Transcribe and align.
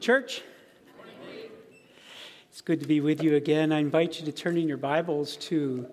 Church, 0.00 0.40
it's 2.50 2.62
good 2.62 2.80
to 2.80 2.86
be 2.86 3.02
with 3.02 3.22
you 3.22 3.36
again. 3.36 3.70
I 3.70 3.80
invite 3.80 4.18
you 4.18 4.24
to 4.24 4.32
turn 4.32 4.56
in 4.56 4.66
your 4.66 4.78
Bibles 4.78 5.36
to 5.36 5.88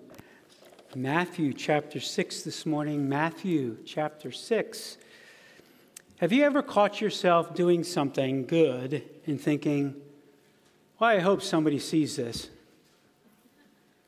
Matthew 0.96 1.52
chapter 1.52 2.00
6 2.00 2.40
this 2.40 2.64
morning. 2.64 3.06
Matthew 3.06 3.76
chapter 3.84 4.32
6. 4.32 4.96
Have 6.20 6.32
you 6.32 6.42
ever 6.44 6.62
caught 6.62 7.02
yourself 7.02 7.54
doing 7.54 7.84
something 7.84 8.46
good 8.46 9.02
and 9.26 9.38
thinking, 9.38 9.94
well, 10.98 11.10
I 11.10 11.18
hope 11.18 11.42
somebody 11.42 11.78
sees 11.78 12.16
this? 12.16 12.48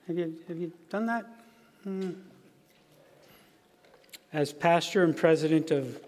Have 0.06 0.16
you, 0.16 0.34
have 0.48 0.56
you 0.56 0.72
done 0.88 1.04
that? 1.06 1.26
Hmm. 1.84 2.12
As 4.32 4.50
pastor 4.50 5.04
and 5.04 5.14
president 5.14 5.70
of 5.70 6.00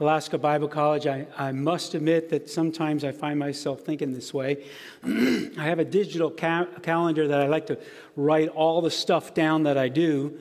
Alaska 0.00 0.38
Bible 0.38 0.66
College, 0.66 1.06
I, 1.06 1.26
I 1.36 1.52
must 1.52 1.92
admit 1.92 2.30
that 2.30 2.48
sometimes 2.48 3.04
I 3.04 3.12
find 3.12 3.38
myself 3.38 3.80
thinking 3.80 4.14
this 4.14 4.32
way. 4.32 4.64
I 5.04 5.50
have 5.58 5.78
a 5.78 5.84
digital 5.84 6.30
ca- 6.30 6.68
calendar 6.80 7.28
that 7.28 7.38
I 7.38 7.48
like 7.48 7.66
to 7.66 7.78
write 8.16 8.48
all 8.48 8.80
the 8.80 8.90
stuff 8.90 9.34
down 9.34 9.64
that 9.64 9.76
I 9.76 9.88
do, 9.88 10.38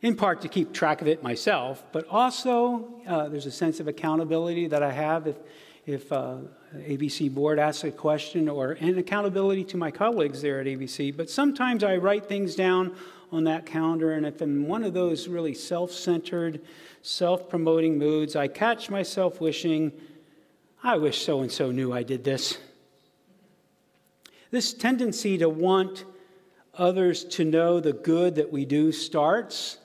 in 0.00 0.14
part 0.14 0.42
to 0.42 0.48
keep 0.48 0.72
track 0.72 1.02
of 1.02 1.08
it 1.08 1.24
myself, 1.24 1.82
but 1.90 2.06
also 2.08 3.02
uh, 3.08 3.28
there's 3.28 3.46
a 3.46 3.50
sense 3.50 3.80
of 3.80 3.88
accountability 3.88 4.68
that 4.68 4.84
I 4.84 4.92
have 4.92 5.26
if, 5.26 5.36
if 5.86 6.12
uh, 6.12 6.36
ABC 6.76 7.34
board 7.34 7.58
asks 7.58 7.82
a 7.82 7.90
question, 7.90 8.48
or 8.48 8.72
an 8.72 8.96
accountability 8.96 9.64
to 9.64 9.76
my 9.76 9.90
colleagues 9.90 10.40
there 10.40 10.60
at 10.60 10.66
ABC. 10.66 11.16
But 11.16 11.28
sometimes 11.28 11.82
I 11.82 11.96
write 11.96 12.26
things 12.26 12.54
down 12.54 12.94
on 13.34 13.44
that 13.44 13.66
calendar, 13.66 14.12
and 14.12 14.24
if 14.24 14.40
I'm 14.40 14.68
one 14.68 14.84
of 14.84 14.94
those 14.94 15.26
really 15.26 15.54
self 15.54 15.90
centered, 15.90 16.60
self 17.02 17.48
promoting 17.48 17.98
moods, 17.98 18.36
I 18.36 18.46
catch 18.46 18.88
myself 18.88 19.40
wishing, 19.40 19.92
I 20.82 20.98
wish 20.98 21.24
so 21.24 21.40
and 21.40 21.50
so 21.50 21.72
knew 21.72 21.92
I 21.92 22.04
did 22.04 22.22
this. 22.22 22.58
This 24.52 24.72
tendency 24.72 25.36
to 25.38 25.48
want 25.48 26.04
others 26.74 27.24
to 27.24 27.44
know 27.44 27.80
the 27.80 27.92
good 27.92 28.36
that 28.36 28.52
we 28.52 28.64
do 28.64 28.92
starts 28.92 29.78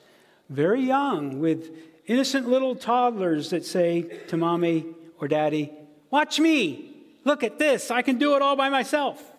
very 0.48 0.82
young 0.82 1.40
with 1.40 1.70
innocent 2.06 2.48
little 2.48 2.76
toddlers 2.76 3.50
that 3.50 3.64
say 3.64 4.02
to 4.28 4.36
mommy 4.36 4.86
or 5.18 5.26
daddy, 5.26 5.72
Watch 6.10 6.38
me, 6.38 6.94
look 7.24 7.42
at 7.42 7.58
this, 7.58 7.90
I 7.90 8.02
can 8.02 8.16
do 8.16 8.36
it 8.36 8.42
all 8.42 8.54
by 8.54 8.68
myself. 8.68 9.29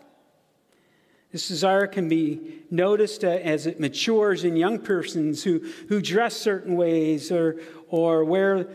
This 1.31 1.47
desire 1.47 1.87
can 1.87 2.09
be 2.09 2.61
noticed 2.69 3.23
uh, 3.23 3.29
as 3.29 3.65
it 3.65 3.79
matures 3.79 4.43
in 4.43 4.55
young 4.55 4.79
persons 4.79 5.43
who, 5.43 5.59
who 5.87 6.01
dress 6.01 6.35
certain 6.35 6.75
ways 6.75 7.31
or, 7.31 7.61
or 7.87 8.25
wear 8.25 8.67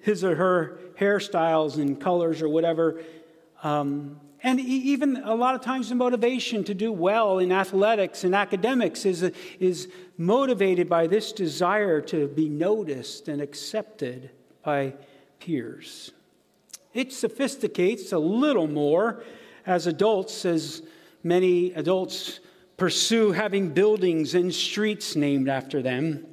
his 0.00 0.22
or 0.22 0.36
her 0.36 0.78
hairstyles 0.98 1.76
and 1.76 2.00
colors 2.00 2.40
or 2.40 2.48
whatever. 2.48 3.02
Um, 3.62 4.20
and 4.44 4.60
even 4.60 5.16
a 5.24 5.34
lot 5.34 5.54
of 5.54 5.62
times 5.62 5.88
the 5.88 5.94
motivation 5.94 6.64
to 6.64 6.74
do 6.74 6.92
well 6.92 7.38
in 7.38 7.50
athletics 7.50 8.24
and 8.24 8.34
academics 8.34 9.06
is, 9.06 9.32
is 9.58 9.88
motivated 10.18 10.86
by 10.86 11.06
this 11.06 11.32
desire 11.32 12.02
to 12.02 12.28
be 12.28 12.50
noticed 12.50 13.26
and 13.28 13.40
accepted 13.40 14.30
by 14.62 14.92
peers. 15.40 16.12
It 16.92 17.12
sophisticates 17.12 18.12
a 18.12 18.18
little 18.18 18.66
more 18.66 19.24
as 19.64 19.86
adults 19.86 20.44
as 20.44 20.82
Many 21.24 21.72
adults 21.72 22.40
pursue 22.76 23.32
having 23.32 23.70
buildings 23.70 24.34
and 24.34 24.54
streets 24.54 25.16
named 25.16 25.48
after 25.48 25.80
them. 25.80 26.26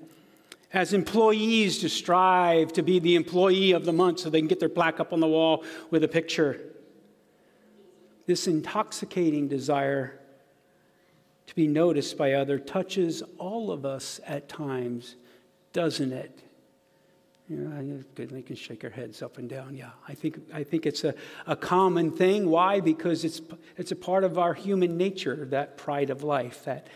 As 0.73 0.93
employees, 0.93 1.79
to 1.79 1.89
strive 1.89 2.73
to 2.73 2.83
be 2.83 2.99
the 2.99 3.15
employee 3.15 3.71
of 3.71 3.85
the 3.85 3.93
month 3.93 4.19
so 4.19 4.29
they 4.29 4.39
can 4.39 4.47
get 4.47 4.59
their 4.59 4.69
plaque 4.69 4.99
up 4.99 5.13
on 5.13 5.21
the 5.21 5.27
wall 5.27 5.63
with 5.89 6.03
a 6.03 6.07
picture. 6.07 6.61
This 8.25 8.47
intoxicating 8.47 9.47
desire 9.47 10.19
to 11.47 11.55
be 11.55 11.67
noticed 11.67 12.17
by 12.17 12.33
others 12.33 12.61
touches 12.65 13.23
all 13.37 13.71
of 13.71 13.85
us 13.85 14.19
at 14.25 14.47
times, 14.47 15.15
doesn't 15.73 16.13
it? 16.13 16.41
You 17.51 17.57
know, 17.57 18.03
they 18.15 18.41
can 18.41 18.55
shake 18.55 18.79
their 18.79 18.89
heads 18.89 19.21
up 19.21 19.37
and 19.37 19.49
down. 19.49 19.75
Yeah, 19.75 19.89
I 20.07 20.13
think, 20.13 20.39
I 20.53 20.63
think 20.63 20.85
it's 20.85 21.03
a, 21.03 21.13
a 21.45 21.57
common 21.57 22.09
thing. 22.09 22.49
Why? 22.49 22.79
Because 22.79 23.25
it's, 23.25 23.41
it's 23.75 23.91
a 23.91 23.95
part 23.97 24.23
of 24.23 24.37
our 24.37 24.53
human 24.53 24.95
nature, 24.95 25.45
that 25.51 25.75
pride 25.75 26.09
of 26.11 26.23
life, 26.23 26.63
that 26.63 26.87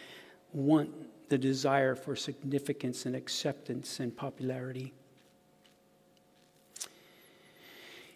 want, 0.53 0.91
the 1.27 1.37
desire 1.37 1.93
for 1.93 2.15
significance 2.15 3.05
and 3.05 3.17
acceptance 3.17 3.99
and 3.99 4.15
popularity. 4.15 4.93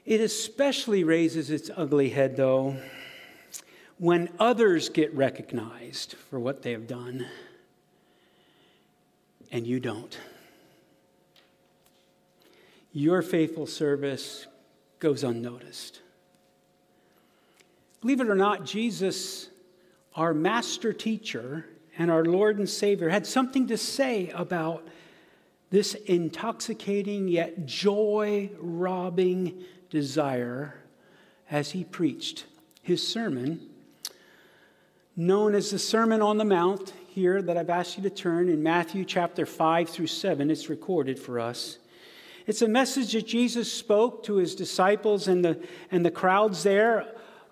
It 0.06 0.22
especially 0.22 1.04
raises 1.04 1.52
its 1.52 1.70
ugly 1.76 2.08
head, 2.08 2.38
though, 2.38 2.78
when 3.98 4.30
others 4.40 4.88
get 4.88 5.14
recognized 5.14 6.14
for 6.30 6.40
what 6.40 6.62
they 6.62 6.72
have 6.72 6.88
done 6.88 7.26
and 9.52 9.68
you 9.68 9.82
don't 9.82 10.18
your 12.92 13.22
faithful 13.22 13.68
service 13.68 14.48
goes 15.00 15.24
unnoticed. 15.24 16.02
Believe 18.02 18.22
it 18.22 18.30
or 18.30 18.36
not, 18.36 18.66
Jesus, 18.66 19.50
our 20.16 20.34
master 20.34 20.94
teacher 20.94 21.66
and 21.98 22.10
our 22.10 22.24
Lord 22.24 22.58
and 22.58 22.70
Savior, 22.70 23.10
had 23.10 23.28
something 23.28 23.68
to 23.68 23.78
say 23.78 24.30
about 24.30 24.88
this 25.70 25.94
intoxicating 25.94 27.28
yet 27.28 27.66
joy 27.66 28.50
robbing 28.60 29.64
desire 29.90 30.76
as 31.52 31.72
he 31.72 31.84
preached 31.84 32.46
his 32.82 33.06
sermon, 33.06 33.70
known 35.16 35.54
as 35.54 35.72
the 35.72 35.80
Sermon 35.80 36.22
on 36.22 36.38
the 36.38 36.46
Mount, 36.46 36.94
here 37.10 37.42
that 37.42 37.58
I've 37.58 37.70
asked 37.70 37.98
you 37.98 38.04
to 38.04 38.10
turn 38.10 38.50
in 38.50 38.64
Matthew 38.64 39.04
chapter 39.04 39.46
5 39.46 39.90
through 39.90 40.08
7. 40.08 40.50
It's 40.50 40.70
recorded 40.70 41.20
for 41.20 41.40
us. 41.40 41.78
It's 42.50 42.64
a 42.64 42.68
message 42.68 43.14
that 43.14 43.28
Jesus 43.28 43.72
spoke 43.72 44.24
to 44.24 44.38
his 44.38 44.56
disciples 44.56 45.28
and 45.28 45.46
the, 45.46 45.62
and 45.92 46.04
the 46.04 46.10
crowds 46.10 46.64
there 46.64 47.06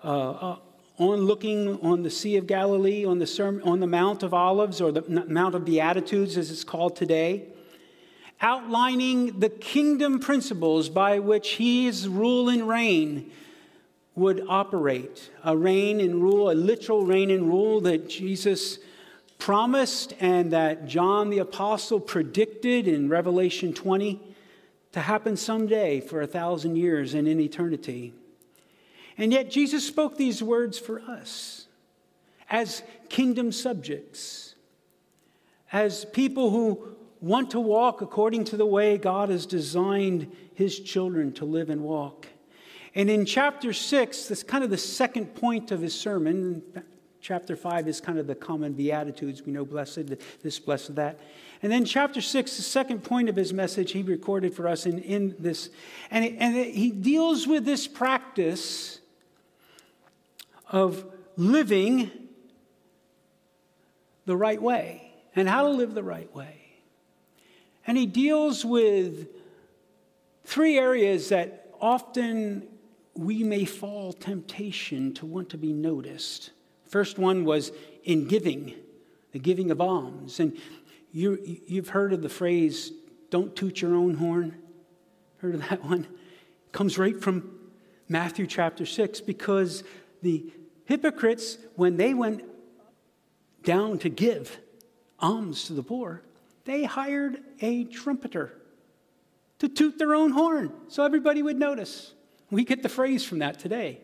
uh, 0.03 0.07
uh, 0.07 0.57
on 0.97 1.19
looking 1.19 1.79
on 1.83 2.01
the 2.01 2.09
Sea 2.09 2.37
of 2.37 2.47
Galilee, 2.47 3.05
on 3.05 3.19
the, 3.19 3.27
sermon, 3.27 3.61
on 3.61 3.79
the 3.79 3.85
Mount 3.85 4.23
of 4.23 4.33
Olives, 4.33 4.81
or 4.81 4.91
the 4.91 5.03
Mount 5.27 5.53
of 5.53 5.65
Beatitudes 5.65 6.35
as 6.35 6.49
it's 6.49 6.63
called 6.63 6.95
today, 6.95 7.45
outlining 8.41 9.39
the 9.39 9.49
kingdom 9.49 10.19
principles 10.19 10.89
by 10.89 11.19
which 11.19 11.57
his 11.57 12.07
rule 12.07 12.49
and 12.49 12.67
reign 12.67 13.29
would 14.15 14.43
operate. 14.49 15.29
A 15.43 15.55
reign 15.55 15.99
and 15.99 16.23
rule, 16.23 16.49
a 16.49 16.53
literal 16.53 17.05
reign 17.05 17.29
and 17.29 17.47
rule 17.47 17.81
that 17.81 18.09
Jesus 18.09 18.79
promised 19.37 20.15
and 20.19 20.53
that 20.53 20.87
John 20.87 21.29
the 21.29 21.37
Apostle 21.37 21.99
predicted 21.99 22.87
in 22.87 23.09
Revelation 23.09 23.75
20 23.75 24.26
to 24.97 25.03
happen 25.03 25.37
someday 25.37 26.01
for 26.01 26.21
a 26.21 26.25
thousand 26.25 26.75
years 26.75 27.13
and 27.13 27.27
in 27.27 27.39
eternity. 27.39 28.15
And 29.15 29.31
yet, 29.31 29.51
Jesus 29.51 29.85
spoke 29.85 30.17
these 30.17 30.41
words 30.41 30.79
for 30.79 31.01
us 31.01 31.67
as 32.49 32.81
kingdom 33.07 33.51
subjects, 33.51 34.55
as 35.71 36.03
people 36.05 36.49
who 36.49 36.95
want 37.21 37.51
to 37.51 37.59
walk 37.59 38.01
according 38.01 38.45
to 38.45 38.57
the 38.57 38.65
way 38.65 38.97
God 38.97 39.29
has 39.29 39.45
designed 39.45 40.35
his 40.55 40.79
children 40.79 41.31
to 41.33 41.45
live 41.45 41.69
and 41.69 41.83
walk. 41.83 42.25
And 42.95 43.07
in 43.07 43.23
chapter 43.23 43.73
6, 43.73 44.29
that's 44.29 44.41
kind 44.41 44.63
of 44.63 44.71
the 44.71 44.79
second 44.79 45.35
point 45.35 45.69
of 45.69 45.79
his 45.79 45.93
sermon. 45.93 46.63
Chapter 47.21 47.55
5 47.55 47.87
is 47.87 48.01
kind 48.01 48.17
of 48.17 48.25
the 48.25 48.33
common 48.33 48.73
Beatitudes. 48.73 49.43
We 49.45 49.51
know 49.51 49.63
blessed, 49.63 50.07
this, 50.41 50.57
blessed, 50.57 50.95
that. 50.95 51.19
And 51.61 51.71
then 51.71 51.85
chapter 51.85 52.21
6, 52.21 52.57
the 52.57 52.61
second 52.61 53.03
point 53.03 53.29
of 53.29 53.35
his 53.35 53.51
message, 53.51 53.91
he 53.91 54.03
recorded 54.03 54.53
for 54.53 54.67
us 54.67 54.85
in, 54.85 54.99
in 54.99 55.35
this. 55.39 55.69
And, 56.11 56.23
it, 56.23 56.35
and 56.39 56.55
it, 56.55 56.75
he 56.75 56.91
deals 56.91 57.47
with 57.47 57.65
this 57.65 57.87
practice 57.87 58.99
of 60.69 61.05
living 61.35 62.11
the 64.25 64.35
right 64.35 64.61
way 64.61 65.13
and 65.35 65.49
how 65.49 65.63
to 65.63 65.69
live 65.69 65.93
the 65.93 66.03
right 66.03 66.33
way. 66.35 66.55
And 67.87 67.97
he 67.97 68.05
deals 68.05 68.65
with 68.65 69.27
three 70.43 70.77
areas 70.77 71.29
that 71.29 71.71
often 71.79 72.67
we 73.15 73.43
may 73.43 73.65
fall 73.65 74.13
temptation 74.13 75.13
to 75.15 75.25
want 75.25 75.49
to 75.49 75.57
be 75.57 75.73
noticed. 75.73 76.51
First 76.87 77.17
one 77.17 77.45
was 77.45 77.71
in 78.03 78.27
giving, 78.27 78.73
the 79.31 79.39
giving 79.39 79.71
of 79.71 79.81
alms. 79.81 80.39
And 80.39 80.57
you, 81.11 81.59
you've 81.65 81.89
heard 81.89 82.13
of 82.13 82.21
the 82.21 82.29
phrase, 82.29 82.91
don't 83.29 83.55
toot 83.55 83.81
your 83.81 83.95
own 83.95 84.15
horn. 84.15 84.57
Heard 85.39 85.55
of 85.55 85.69
that 85.69 85.83
one? 85.85 86.01
It 86.01 86.71
comes 86.71 86.97
right 86.97 87.19
from 87.19 87.51
Matthew 88.09 88.47
chapter 88.47 88.85
6 88.85 89.21
because 89.21 89.83
the 90.21 90.51
hypocrites, 90.85 91.57
when 91.75 91.97
they 91.97 92.13
went 92.13 92.43
down 93.63 93.99
to 93.99 94.09
give 94.09 94.57
alms 95.19 95.65
to 95.65 95.73
the 95.73 95.83
poor, 95.83 96.21
they 96.65 96.83
hired 96.83 97.41
a 97.61 97.85
trumpeter 97.85 98.53
to 99.59 99.67
toot 99.67 99.97
their 99.97 100.13
own 100.13 100.31
horn 100.31 100.71
so 100.87 101.03
everybody 101.03 101.41
would 101.41 101.57
notice. 101.57 102.13
We 102.51 102.63
get 102.63 102.83
the 102.83 102.89
phrase 102.89 103.23
from 103.23 103.39
that 103.39 103.59
today. 103.59 103.99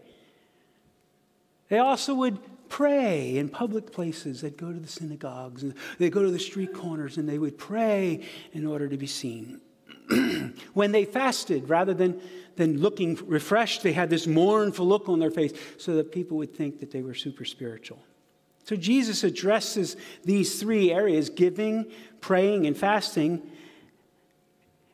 They 1.69 1.79
also 1.79 2.13
would 2.15 2.39
pray 2.73 3.37
in 3.37 3.47
public 3.49 3.91
places. 3.91 4.41
They'd 4.41 4.57
go 4.57 4.73
to 4.73 4.79
the 4.79 4.87
synagogues 4.87 5.61
and 5.61 5.75
they'd 5.99 6.11
go 6.11 6.23
to 6.23 6.31
the 6.31 6.39
street 6.39 6.73
corners 6.73 7.17
and 7.17 7.29
they 7.29 7.37
would 7.37 7.55
pray 7.55 8.21
in 8.51 8.65
order 8.65 8.87
to 8.87 8.97
be 8.97 9.05
seen. 9.05 9.61
when 10.73 10.91
they 10.91 11.05
fasted, 11.05 11.69
rather 11.69 11.93
than, 11.93 12.19
than 12.55 12.79
looking 12.79 13.15
refreshed, 13.27 13.83
they 13.83 13.93
had 13.93 14.09
this 14.09 14.25
mournful 14.25 14.87
look 14.87 15.07
on 15.07 15.19
their 15.19 15.29
face 15.29 15.53
so 15.77 15.97
that 15.97 16.11
people 16.11 16.35
would 16.37 16.55
think 16.55 16.79
that 16.79 16.89
they 16.89 17.03
were 17.03 17.13
super 17.13 17.45
spiritual. 17.45 17.99
So 18.63 18.75
Jesus 18.75 19.23
addresses 19.23 19.95
these 20.25 20.59
three 20.59 20.91
areas 20.91 21.29
giving, 21.29 21.85
praying, 22.21 22.65
and 22.65 22.75
fasting. 22.75 23.43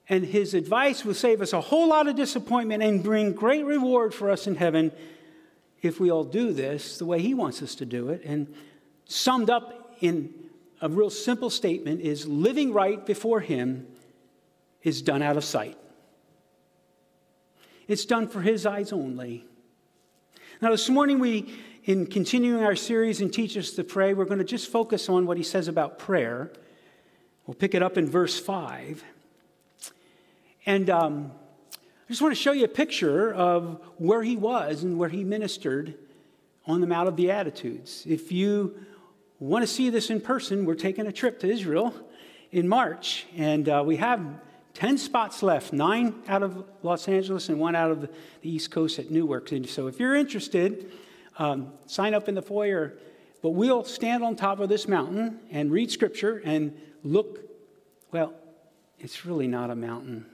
And 0.09 0.25
his 0.25 0.53
advice 0.53 1.05
will 1.05 1.13
save 1.13 1.39
us 1.39 1.53
a 1.53 1.61
whole 1.61 1.87
lot 1.87 2.09
of 2.09 2.17
disappointment 2.17 2.83
and 2.83 3.01
bring 3.01 3.31
great 3.31 3.63
reward 3.63 4.13
for 4.13 4.29
us 4.29 4.47
in 4.47 4.55
heaven 4.55 4.91
if 5.81 5.99
we 5.99 6.11
all 6.11 6.23
do 6.23 6.53
this 6.53 6.97
the 6.97 7.05
way 7.05 7.21
he 7.21 7.33
wants 7.33 7.61
us 7.61 7.75
to 7.75 7.85
do 7.85 8.09
it. 8.09 8.23
And 8.23 8.53
summed 9.05 9.49
up 9.49 9.97
in 10.01 10.33
a 10.81 10.89
real 10.89 11.09
simple 11.09 11.49
statement 11.49 12.01
is 12.01 12.27
living 12.27 12.73
right 12.73 13.05
before 13.05 13.39
him 13.39 13.87
is 14.83 15.01
done 15.01 15.21
out 15.21 15.37
of 15.37 15.43
sight. 15.43 15.77
It's 17.87 18.05
done 18.05 18.27
for 18.27 18.41
his 18.41 18.65
eyes 18.65 18.93
only. 18.93 19.45
Now, 20.61 20.71
this 20.71 20.89
morning, 20.89 21.19
we, 21.19 21.53
in 21.85 22.05
continuing 22.05 22.63
our 22.63 22.75
series 22.75 23.21
and 23.21 23.33
Teach 23.33 23.57
Us 23.57 23.71
to 23.71 23.83
Pray, 23.83 24.13
we're 24.13 24.25
going 24.25 24.39
to 24.39 24.43
just 24.43 24.69
focus 24.71 25.09
on 25.09 25.25
what 25.25 25.37
he 25.37 25.43
says 25.43 25.67
about 25.67 25.97
prayer. 25.97 26.51
We'll 27.47 27.55
pick 27.55 27.73
it 27.73 27.81
up 27.81 27.97
in 27.97 28.05
verse 28.07 28.39
5. 28.39 29.03
And 30.65 30.89
um, 30.89 31.31
just 32.09 32.23
want 32.23 32.35
to 32.35 32.41
show 32.41 32.53
you 32.53 32.65
a 32.65 32.67
picture 32.67 33.31
of 33.31 33.79
where 33.97 34.23
he 34.23 34.35
was 34.35 34.81
and 34.81 34.97
where 34.97 35.09
he 35.09 35.23
ministered 35.23 35.93
on 36.65 36.81
the 36.81 36.87
Mount 36.87 37.07
of 37.07 37.15
Beatitudes. 37.15 38.03
If 38.07 38.31
you 38.31 38.79
want 39.37 39.61
to 39.61 39.67
see 39.67 39.91
this 39.91 40.09
in 40.09 40.19
person, 40.19 40.65
we're 40.65 40.73
taking 40.73 41.05
a 41.05 41.11
trip 41.11 41.39
to 41.41 41.47
Israel 41.47 41.93
in 42.51 42.67
March, 42.67 43.27
and 43.37 43.69
uh, 43.69 43.83
we 43.85 43.97
have 43.97 44.25
10 44.73 44.97
spots 44.97 45.43
left, 45.43 45.71
nine 45.71 46.15
out 46.27 46.41
of 46.41 46.65
Los 46.81 47.07
Angeles 47.07 47.47
and 47.47 47.59
one 47.59 47.75
out 47.75 47.91
of 47.91 48.01
the 48.01 48.09
East 48.41 48.71
Coast 48.71 48.97
at 48.97 49.11
Newark. 49.11 49.51
And 49.51 49.69
so 49.69 49.85
if 49.85 49.99
you're 49.99 50.15
interested, 50.15 50.91
um, 51.37 51.73
sign 51.85 52.15
up 52.15 52.27
in 52.27 52.33
the 52.33 52.41
foyer. 52.41 52.97
But 53.43 53.51
we'll 53.51 53.83
stand 53.83 54.23
on 54.23 54.35
top 54.35 54.59
of 54.59 54.67
this 54.67 54.87
mountain 54.87 55.39
and 55.51 55.71
read 55.71 55.91
scripture 55.91 56.41
and 56.43 56.75
look. 57.03 57.39
Well, 58.11 58.33
it's 58.97 59.25
really 59.25 59.47
not 59.47 59.69
a 59.69 59.75
mountain. 59.75 60.25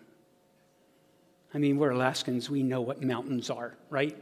I 1.56 1.58
mean, 1.58 1.78
we're 1.78 1.90
Alaskans, 1.90 2.50
we 2.50 2.62
know 2.62 2.82
what 2.82 3.02
mountains 3.02 3.50
are, 3.50 3.76
right? 3.90 4.16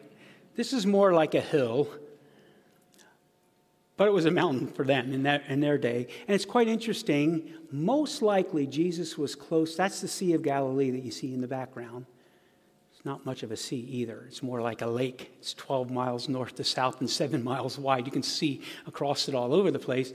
This 0.56 0.72
is 0.72 0.86
more 0.86 1.14
like 1.14 1.34
a 1.34 1.42
hill 1.42 1.90
but 3.96 4.08
it 4.08 4.12
was 4.12 4.26
a 4.26 4.32
mountain 4.32 4.68
for 4.68 4.84
them 4.84 5.14
in, 5.14 5.24
that, 5.24 5.44
in 5.48 5.60
their 5.60 5.78
day. 5.78 6.08
And 6.28 6.34
it's 6.34 6.46
quite 6.46 6.68
interesting. 6.68 7.54
Most 7.72 8.22
likely, 8.22 8.66
Jesus 8.66 9.18
was 9.18 9.36
close. 9.36 9.76
That's 9.76 10.02
the 10.02 10.08
Sea 10.08 10.34
of 10.34 10.42
Galilee 10.42 10.92
that 10.92 11.04
you 11.04 11.12
see 11.12 11.34
in 11.34 11.42
the 11.42 11.48
background. 11.48 12.06
It's 12.92 13.06
not 13.06 13.26
much 13.26 13.44
of 13.44 13.52
a 13.52 13.58
sea 13.58 13.80
either. 13.80 14.26
It's 14.28 14.42
more 14.42 14.62
like 14.62 14.82
a 14.82 14.88
lake. 14.88 15.32
It's 15.38 15.54
12 15.54 15.92
miles 15.92 16.28
north 16.28 16.56
to 16.56 16.64
south 16.64 17.02
and 17.02 17.10
seven 17.10 17.44
miles 17.44 17.78
wide. 17.78 18.06
You 18.06 18.12
can 18.12 18.24
see 18.24 18.62
across 18.88 19.30
it 19.30 19.36
all 19.36 19.54
over 19.54 19.70
the 19.70 19.80
place. 19.80 20.12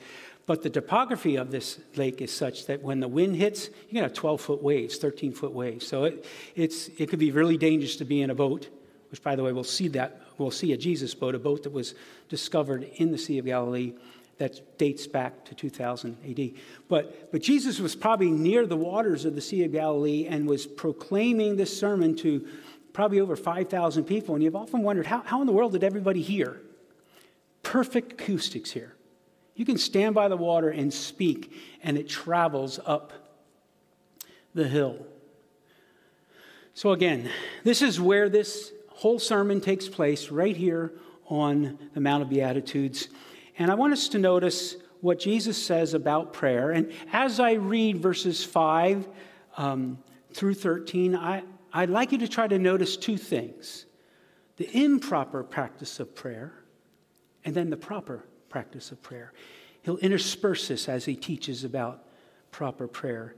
But 0.48 0.62
the 0.62 0.70
topography 0.70 1.36
of 1.36 1.50
this 1.50 1.78
lake 1.94 2.22
is 2.22 2.32
such 2.32 2.64
that 2.68 2.82
when 2.82 3.00
the 3.00 3.06
wind 3.06 3.36
hits, 3.36 3.66
you 3.66 3.92
can 3.92 4.02
have 4.02 4.14
12 4.14 4.40
foot 4.40 4.62
waves, 4.62 4.96
13 4.96 5.30
foot 5.32 5.52
waves. 5.52 5.86
So 5.86 6.04
it, 6.04 6.24
it's, 6.56 6.88
it 6.96 7.10
could 7.10 7.18
be 7.18 7.32
really 7.32 7.58
dangerous 7.58 7.96
to 7.96 8.06
be 8.06 8.22
in 8.22 8.30
a 8.30 8.34
boat, 8.34 8.70
which, 9.10 9.22
by 9.22 9.36
the 9.36 9.42
way, 9.42 9.52
we'll 9.52 9.62
see 9.62 9.88
that 9.88 10.22
we'll 10.38 10.50
see 10.50 10.72
a 10.72 10.78
Jesus 10.78 11.14
boat, 11.14 11.34
a 11.34 11.38
boat 11.38 11.64
that 11.64 11.72
was 11.72 11.94
discovered 12.30 12.84
in 12.94 13.12
the 13.12 13.18
Sea 13.18 13.38
of 13.38 13.44
Galilee 13.44 13.92
that 14.38 14.78
dates 14.78 15.06
back 15.06 15.44
to 15.44 15.54
2000 15.54 16.16
AD. 16.26 16.52
But, 16.88 17.30
but 17.30 17.42
Jesus 17.42 17.78
was 17.78 17.94
probably 17.94 18.30
near 18.30 18.66
the 18.66 18.76
waters 18.76 19.26
of 19.26 19.34
the 19.34 19.42
Sea 19.42 19.64
of 19.64 19.72
Galilee 19.72 20.28
and 20.30 20.48
was 20.48 20.66
proclaiming 20.66 21.56
this 21.56 21.78
sermon 21.78 22.16
to 22.16 22.48
probably 22.94 23.20
over 23.20 23.36
5,000 23.36 24.04
people. 24.04 24.34
And 24.34 24.42
you've 24.42 24.56
often 24.56 24.82
wondered 24.82 25.04
how, 25.04 25.20
how 25.26 25.42
in 25.42 25.46
the 25.46 25.52
world 25.52 25.72
did 25.72 25.84
everybody 25.84 26.22
hear? 26.22 26.62
Perfect 27.62 28.12
acoustics 28.12 28.70
here. 28.70 28.94
You 29.58 29.64
can 29.64 29.76
stand 29.76 30.14
by 30.14 30.28
the 30.28 30.36
water 30.36 30.70
and 30.70 30.94
speak, 30.94 31.52
and 31.82 31.98
it 31.98 32.08
travels 32.08 32.78
up 32.86 33.12
the 34.54 34.68
hill. 34.68 35.04
So, 36.74 36.92
again, 36.92 37.28
this 37.64 37.82
is 37.82 38.00
where 38.00 38.28
this 38.28 38.70
whole 38.86 39.18
sermon 39.18 39.60
takes 39.60 39.88
place 39.88 40.28
right 40.30 40.56
here 40.56 40.92
on 41.26 41.76
the 41.92 42.00
Mount 42.00 42.22
of 42.22 42.28
Beatitudes. 42.28 43.08
And 43.58 43.68
I 43.68 43.74
want 43.74 43.92
us 43.92 44.06
to 44.10 44.20
notice 44.20 44.76
what 45.00 45.18
Jesus 45.18 45.60
says 45.60 45.92
about 45.92 46.32
prayer. 46.32 46.70
And 46.70 46.92
as 47.12 47.40
I 47.40 47.54
read 47.54 47.98
verses 47.98 48.44
5 48.44 49.08
um, 49.56 49.98
through 50.34 50.54
13, 50.54 51.16
I, 51.16 51.42
I'd 51.72 51.90
like 51.90 52.12
you 52.12 52.18
to 52.18 52.28
try 52.28 52.46
to 52.46 52.60
notice 52.60 52.96
two 52.96 53.16
things 53.16 53.86
the 54.56 54.70
improper 54.84 55.42
practice 55.42 55.98
of 55.98 56.14
prayer, 56.14 56.52
and 57.44 57.56
then 57.56 57.70
the 57.70 57.76
proper 57.76 58.24
practice 58.48 58.90
of 58.92 59.02
prayer. 59.02 59.32
He'll 59.82 59.98
intersperse 59.98 60.68
this 60.68 60.88
as 60.88 61.04
he 61.04 61.16
teaches 61.16 61.64
about 61.64 62.04
proper 62.50 62.86
prayer. 62.86 63.34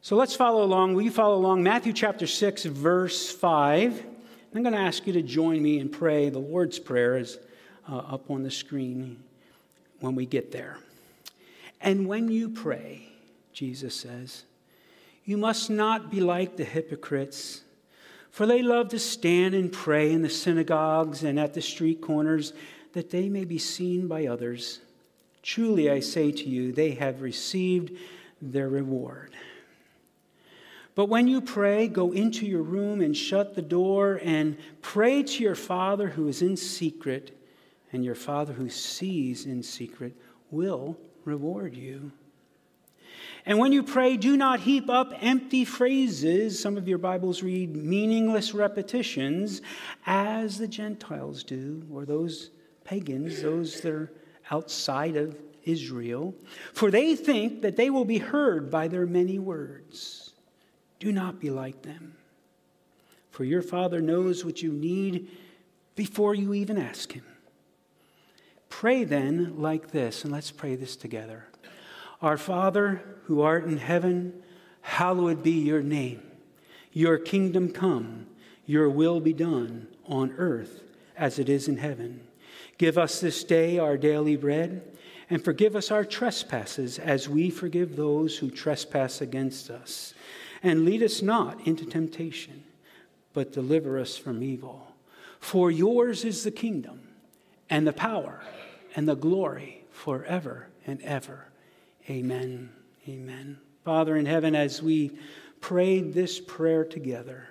So 0.00 0.16
let's 0.16 0.36
follow 0.36 0.62
along. 0.62 0.94
Will 0.94 1.02
you 1.02 1.10
follow 1.10 1.36
along? 1.36 1.62
Matthew 1.62 1.92
chapter 1.92 2.26
6, 2.26 2.64
verse 2.64 3.30
5. 3.30 4.06
I'm 4.54 4.62
going 4.62 4.74
to 4.74 4.80
ask 4.80 5.06
you 5.06 5.12
to 5.14 5.22
join 5.22 5.62
me 5.62 5.80
and 5.80 5.90
pray. 5.90 6.30
The 6.30 6.38
Lord's 6.38 6.78
Prayer 6.78 7.18
is 7.18 7.38
uh, 7.90 7.96
up 7.96 8.30
on 8.30 8.42
the 8.42 8.50
screen 8.50 9.22
when 10.00 10.14
we 10.14 10.26
get 10.26 10.52
there. 10.52 10.78
And 11.80 12.06
when 12.06 12.30
you 12.30 12.48
pray, 12.48 13.08
Jesus 13.52 13.94
says, 13.94 14.44
you 15.24 15.36
must 15.36 15.70
not 15.70 16.10
be 16.10 16.20
like 16.20 16.56
the 16.56 16.64
hypocrites, 16.64 17.62
for 18.30 18.46
they 18.46 18.62
love 18.62 18.88
to 18.90 18.98
stand 18.98 19.54
and 19.54 19.72
pray 19.72 20.12
in 20.12 20.22
the 20.22 20.30
synagogues 20.30 21.24
and 21.24 21.38
at 21.38 21.52
the 21.52 21.62
street 21.62 22.00
corners 22.00 22.52
that 22.96 23.10
they 23.10 23.28
may 23.28 23.44
be 23.44 23.58
seen 23.58 24.08
by 24.08 24.24
others. 24.26 24.80
Truly, 25.42 25.90
I 25.90 26.00
say 26.00 26.32
to 26.32 26.48
you, 26.48 26.72
they 26.72 26.92
have 26.92 27.20
received 27.20 27.92
their 28.40 28.70
reward. 28.70 29.34
But 30.94 31.10
when 31.10 31.28
you 31.28 31.42
pray, 31.42 31.88
go 31.88 32.12
into 32.12 32.46
your 32.46 32.62
room 32.62 33.02
and 33.02 33.14
shut 33.14 33.54
the 33.54 33.60
door 33.60 34.18
and 34.24 34.56
pray 34.80 35.22
to 35.22 35.42
your 35.42 35.54
Father 35.54 36.08
who 36.08 36.26
is 36.26 36.40
in 36.40 36.56
secret, 36.56 37.38
and 37.92 38.02
your 38.02 38.14
Father 38.14 38.54
who 38.54 38.70
sees 38.70 39.44
in 39.44 39.62
secret 39.62 40.16
will 40.50 40.96
reward 41.26 41.76
you. 41.76 42.12
And 43.44 43.58
when 43.58 43.72
you 43.72 43.82
pray, 43.82 44.16
do 44.16 44.38
not 44.38 44.60
heap 44.60 44.88
up 44.88 45.12
empty 45.20 45.66
phrases. 45.66 46.58
Some 46.58 46.78
of 46.78 46.88
your 46.88 46.96
Bibles 46.96 47.42
read 47.42 47.76
meaningless 47.76 48.54
repetitions, 48.54 49.60
as 50.06 50.56
the 50.56 50.66
Gentiles 50.66 51.44
do, 51.44 51.82
or 51.92 52.06
those 52.06 52.52
pagans, 52.86 53.42
those 53.42 53.80
that 53.80 53.92
are 53.92 54.12
outside 54.50 55.16
of 55.16 55.36
Israel. 55.64 56.34
For 56.72 56.90
they 56.90 57.16
think 57.16 57.62
that 57.62 57.76
they 57.76 57.90
will 57.90 58.04
be 58.04 58.18
heard 58.18 58.70
by 58.70 58.88
their 58.88 59.06
many 59.06 59.38
words. 59.38 60.32
Do 61.00 61.12
not 61.12 61.40
be 61.40 61.50
like 61.50 61.82
them. 61.82 62.16
For 63.30 63.44
your 63.44 63.62
Father 63.62 64.00
knows 64.00 64.44
what 64.44 64.62
you 64.62 64.72
need 64.72 65.28
before 65.94 66.34
you 66.34 66.54
even 66.54 66.78
ask 66.78 67.12
Him. 67.12 67.24
Pray 68.68 69.04
then 69.04 69.58
like 69.58 69.90
this, 69.90 70.24
and 70.24 70.32
let's 70.32 70.50
pray 70.50 70.76
this 70.76 70.96
together. 70.96 71.46
Our 72.22 72.38
Father, 72.38 73.02
who 73.24 73.42
art 73.42 73.64
in 73.64 73.76
heaven, 73.76 74.42
hallowed 74.80 75.42
be 75.42 75.52
your 75.52 75.82
name. 75.82 76.22
Your 76.92 77.18
kingdom 77.18 77.72
come, 77.72 78.26
your 78.64 78.88
will 78.88 79.20
be 79.20 79.32
done 79.34 79.88
on 80.06 80.32
earth 80.38 80.82
as 81.16 81.38
it 81.38 81.48
is 81.48 81.68
in 81.68 81.76
heaven. 81.76 82.25
Give 82.78 82.98
us 82.98 83.20
this 83.20 83.44
day 83.44 83.78
our 83.78 83.96
daily 83.96 84.36
bread, 84.36 84.82
and 85.30 85.42
forgive 85.42 85.74
us 85.74 85.90
our 85.90 86.04
trespasses 86.04 86.98
as 86.98 87.28
we 87.28 87.50
forgive 87.50 87.96
those 87.96 88.38
who 88.38 88.50
trespass 88.50 89.20
against 89.20 89.70
us 89.70 90.14
and 90.62 90.84
lead 90.84 91.02
us 91.02 91.22
not 91.22 91.66
into 91.66 91.84
temptation, 91.84 92.64
but 93.32 93.52
deliver 93.52 93.98
us 93.98 94.16
from 94.16 94.42
evil. 94.42 94.94
For 95.38 95.70
yours 95.70 96.24
is 96.24 96.44
the 96.44 96.50
kingdom, 96.50 97.00
and 97.70 97.86
the 97.86 97.92
power, 97.92 98.40
and 98.94 99.08
the 99.08 99.14
glory 99.14 99.84
forever 99.90 100.68
and 100.86 101.00
ever. 101.02 101.46
Amen. 102.08 102.70
Amen. 103.08 103.58
Father 103.84 104.16
in 104.16 104.26
heaven, 104.26 104.54
as 104.54 104.82
we 104.82 105.16
prayed 105.60 106.14
this 106.14 106.40
prayer 106.40 106.84
together, 106.84 107.48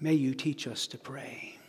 may 0.00 0.14
you 0.14 0.34
teach 0.34 0.66
us 0.66 0.86
to 0.88 0.98
pray. 0.98 1.59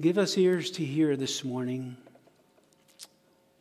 Give 0.00 0.18
us 0.18 0.36
ears 0.36 0.72
to 0.72 0.84
hear 0.84 1.16
this 1.16 1.44
morning 1.44 1.96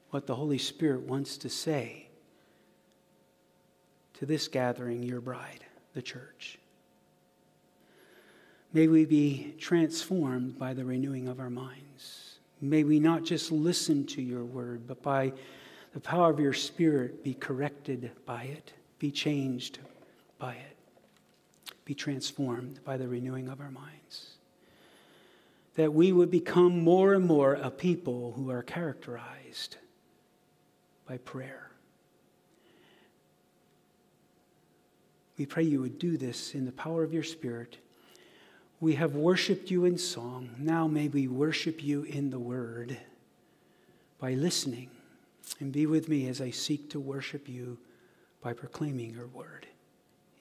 what 0.09 0.25
the 0.25 0.33
Holy 0.33 0.57
Spirit 0.57 1.01
wants 1.01 1.37
to 1.37 1.49
say 1.49 2.07
to 4.15 4.25
this 4.25 4.47
gathering, 4.47 5.03
your 5.03 5.21
bride, 5.21 5.63
the 5.93 6.01
church. 6.01 6.57
May 8.73 8.87
we 8.87 9.05
be 9.05 9.53
transformed 9.59 10.57
by 10.57 10.73
the 10.73 10.83
renewing 10.83 11.27
of 11.27 11.39
our 11.39 11.51
minds. 11.51 12.37
May 12.59 12.83
we 12.83 12.99
not 12.99 13.23
just 13.23 13.51
listen 13.51 14.03
to 14.07 14.21
your 14.21 14.43
word, 14.43 14.87
but 14.87 15.03
by 15.03 15.33
the 15.93 15.99
power 15.99 16.31
of 16.31 16.39
your 16.39 16.53
spirit 16.53 17.23
be 17.23 17.35
corrected 17.35 18.09
by 18.25 18.45
it, 18.45 18.73
be 18.97 19.11
changed 19.11 19.77
by 20.39 20.53
it, 20.55 21.73
be 21.85 21.93
transformed 21.93 22.83
by 22.83 22.97
the 22.97 23.07
renewing 23.07 23.49
of 23.49 23.61
our 23.61 23.69
minds. 23.69 24.32
That 25.75 25.93
we 25.93 26.11
would 26.11 26.29
become 26.29 26.83
more 26.83 27.13
and 27.13 27.25
more 27.25 27.55
a 27.55 27.71
people 27.71 28.33
who 28.35 28.51
are 28.51 28.61
characterized 28.61 29.77
by 31.07 31.17
prayer. 31.17 31.71
We 35.37 35.45
pray 35.45 35.63
you 35.63 35.81
would 35.81 35.97
do 35.97 36.15
this 36.15 36.53
in 36.53 36.65
the 36.65 36.71
power 36.71 37.03
of 37.03 37.13
your 37.13 37.23
Spirit. 37.23 37.77
We 38.79 38.95
have 38.95 39.15
worshiped 39.15 39.71
you 39.71 39.85
in 39.85 39.97
song. 39.97 40.49
Now 40.59 40.87
may 40.87 41.07
we 41.07 41.27
worship 41.27 41.83
you 41.83 42.03
in 42.03 42.29
the 42.29 42.39
Word 42.39 42.97
by 44.19 44.33
listening. 44.33 44.89
And 45.59 45.71
be 45.71 45.85
with 45.85 46.07
me 46.07 46.27
as 46.27 46.39
I 46.41 46.51
seek 46.51 46.89
to 46.91 46.99
worship 46.99 47.47
you 47.49 47.77
by 48.41 48.53
proclaiming 48.53 49.13
your 49.13 49.27
Word. 49.27 49.67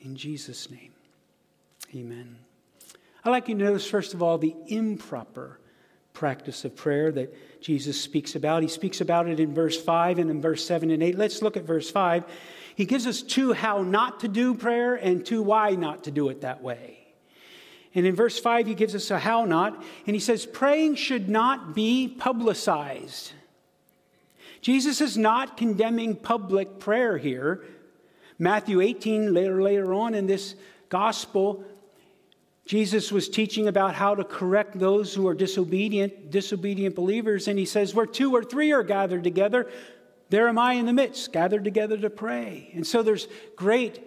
In 0.01 0.17
Jesus' 0.17 0.71
name, 0.71 0.93
amen. 1.95 2.37
I'd 3.25 3.31
like 3.31 3.49
you 3.49 3.57
to 3.57 3.65
notice, 3.65 3.87
first 3.87 4.15
of 4.15 4.23
all, 4.23 4.39
the 4.39 4.55
improper 4.67 5.61
practice 6.13 6.65
of 6.65 6.75
prayer 6.77 7.13
that 7.13 7.61
Jesus 7.61 8.01
speaks 8.01 8.35
about. 8.35 8.63
He 8.63 8.69
speaks 8.69 9.01
about 9.01 9.29
it 9.29 9.39
in 9.39 9.55
verse 9.55 9.81
5 9.81 10.19
and 10.19 10.31
in 10.31 10.43
verse 10.43 10.67
7 10.67 10.91
and 10.91 11.03
8. 11.03 11.17
Let's 11.17 11.41
look 11.41 11.57
at 11.57 11.65
verse 11.65 11.91
5. 11.91 12.25
He 12.75 12.85
gives 12.85 13.07
us 13.07 13.23
two 13.23 13.53
how 13.53 13.83
not 13.83 14.21
to 14.21 14.29
do 14.29 14.55
prayer 14.55 14.95
and 14.95 15.25
two 15.25 15.43
why 15.43 15.71
not 15.71 16.05
to 16.05 16.11
do 16.11 16.29
it 16.29 16.41
that 16.41 16.63
way. 16.63 16.99
And 17.95 18.07
in 18.07 18.15
verse 18.17 18.39
5, 18.39 18.67
he 18.67 18.75
gives 18.75 18.95
us 18.95 19.11
a 19.11 19.19
how 19.19 19.45
not, 19.45 19.83
and 20.07 20.17
he 20.17 20.21
says, 20.21 20.47
praying 20.47 20.95
should 20.97 21.29
not 21.29 21.75
be 21.75 22.09
publicized. 22.09 23.33
Jesus 24.63 25.01
is 25.01 25.19
not 25.19 25.57
condemning 25.57 26.17
public 26.17 26.79
prayer 26.79 27.19
here. 27.19 27.63
Matthew 28.39 28.81
18, 28.81 29.35
later, 29.35 29.63
later 29.63 29.93
on 29.93 30.15
in 30.15 30.27
this 30.27 30.55
gospel, 30.89 31.65
Jesus 32.65 33.11
was 33.11 33.29
teaching 33.29 33.67
about 33.67 33.95
how 33.95 34.15
to 34.15 34.25
correct 34.25 34.79
those 34.79 35.15
who 35.15 35.27
are 35.27 35.35
disobedient, 35.35 36.31
disobedient 36.31 36.95
believers, 36.95 37.49
and 37.49 37.59
he 37.59 37.65
says, 37.65 37.95
Where 37.95 38.07
two 38.07 38.35
or 38.35 38.45
three 38.45 38.73
are 38.73 38.85
gathered 38.85 39.25
together, 39.25 39.69
there 40.31 40.49
am 40.49 40.59
I 40.59 40.75
in 40.75 40.87
the 40.87 40.93
midst, 40.93 41.33
gathered 41.33 41.65
together 41.65 41.99
to 41.99 42.09
pray. 42.09 42.71
And 42.75 42.87
so 42.87 43.03
there's 43.03 43.27
great 43.57 44.01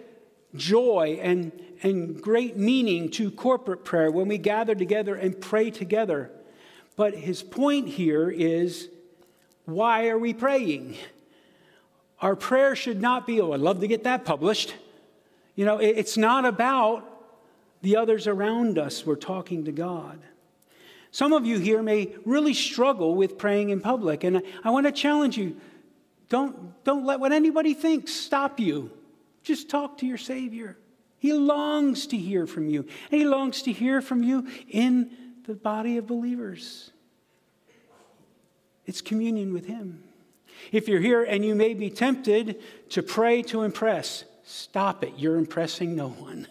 joy 0.54 1.20
and, 1.22 1.52
and 1.82 2.20
great 2.20 2.56
meaning 2.56 3.10
to 3.10 3.30
corporate 3.30 3.84
prayer 3.84 4.10
when 4.10 4.26
we 4.26 4.38
gather 4.38 4.74
together 4.74 5.14
and 5.14 5.38
pray 5.40 5.70
together. 5.70 6.30
But 6.96 7.14
his 7.14 7.42
point 7.42 7.88
here 7.88 8.30
is 8.30 8.88
why 9.66 10.08
are 10.08 10.18
we 10.18 10.32
praying? 10.32 10.96
Our 12.20 12.34
prayer 12.34 12.74
should 12.74 13.02
not 13.02 13.26
be, 13.26 13.40
oh, 13.40 13.52
I'd 13.52 13.60
love 13.60 13.80
to 13.80 13.88
get 13.88 14.04
that 14.04 14.24
published. 14.24 14.74
You 15.54 15.66
know, 15.66 15.78
it's 15.78 16.16
not 16.16 16.44
about 16.44 17.15
the 17.86 17.94
others 17.94 18.26
around 18.26 18.80
us. 18.80 19.06
We're 19.06 19.14
talking 19.14 19.66
to 19.66 19.70
God. 19.70 20.18
Some 21.12 21.32
of 21.32 21.46
you 21.46 21.60
here 21.60 21.82
may 21.82 22.16
really 22.24 22.52
struggle 22.52 23.14
with 23.14 23.38
praying 23.38 23.70
in 23.70 23.80
public, 23.80 24.24
and 24.24 24.42
I 24.64 24.70
want 24.70 24.86
to 24.86 24.92
challenge 24.92 25.38
you 25.38 25.56
don't, 26.28 26.82
don't 26.82 27.06
let 27.06 27.20
what 27.20 27.30
anybody 27.30 27.74
thinks 27.74 28.12
stop 28.12 28.58
you. 28.58 28.90
Just 29.44 29.70
talk 29.70 29.98
to 29.98 30.06
your 30.06 30.18
Savior. 30.18 30.76
He 31.20 31.32
longs 31.32 32.08
to 32.08 32.16
hear 32.16 32.48
from 32.48 32.68
you, 32.68 32.88
and 33.12 33.20
He 33.20 33.24
longs 33.24 33.62
to 33.62 33.72
hear 33.72 34.00
from 34.00 34.24
you 34.24 34.48
in 34.68 35.12
the 35.44 35.54
body 35.54 35.96
of 35.96 36.08
believers. 36.08 36.90
It's 38.84 39.00
communion 39.00 39.52
with 39.52 39.66
Him. 39.66 40.02
If 40.72 40.88
you're 40.88 40.98
here 40.98 41.22
and 41.22 41.44
you 41.44 41.54
may 41.54 41.72
be 41.72 41.90
tempted 41.90 42.60
to 42.88 43.02
pray 43.04 43.42
to 43.42 43.62
impress, 43.62 44.24
stop 44.42 45.04
it. 45.04 45.12
You're 45.18 45.36
impressing 45.36 45.94
no 45.94 46.08
one. 46.08 46.48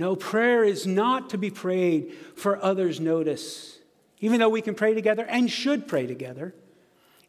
No, 0.00 0.16
prayer 0.16 0.64
is 0.64 0.86
not 0.86 1.28
to 1.28 1.36
be 1.36 1.50
prayed 1.50 2.14
for 2.34 2.56
others' 2.64 3.00
notice. 3.00 3.78
Even 4.20 4.40
though 4.40 4.48
we 4.48 4.62
can 4.62 4.74
pray 4.74 4.94
together 4.94 5.26
and 5.26 5.50
should 5.50 5.86
pray 5.86 6.06
together, 6.06 6.54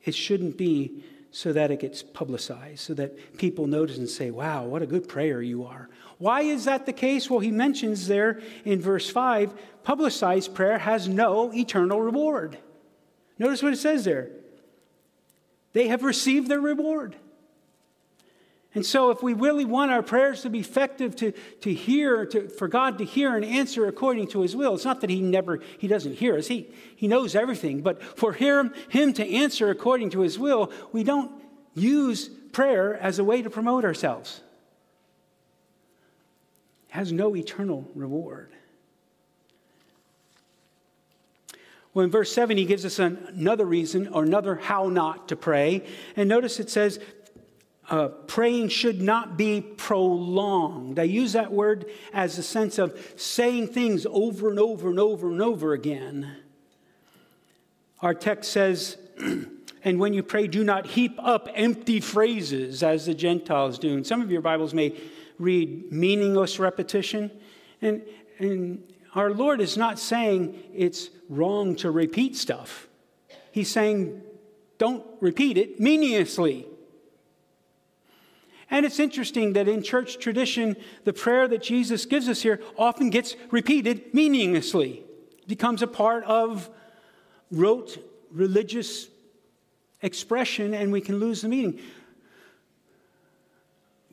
it 0.05 0.15
shouldn't 0.15 0.57
be 0.57 1.03
so 1.31 1.51
that 1.51 1.69
it 1.69 1.81
gets 1.81 2.01
publicized, 2.01 2.79
so 2.79 2.93
that 2.93 3.37
people 3.37 3.67
notice 3.67 3.97
and 3.97 4.07
say, 4.07 4.31
wow, 4.31 4.63
what 4.63 4.81
a 4.81 4.85
good 4.85 5.09
prayer 5.09 5.41
you 5.41 5.65
are. 5.65 5.89
Why 6.17 6.43
is 6.43 6.63
that 6.63 6.85
the 6.85 6.93
case? 6.93 7.29
Well, 7.29 7.41
he 7.41 7.51
mentions 7.51 8.07
there 8.07 8.39
in 8.63 8.79
verse 8.79 9.09
5 9.09 9.53
publicized 9.83 10.55
prayer 10.55 10.77
has 10.77 11.09
no 11.09 11.53
eternal 11.53 12.01
reward. 12.01 12.57
Notice 13.37 13.61
what 13.61 13.73
it 13.73 13.79
says 13.79 14.05
there. 14.05 14.29
They 15.73 15.89
have 15.89 16.03
received 16.03 16.47
their 16.47 16.61
reward. 16.61 17.17
And 18.73 18.85
so, 18.85 19.11
if 19.11 19.21
we 19.21 19.33
really 19.33 19.65
want 19.65 19.91
our 19.91 20.01
prayers 20.01 20.43
to 20.43 20.49
be 20.49 20.59
effective, 20.59 21.13
to, 21.17 21.33
to 21.59 21.73
hear, 21.73 22.25
to, 22.27 22.47
for 22.47 22.69
God 22.69 22.99
to 22.99 23.03
hear 23.03 23.35
and 23.35 23.43
answer 23.43 23.85
according 23.85 24.27
to 24.29 24.41
His 24.41 24.55
will, 24.55 24.75
it's 24.75 24.85
not 24.85 25.01
that 25.01 25.09
He 25.09 25.19
never, 25.19 25.59
He 25.77 25.89
doesn't 25.89 26.15
hear 26.15 26.37
us. 26.37 26.47
He, 26.47 26.69
he 26.95 27.07
knows 27.09 27.35
everything. 27.35 27.81
But 27.81 28.01
for 28.01 28.31
him, 28.31 28.73
him 28.87 29.11
to 29.13 29.29
answer 29.29 29.69
according 29.69 30.11
to 30.11 30.21
His 30.21 30.39
will, 30.39 30.71
we 30.93 31.03
don't 31.03 31.31
use 31.73 32.29
prayer 32.53 32.95
as 32.95 33.19
a 33.19 33.25
way 33.25 33.41
to 33.41 33.49
promote 33.49 33.83
ourselves. 33.83 34.39
It 36.89 36.93
has 36.93 37.11
no 37.11 37.35
eternal 37.35 37.89
reward. 37.93 38.51
Well, 41.93 42.05
in 42.05 42.11
verse 42.11 42.31
7, 42.31 42.55
he 42.55 42.63
gives 42.63 42.85
us 42.85 42.99
an, 42.99 43.17
another 43.35 43.65
reason 43.65 44.07
or 44.07 44.23
another 44.23 44.55
how 44.55 44.87
not 44.87 45.27
to 45.27 45.35
pray. 45.35 45.83
And 46.15 46.29
notice 46.29 46.59
it 46.61 46.69
says, 46.69 47.01
uh, 47.91 48.07
praying 48.07 48.69
should 48.69 49.01
not 49.01 49.37
be 49.37 49.59
prolonged. 49.59 50.97
I 50.97 51.03
use 51.03 51.33
that 51.33 51.51
word 51.51 51.91
as 52.13 52.37
a 52.37 52.43
sense 52.43 52.79
of 52.79 52.97
saying 53.17 53.67
things 53.67 54.07
over 54.09 54.49
and 54.49 54.57
over 54.57 54.89
and 54.89 54.97
over 54.97 55.29
and 55.29 55.41
over 55.41 55.73
again. 55.73 56.37
Our 58.01 58.13
text 58.13 58.49
says, 58.53 58.97
and 59.83 59.99
when 59.99 60.13
you 60.13 60.23
pray, 60.23 60.47
do 60.47 60.63
not 60.63 60.85
heap 60.85 61.19
up 61.19 61.49
empty 61.53 61.99
phrases 61.99 62.81
as 62.81 63.07
the 63.07 63.13
Gentiles 63.13 63.77
do. 63.77 63.93
And 63.95 64.07
some 64.07 64.21
of 64.21 64.31
your 64.31 64.41
Bibles 64.41 64.73
may 64.73 64.95
read 65.37 65.91
meaningless 65.91 66.59
repetition. 66.59 67.29
And, 67.81 68.03
and 68.39 68.81
our 69.15 69.31
Lord 69.31 69.59
is 69.59 69.75
not 69.75 69.99
saying 69.99 70.57
it's 70.73 71.09
wrong 71.27 71.75
to 71.77 71.91
repeat 71.91 72.37
stuff, 72.37 72.87
He's 73.51 73.69
saying, 73.69 74.21
don't 74.77 75.05
repeat 75.19 75.57
it 75.57 75.77
meaninglessly. 75.77 76.67
And 78.71 78.85
it's 78.85 78.99
interesting 78.99 79.51
that 79.53 79.67
in 79.67 79.83
church 79.83 80.17
tradition, 80.17 80.77
the 81.03 81.11
prayer 81.11 81.45
that 81.49 81.61
Jesus 81.61 82.05
gives 82.05 82.29
us 82.29 82.41
here 82.41 82.61
often 82.77 83.09
gets 83.09 83.35
repeated 83.51 84.13
meaninglessly, 84.13 85.03
it 85.39 85.47
becomes 85.47 85.81
a 85.81 85.87
part 85.87 86.23
of 86.23 86.69
rote 87.51 87.97
religious 88.31 89.09
expression, 90.01 90.73
and 90.73 90.89
we 90.91 91.01
can 91.01 91.17
lose 91.17 91.41
the 91.41 91.49
meaning. 91.49 91.79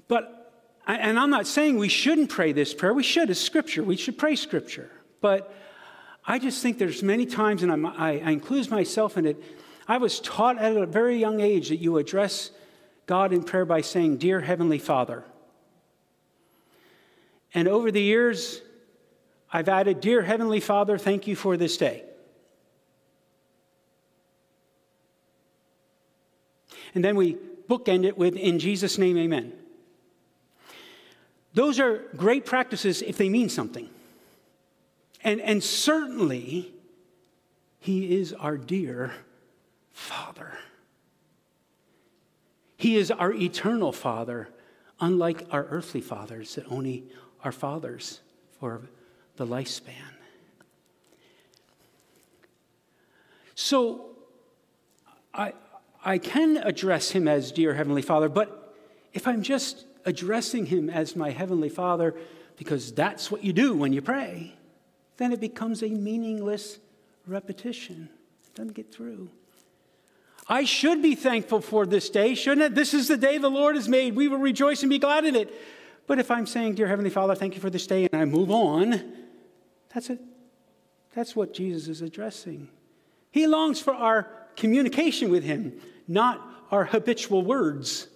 But, 0.08 0.52
and 0.88 1.18
I'm 1.18 1.30
not 1.30 1.46
saying 1.46 1.78
we 1.78 1.88
shouldn't 1.88 2.28
pray 2.28 2.50
this 2.50 2.74
prayer. 2.74 2.92
We 2.92 3.04
should. 3.04 3.30
It's 3.30 3.40
scripture. 3.40 3.84
We 3.84 3.96
should 3.96 4.18
pray 4.18 4.34
scripture. 4.34 4.90
But 5.20 5.54
I 6.26 6.40
just 6.40 6.62
think 6.62 6.78
there's 6.78 7.02
many 7.02 7.26
times, 7.26 7.62
and 7.62 7.86
I, 7.86 8.20
I 8.24 8.30
include 8.32 8.70
myself 8.70 9.16
in 9.16 9.24
it, 9.24 9.42
I 9.86 9.98
was 9.98 10.18
taught 10.18 10.58
at 10.58 10.76
a 10.76 10.84
very 10.84 11.16
young 11.16 11.40
age 11.40 11.68
that 11.68 11.76
you 11.76 11.96
address 11.96 12.50
God 13.08 13.32
in 13.32 13.42
prayer 13.42 13.64
by 13.64 13.80
saying, 13.80 14.18
Dear 14.18 14.42
Heavenly 14.42 14.78
Father. 14.78 15.24
And 17.54 17.66
over 17.66 17.90
the 17.90 18.02
years, 18.02 18.60
I've 19.50 19.68
added, 19.68 20.02
Dear 20.02 20.20
Heavenly 20.22 20.60
Father, 20.60 20.98
thank 20.98 21.26
you 21.26 21.34
for 21.34 21.56
this 21.56 21.78
day. 21.78 22.04
And 26.94 27.02
then 27.02 27.16
we 27.16 27.38
bookend 27.66 28.04
it 28.04 28.18
with, 28.18 28.36
In 28.36 28.58
Jesus' 28.58 28.98
name, 28.98 29.16
amen. 29.16 29.54
Those 31.54 31.80
are 31.80 32.04
great 32.14 32.44
practices 32.44 33.00
if 33.00 33.16
they 33.16 33.30
mean 33.30 33.48
something. 33.48 33.88
And, 35.24 35.40
and 35.40 35.64
certainly, 35.64 36.74
He 37.80 38.20
is 38.20 38.34
our 38.34 38.58
dear 38.58 39.14
Father. 39.92 40.58
He 42.78 42.96
is 42.96 43.10
our 43.10 43.32
eternal 43.32 43.90
Father, 43.90 44.48
unlike 45.00 45.44
our 45.50 45.64
earthly 45.64 46.00
fathers 46.00 46.54
that 46.54 46.64
only 46.70 47.04
are 47.42 47.50
fathers 47.50 48.20
for 48.60 48.88
the 49.36 49.44
lifespan. 49.44 50.14
So 53.56 54.10
I, 55.34 55.54
I 56.04 56.18
can 56.18 56.56
address 56.58 57.10
him 57.10 57.26
as 57.26 57.50
dear 57.50 57.74
Heavenly 57.74 58.02
Father, 58.02 58.28
but 58.28 58.76
if 59.12 59.26
I'm 59.26 59.42
just 59.42 59.84
addressing 60.04 60.66
him 60.66 60.88
as 60.88 61.16
my 61.16 61.30
heavenly 61.30 61.68
Father, 61.68 62.14
because 62.56 62.92
that's 62.92 63.28
what 63.28 63.42
you 63.42 63.52
do 63.52 63.74
when 63.74 63.92
you 63.92 64.02
pray, 64.02 64.54
then 65.16 65.32
it 65.32 65.40
becomes 65.40 65.82
a 65.82 65.88
meaningless 65.88 66.78
repetition. 67.26 68.08
It 68.46 68.54
doesn't 68.54 68.74
get 68.74 68.92
through. 68.92 69.30
I 70.48 70.64
should 70.64 71.02
be 71.02 71.14
thankful 71.14 71.60
for 71.60 71.84
this 71.84 72.08
day, 72.08 72.34
shouldn't 72.34 72.62
it? 72.62 72.74
This 72.74 72.94
is 72.94 73.08
the 73.08 73.18
day 73.18 73.36
the 73.36 73.50
Lord 73.50 73.76
has 73.76 73.88
made. 73.88 74.16
We 74.16 74.28
will 74.28 74.38
rejoice 74.38 74.82
and 74.82 74.88
be 74.88 74.98
glad 74.98 75.26
in 75.26 75.36
it. 75.36 75.52
But 76.06 76.18
if 76.18 76.30
I'm 76.30 76.46
saying, 76.46 76.76
Dear 76.76 76.86
Heavenly 76.86 77.10
Father, 77.10 77.34
thank 77.34 77.54
you 77.54 77.60
for 77.60 77.68
this 77.68 77.86
day, 77.86 78.08
and 78.10 78.20
I 78.20 78.24
move 78.24 78.50
on, 78.50 79.12
that's 79.92 80.08
it. 80.08 80.20
That's 81.14 81.36
what 81.36 81.52
Jesus 81.52 81.88
is 81.88 82.00
addressing. 82.00 82.68
He 83.30 83.46
longs 83.46 83.78
for 83.78 83.92
our 83.92 84.30
communication 84.56 85.30
with 85.30 85.44
Him, 85.44 85.78
not 86.06 86.40
our 86.70 86.86
habitual 86.86 87.42
words. 87.42 88.08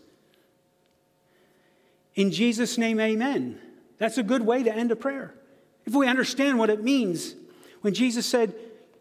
In 2.15 2.31
Jesus' 2.31 2.79
name, 2.79 2.99
amen. 2.99 3.61
That's 3.99 4.17
a 4.17 4.23
good 4.23 4.43
way 4.43 4.63
to 4.63 4.75
end 4.75 4.91
a 4.91 4.97
prayer. 4.97 5.35
If 5.85 5.95
we 5.95 6.07
understand 6.07 6.59
what 6.59 6.71
it 6.71 6.83
means, 6.83 7.35
when 7.83 7.93
Jesus 7.93 8.25
said, 8.25 8.55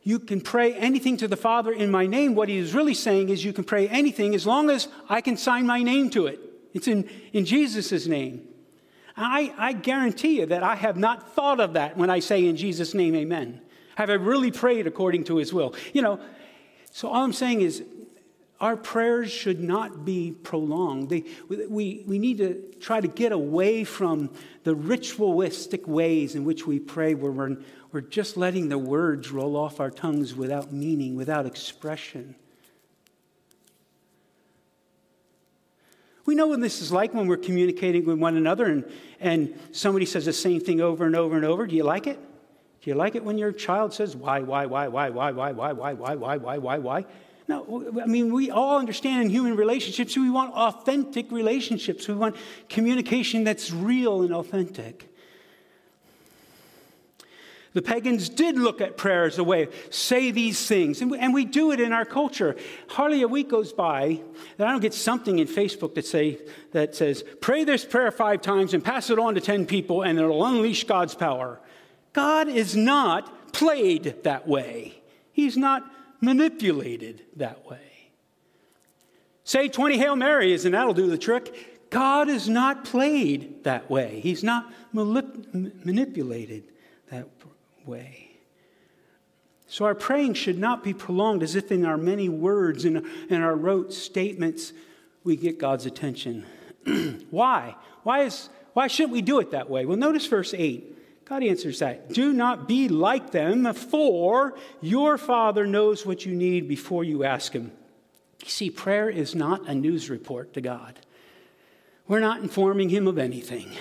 You 0.03 0.19
can 0.19 0.41
pray 0.41 0.73
anything 0.73 1.17
to 1.17 1.27
the 1.27 1.37
Father 1.37 1.71
in 1.71 1.91
my 1.91 2.07
name, 2.07 2.33
what 2.33 2.49
he 2.49 2.57
is 2.57 2.73
really 2.73 2.93
saying 2.93 3.29
is, 3.29 3.45
You 3.45 3.53
can 3.53 3.63
pray 3.63 3.87
anything 3.87 4.33
as 4.33 4.47
long 4.47 4.69
as 4.69 4.87
I 5.07 5.21
can 5.21 5.37
sign 5.37 5.65
my 5.65 5.83
name 5.83 6.09
to 6.11 6.27
it. 6.27 6.39
It's 6.73 6.87
in, 6.87 7.09
in 7.33 7.45
Jesus' 7.45 8.07
name. 8.07 8.47
I, 9.15 9.53
I 9.57 9.73
guarantee 9.73 10.39
you 10.39 10.45
that 10.47 10.63
I 10.63 10.75
have 10.75 10.97
not 10.97 11.35
thought 11.35 11.59
of 11.59 11.73
that 11.73 11.97
when 11.97 12.09
I 12.09 12.19
say, 12.19 12.45
In 12.45 12.57
Jesus' 12.57 12.93
name, 12.93 13.15
amen. 13.15 13.61
Have 13.95 14.09
I 14.09 14.13
really 14.13 14.51
prayed 14.51 14.87
according 14.87 15.25
to 15.25 15.37
his 15.37 15.53
will? 15.53 15.75
You 15.93 16.01
know, 16.01 16.19
so 16.91 17.09
all 17.09 17.23
I'm 17.23 17.33
saying 17.33 17.61
is, 17.61 17.83
our 18.61 18.77
prayers 18.77 19.31
should 19.31 19.59
not 19.59 20.05
be 20.05 20.31
prolonged. 20.31 21.09
They, 21.09 21.25
we, 21.49 22.03
we 22.05 22.19
need 22.19 22.37
to 22.37 22.61
try 22.79 23.01
to 23.01 23.07
get 23.07 23.31
away 23.31 23.83
from 23.83 24.29
the 24.63 24.75
ritualistic 24.75 25.87
ways 25.87 26.35
in 26.35 26.45
which 26.45 26.67
we 26.67 26.79
pray, 26.79 27.15
where 27.15 27.31
we're, 27.31 27.57
we're 27.91 28.01
just 28.01 28.37
letting 28.37 28.69
the 28.69 28.77
words 28.77 29.31
roll 29.31 29.57
off 29.57 29.79
our 29.79 29.89
tongues 29.89 30.35
without 30.35 30.71
meaning, 30.71 31.15
without 31.15 31.47
expression. 31.47 32.35
We 36.27 36.35
know 36.35 36.45
what 36.45 36.61
this 36.61 36.83
is 36.83 36.91
like 36.91 37.15
when 37.15 37.25
we're 37.25 37.37
communicating 37.37 38.05
with 38.05 38.19
one 38.19 38.37
another 38.37 38.67
and, 38.67 38.85
and 39.19 39.59
somebody 39.71 40.05
says 40.05 40.25
the 40.25 40.33
same 40.33 40.61
thing 40.61 40.79
over 40.79 41.03
and 41.03 41.15
over 41.15 41.35
and 41.35 41.43
over. 41.43 41.65
Do 41.65 41.75
you 41.75 41.83
like 41.83 42.05
it? 42.05 42.19
Do 42.83 42.89
you 42.91 42.95
like 42.95 43.15
it 43.15 43.23
when 43.23 43.39
your 43.39 43.51
child 43.51 43.91
says, 43.91 44.15
why, 44.15 44.41
why, 44.41 44.67
why, 44.67 44.87
why, 44.87 45.09
why, 45.09 45.31
why, 45.31 45.51
why, 45.51 45.73
why, 45.73 45.93
why, 45.93 46.13
why, 46.13 46.37
why, 46.37 46.57
why, 46.59 46.77
why? 46.77 47.05
No, 47.51 48.01
I 48.01 48.05
mean, 48.05 48.33
we 48.33 48.49
all 48.49 48.79
understand 48.79 49.23
in 49.23 49.29
human 49.29 49.57
relationships, 49.57 50.15
we 50.15 50.29
want 50.29 50.53
authentic 50.53 51.29
relationships. 51.33 52.07
We 52.07 52.13
want 52.13 52.37
communication 52.69 53.43
that's 53.43 53.73
real 53.73 54.21
and 54.21 54.33
authentic. 54.33 55.13
The 57.73 57.81
pagans 57.81 58.29
did 58.29 58.57
look 58.57 58.79
at 58.79 58.95
prayer 58.95 59.25
as 59.25 59.37
a 59.37 59.43
way, 59.43 59.67
say 59.89 60.31
these 60.31 60.65
things, 60.65 61.01
and 61.01 61.11
we, 61.11 61.19
and 61.19 61.33
we 61.33 61.43
do 61.43 61.73
it 61.73 61.81
in 61.81 61.91
our 61.91 62.05
culture. 62.05 62.55
Hardly 62.87 63.21
a 63.21 63.27
week 63.27 63.49
goes 63.49 63.73
by 63.73 64.21
that 64.55 64.67
I 64.67 64.71
don't 64.71 64.79
get 64.79 64.93
something 64.93 65.39
in 65.39 65.47
Facebook 65.47 65.95
that, 65.95 66.05
say, 66.05 66.39
that 66.71 66.95
says, 66.95 67.21
pray 67.41 67.65
this 67.65 67.83
prayer 67.83 68.11
five 68.11 68.41
times 68.41 68.73
and 68.73 68.81
pass 68.81 69.09
it 69.09 69.19
on 69.19 69.35
to 69.35 69.41
10 69.41 69.65
people, 69.65 70.03
and 70.03 70.17
it'll 70.17 70.45
unleash 70.45 70.85
God's 70.85 71.15
power. 71.15 71.59
God 72.13 72.47
is 72.47 72.77
not 72.77 73.51
played 73.51 74.23
that 74.23 74.47
way. 74.47 75.01
He's 75.33 75.57
not 75.57 75.83
manipulated 76.21 77.23
that 77.35 77.65
way. 77.65 77.79
Say 79.43 79.67
20 79.67 79.97
Hail 79.97 80.15
Marys 80.15 80.65
and 80.65 80.73
that'll 80.73 80.93
do 80.93 81.07
the 81.07 81.17
trick. 81.17 81.89
God 81.89 82.29
is 82.29 82.47
not 82.47 82.85
played 82.85 83.65
that 83.65 83.89
way. 83.89 84.21
He's 84.21 84.43
not 84.43 84.71
manipulated 84.93 86.63
that 87.09 87.27
way. 87.85 88.29
So 89.67 89.85
our 89.85 89.95
praying 89.95 90.35
should 90.35 90.57
not 90.57 90.83
be 90.83 90.93
prolonged 90.93 91.43
as 91.43 91.55
if 91.55 91.71
in 91.71 91.85
our 91.85 91.97
many 91.97 92.29
words 92.29 92.85
and 92.85 93.05
in 93.29 93.41
our 93.41 93.55
rote 93.55 93.93
statements 93.93 94.73
we 95.23 95.35
get 95.35 95.59
God's 95.59 95.85
attention. 95.85 96.45
why? 97.29 97.75
Why, 98.03 98.23
is, 98.23 98.49
why 98.73 98.87
shouldn't 98.87 99.13
we 99.13 99.21
do 99.21 99.39
it 99.39 99.51
that 99.51 99.69
way? 99.69 99.85
Well, 99.85 99.97
notice 99.97 100.25
verse 100.27 100.53
8. 100.53 100.97
God 101.31 101.43
answers 101.43 101.79
that. 101.79 102.09
Do 102.09 102.33
not 102.33 102.67
be 102.67 102.89
like 102.89 103.31
them, 103.31 103.73
for 103.73 104.53
your 104.81 105.17
Father 105.17 105.65
knows 105.65 106.05
what 106.05 106.25
you 106.25 106.33
need 106.35 106.67
before 106.67 107.05
you 107.05 107.23
ask 107.23 107.53
Him. 107.53 107.71
You 108.43 108.49
see, 108.49 108.69
prayer 108.69 109.09
is 109.09 109.33
not 109.33 109.65
a 109.65 109.73
news 109.73 110.09
report 110.09 110.51
to 110.55 110.59
God. 110.59 110.99
We're 112.05 112.19
not 112.19 112.41
informing 112.41 112.89
Him 112.89 113.07
of 113.07 113.17
anything. 113.17 113.71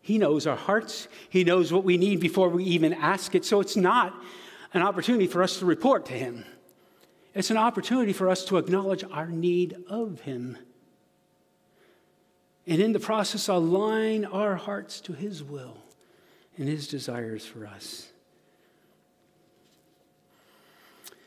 He 0.00 0.18
knows 0.18 0.46
our 0.46 0.54
hearts, 0.56 1.08
He 1.30 1.42
knows 1.42 1.72
what 1.72 1.82
we 1.82 1.96
need 1.96 2.20
before 2.20 2.48
we 2.48 2.62
even 2.62 2.94
ask 2.94 3.34
it. 3.34 3.44
So 3.44 3.58
it's 3.58 3.76
not 3.76 4.14
an 4.74 4.82
opportunity 4.82 5.26
for 5.26 5.42
us 5.42 5.58
to 5.58 5.66
report 5.66 6.06
to 6.06 6.12
Him, 6.12 6.44
it's 7.34 7.50
an 7.50 7.56
opportunity 7.56 8.12
for 8.12 8.30
us 8.30 8.44
to 8.44 8.58
acknowledge 8.58 9.02
our 9.10 9.26
need 9.26 9.74
of 9.88 10.20
Him. 10.20 10.58
And 12.68 12.80
in 12.80 12.92
the 12.92 13.00
process, 13.00 13.48
align 13.48 14.24
our 14.26 14.54
hearts 14.54 15.00
to 15.00 15.12
His 15.12 15.42
will 15.42 15.78
and 16.58 16.68
his 16.68 16.88
desires 16.88 17.46
for 17.46 17.66
us. 17.66 18.08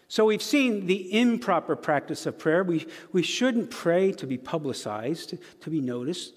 So 0.08 0.26
we've 0.26 0.44
seen 0.44 0.88
the 0.88 1.18
improper 1.18 1.78
practice 1.78 2.26
of 2.26 2.38
prayer. 2.38 2.66
We, 2.66 2.86
we 3.14 3.24
shouldn't 3.24 3.72
pray 3.72 4.12
to 4.12 4.28
be 4.28 4.38
publicized, 4.38 5.36
to 5.62 5.70
be 5.70 5.80
noticed, 5.80 6.34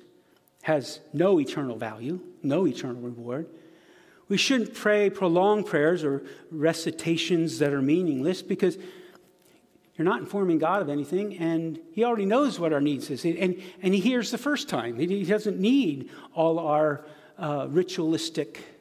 has 0.63 1.01
no 1.13 1.41
eternal 1.41 1.77
value, 1.77 2.21
no 2.41 2.69
eternal 2.69 3.03
reward. 3.03 3.49
We 4.29 4.37
shouldn't 4.37 4.75
pray 4.75 5.11
prolonged 5.11 5.67
prayers 5.67 6.05
or 6.05 6.23
recitations 6.53 7.59
that 7.59 7.73
are 7.73 7.83
meaningless 7.83 8.43
because 8.43 8.79
you're 9.97 10.05
not 10.05 10.21
informing 10.21 10.59
God 10.59 10.81
of 10.81 10.89
anything, 10.89 11.37
and 11.39 11.81
He 11.93 12.05
already 12.05 12.27
knows 12.27 12.61
what 12.61 12.73
our 12.73 12.81
needs 12.81 13.11
is. 13.11 13.25
And, 13.25 13.61
and 13.83 13.93
He 13.93 13.99
hears 13.99 14.31
the 14.31 14.39
first 14.39 14.69
time. 14.69 14.99
He 15.01 15.25
doesn't 15.25 15.59
need 15.59 16.11
all 16.33 16.61
our 16.61 17.05
uh, 17.39 17.67
ritualistic 17.69 18.74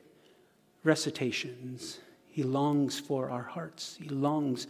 recitations. 0.84 2.00
He 2.30 2.44
longs 2.44 3.00
for 3.00 3.30
our 3.30 3.44
hearts. 3.44 3.98
He 4.02 4.10
longs 4.10 4.68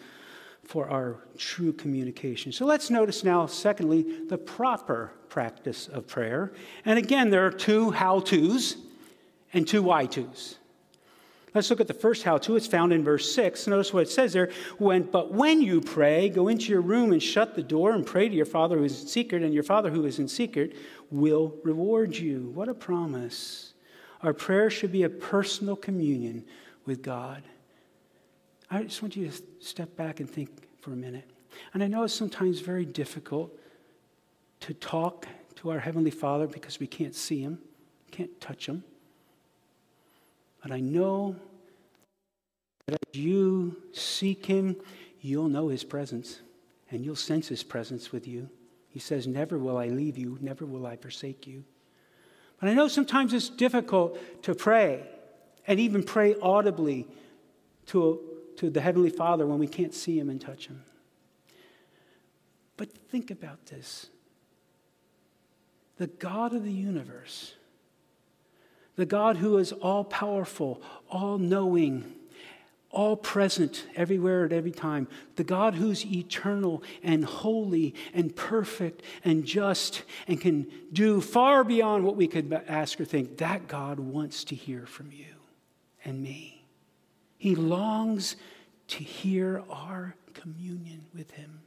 for 0.63 0.89
our 0.89 1.17
true 1.37 1.73
communication. 1.73 2.51
So 2.51 2.65
let's 2.65 2.89
notice 2.89 3.23
now, 3.23 3.45
secondly, 3.45 4.25
the 4.27 4.37
proper 4.37 5.11
practice 5.29 5.87
of 5.87 6.07
prayer. 6.07 6.53
And 6.85 6.97
again, 6.97 7.29
there 7.29 7.45
are 7.45 7.51
two 7.51 7.91
how 7.91 8.19
to's 8.19 8.77
and 9.53 9.67
two 9.67 9.83
why 9.83 10.05
to's. 10.05 10.57
Let's 11.53 11.69
look 11.69 11.81
at 11.81 11.87
the 11.87 11.93
first 11.93 12.23
how 12.23 12.39
to. 12.39 12.55
It's 12.55 12.65
found 12.65 12.91
in 12.93 13.03
verse 13.03 13.31
6. 13.35 13.67
Notice 13.67 13.93
what 13.93 14.03
it 14.03 14.09
says 14.09 14.33
there. 14.33 14.49
When, 14.79 15.03
but 15.03 15.31
when 15.31 15.61
you 15.61 15.81
pray, 15.81 16.29
go 16.29 16.47
into 16.47 16.71
your 16.71 16.81
room 16.81 17.11
and 17.11 17.21
shut 17.21 17.53
the 17.53 17.61
door 17.61 17.93
and 17.93 18.05
pray 18.05 18.27
to 18.27 18.33
your 18.33 18.47
Father 18.47 18.77
who 18.77 18.83
is 18.83 19.01
in 19.01 19.07
secret, 19.07 19.43
and 19.43 19.53
your 19.53 19.63
Father 19.63 19.91
who 19.91 20.05
is 20.05 20.17
in 20.17 20.27
secret 20.27 20.75
will 21.11 21.55
reward 21.63 22.15
you. 22.15 22.51
What 22.55 22.69
a 22.69 22.73
promise. 22.73 23.72
Our 24.23 24.33
prayer 24.33 24.69
should 24.69 24.91
be 24.91 25.03
a 25.03 25.09
personal 25.09 25.75
communion 25.75 26.45
with 26.85 27.01
God. 27.01 27.43
I 28.71 28.83
just 28.83 29.01
want 29.01 29.15
you 29.15 29.29
to 29.29 29.43
step 29.59 29.95
back 29.97 30.21
and 30.21 30.29
think 30.29 30.49
for 30.79 30.93
a 30.93 30.95
minute. 30.95 31.29
And 31.73 31.83
I 31.83 31.87
know 31.87 32.03
it's 32.03 32.13
sometimes 32.13 32.61
very 32.61 32.85
difficult 32.85 33.55
to 34.61 34.73
talk 34.73 35.27
to 35.55 35.71
our 35.71 35.79
Heavenly 35.79 36.09
Father 36.09 36.47
because 36.47 36.79
we 36.79 36.87
can't 36.87 37.13
see 37.13 37.41
Him, 37.41 37.59
can't 38.11 38.39
touch 38.39 38.65
Him. 38.65 38.83
But 40.61 40.71
I 40.71 40.79
know 40.79 41.35
that 42.87 42.97
as 43.13 43.19
you 43.19 43.75
seek 43.91 44.45
Him, 44.45 44.77
you'll 45.19 45.49
know 45.49 45.67
His 45.67 45.83
presence 45.83 46.39
and 46.89 47.03
you'll 47.03 47.15
sense 47.17 47.49
His 47.49 47.61
presence 47.61 48.13
with 48.13 48.25
you. 48.25 48.49
He 48.87 48.99
says, 48.99 49.27
Never 49.27 49.57
will 49.57 49.77
I 49.77 49.87
leave 49.87 50.17
you, 50.17 50.37
never 50.39 50.65
will 50.65 50.85
I 50.85 50.95
forsake 50.95 51.45
you. 51.45 51.65
And 52.61 52.69
I 52.69 52.73
know 52.73 52.87
sometimes 52.87 53.33
it's 53.33 53.49
difficult 53.49 54.17
to 54.43 54.55
pray 54.55 55.03
and 55.67 55.79
even 55.79 56.03
pray 56.03 56.35
audibly 56.41 57.07
to, 57.87 58.19
to 58.57 58.69
the 58.69 58.81
Heavenly 58.81 59.09
Father 59.09 59.45
when 59.45 59.59
we 59.59 59.67
can't 59.67 59.93
see 59.93 60.17
Him 60.17 60.29
and 60.29 60.39
touch 60.39 60.67
Him. 60.67 60.83
But 62.77 62.91
think 62.91 63.31
about 63.31 63.65
this 63.67 64.07
the 65.97 66.07
God 66.07 66.53
of 66.53 66.63
the 66.63 66.71
universe, 66.71 67.53
the 68.95 69.05
God 69.05 69.37
who 69.37 69.57
is 69.57 69.71
all 69.71 70.03
powerful, 70.03 70.81
all 71.09 71.37
knowing, 71.37 72.13
all 72.93 73.17
present 73.17 73.87
everywhere 73.95 74.45
at 74.45 74.53
every 74.53 74.71
time, 74.71 75.07
the 75.35 75.43
God 75.43 75.75
who's 75.75 76.05
eternal 76.05 76.83
and 77.01 77.25
holy 77.25 77.95
and 78.13 78.35
perfect 78.35 79.01
and 79.25 79.43
just 79.43 80.03
and 80.27 80.39
can 80.39 80.67
do 80.93 81.19
far 81.19 81.63
beyond 81.63 82.05
what 82.05 82.15
we 82.15 82.27
could 82.27 82.53
ask 82.67 83.01
or 83.01 83.05
think, 83.05 83.37
that 83.37 83.67
God 83.67 83.99
wants 83.99 84.43
to 84.45 84.55
hear 84.55 84.85
from 84.85 85.11
you 85.11 85.25
and 86.05 86.21
me. 86.21 86.65
He 87.37 87.55
longs 87.55 88.35
to 88.89 89.03
hear 89.03 89.63
our 89.69 90.15
communion 90.33 91.05
with 91.13 91.31
Him. 91.31 91.61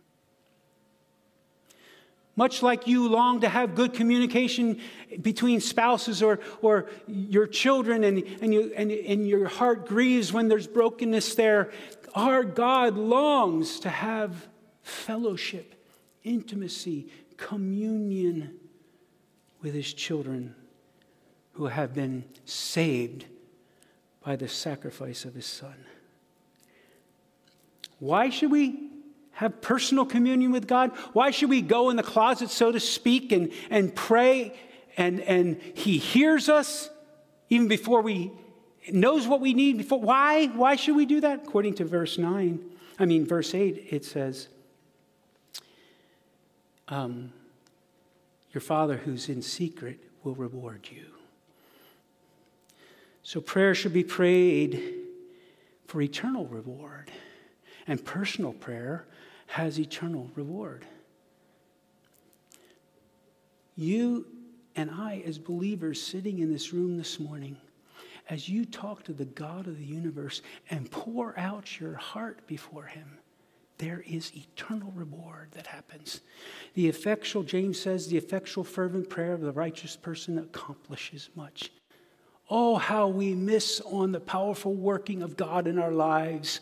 Much 2.36 2.62
like 2.62 2.86
you 2.86 3.08
long 3.08 3.40
to 3.40 3.48
have 3.48 3.74
good 3.74 3.94
communication 3.94 4.78
between 5.22 5.58
spouses 5.58 6.22
or, 6.22 6.38
or 6.60 6.88
your 7.08 7.46
children, 7.46 8.04
and, 8.04 8.22
and, 8.42 8.52
you, 8.52 8.72
and, 8.76 8.92
and 8.92 9.26
your 9.26 9.48
heart 9.48 9.86
grieves 9.88 10.34
when 10.34 10.46
there's 10.48 10.66
brokenness 10.66 11.34
there, 11.34 11.72
our 12.14 12.44
God 12.44 12.94
longs 12.96 13.80
to 13.80 13.88
have 13.88 14.48
fellowship, 14.82 15.74
intimacy, 16.24 17.08
communion 17.38 18.54
with 19.62 19.72
his 19.72 19.92
children 19.92 20.54
who 21.52 21.66
have 21.66 21.94
been 21.94 22.24
saved 22.44 23.24
by 24.22 24.36
the 24.36 24.48
sacrifice 24.48 25.24
of 25.24 25.34
his 25.34 25.46
son. 25.46 25.74
Why 27.98 28.28
should 28.28 28.50
we 28.50 28.85
have 29.36 29.60
personal 29.60 30.04
communion 30.04 30.52
with 30.52 30.66
God? 30.66 30.90
Why 31.12 31.30
should 31.30 31.50
we 31.50 31.62
go 31.62 31.90
in 31.90 31.96
the 31.96 32.02
closet, 32.02 32.50
so 32.50 32.72
to 32.72 32.80
speak, 32.80 33.32
and, 33.32 33.52
and 33.70 33.94
pray 33.94 34.52
and, 34.96 35.20
and 35.20 35.60
he 35.74 35.98
hears 35.98 36.48
us 36.48 36.90
even 37.48 37.68
before 37.68 38.02
we 38.02 38.32
knows 38.90 39.26
what 39.26 39.40
we 39.40 39.52
need 39.52 39.78
before 39.78 40.00
why 40.00 40.46
why 40.46 40.76
should 40.76 40.94
we 40.94 41.06
do 41.06 41.20
that? 41.20 41.42
According 41.44 41.74
to 41.74 41.84
verse 41.84 42.18
9 42.18 42.60
i 43.00 43.04
mean 43.04 43.26
verse 43.26 43.52
8 43.52 43.88
it 43.90 44.04
says 44.04 44.48
um, 46.88 47.32
your 48.52 48.60
father 48.60 48.96
who's 48.96 49.28
in 49.28 49.42
secret 49.42 50.00
will 50.22 50.34
reward 50.34 50.88
you. 50.90 51.06
So 53.22 53.40
prayer 53.40 53.74
should 53.74 53.92
be 53.92 54.04
prayed 54.04 54.94
for 55.86 56.00
eternal 56.00 56.46
reward 56.46 57.10
and 57.86 58.04
personal 58.04 58.52
prayer 58.52 59.06
has 59.46 59.78
eternal 59.78 60.30
reward 60.34 60.84
you 63.76 64.26
and 64.74 64.90
I, 64.90 65.22
as 65.26 65.38
believers 65.38 66.02
sitting 66.02 66.38
in 66.38 66.52
this 66.52 66.72
room 66.72 66.96
this 66.96 67.20
morning, 67.20 67.56
as 68.28 68.48
you 68.48 68.64
talk 68.64 69.04
to 69.04 69.12
the 69.12 69.24
God 69.24 69.66
of 69.66 69.78
the 69.78 69.84
universe 69.84 70.42
and 70.70 70.90
pour 70.90 71.38
out 71.38 71.78
your 71.78 71.94
heart 71.94 72.46
before 72.46 72.84
Him, 72.84 73.18
there 73.78 74.02
is 74.06 74.34
eternal 74.34 74.90
reward 74.94 75.48
that 75.52 75.66
happens. 75.66 76.22
The 76.74 76.88
effectual, 76.88 77.42
James 77.42 77.78
says, 77.78 78.08
the 78.08 78.16
effectual, 78.16 78.64
fervent 78.64 79.10
prayer 79.10 79.34
of 79.34 79.42
the 79.42 79.52
righteous 79.52 79.96
person 79.96 80.38
accomplishes 80.38 81.28
much. 81.36 81.70
Oh, 82.48 82.76
how 82.76 83.08
we 83.08 83.34
miss 83.34 83.80
on 83.82 84.12
the 84.12 84.20
powerful 84.20 84.74
working 84.74 85.22
of 85.22 85.36
God 85.36 85.66
in 85.66 85.78
our 85.78 85.92
lives 85.92 86.60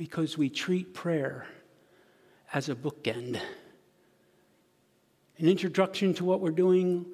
because 0.00 0.38
we 0.38 0.48
treat 0.48 0.94
prayer 0.94 1.44
as 2.54 2.70
a 2.70 2.74
bookend 2.74 3.38
an 5.36 5.46
introduction 5.46 6.14
to 6.14 6.24
what 6.24 6.40
we're 6.40 6.50
doing 6.50 7.04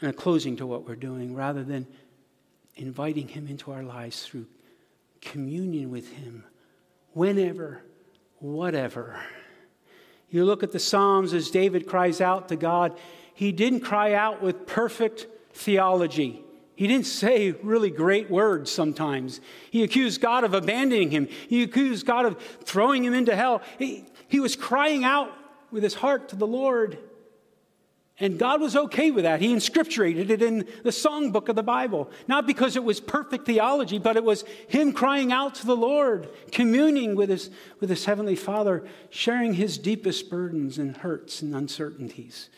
and 0.00 0.08
a 0.08 0.12
closing 0.12 0.56
to 0.56 0.66
what 0.66 0.88
we're 0.88 0.96
doing 0.96 1.34
rather 1.34 1.62
than 1.62 1.86
inviting 2.76 3.28
Him 3.28 3.46
into 3.46 3.72
our 3.72 3.82
lives 3.82 4.22
through 4.22 4.46
communion 5.20 5.90
with 5.90 6.10
Him 6.12 6.44
whenever, 7.12 7.82
whatever. 8.38 9.20
You 10.30 10.46
look 10.46 10.62
at 10.62 10.72
the 10.72 10.78
Psalms 10.78 11.34
as 11.34 11.50
David 11.50 11.86
cries 11.86 12.22
out 12.22 12.48
to 12.48 12.56
God, 12.56 12.98
he 13.34 13.52
didn't 13.52 13.80
cry 13.80 14.14
out 14.14 14.42
with 14.42 14.66
perfect 14.66 15.26
theology. 15.52 16.43
He 16.76 16.86
didn't 16.86 17.06
say 17.06 17.52
really 17.52 17.90
great 17.90 18.30
words 18.30 18.70
sometimes. 18.70 19.40
He 19.70 19.82
accused 19.82 20.20
God 20.20 20.44
of 20.44 20.54
abandoning 20.54 21.10
him. 21.10 21.28
He 21.48 21.62
accused 21.62 22.04
God 22.04 22.26
of 22.26 22.40
throwing 22.64 23.04
him 23.04 23.14
into 23.14 23.36
hell. 23.36 23.62
He, 23.78 24.04
he 24.28 24.40
was 24.40 24.56
crying 24.56 25.04
out 25.04 25.32
with 25.70 25.82
his 25.82 25.94
heart 25.94 26.30
to 26.30 26.36
the 26.36 26.46
Lord. 26.46 26.98
And 28.20 28.38
God 28.38 28.60
was 28.60 28.76
okay 28.76 29.10
with 29.10 29.24
that. 29.24 29.40
He 29.40 29.52
inscripturated 29.52 30.30
it 30.30 30.40
in 30.40 30.68
the 30.84 30.90
songbook 30.90 31.48
of 31.48 31.56
the 31.56 31.64
Bible. 31.64 32.10
Not 32.28 32.46
because 32.46 32.76
it 32.76 32.84
was 32.84 33.00
perfect 33.00 33.44
theology, 33.44 33.98
but 33.98 34.16
it 34.16 34.22
was 34.22 34.44
Him 34.68 34.92
crying 34.92 35.32
out 35.32 35.56
to 35.56 35.66
the 35.66 35.76
Lord, 35.76 36.28
communing 36.52 37.16
with 37.16 37.28
His, 37.28 37.50
with 37.80 37.90
his 37.90 38.04
Heavenly 38.04 38.36
Father, 38.36 38.84
sharing 39.10 39.54
His 39.54 39.78
deepest 39.78 40.30
burdens 40.30 40.78
and 40.78 40.96
hurts 40.96 41.42
and 41.42 41.56
uncertainties. 41.56 42.50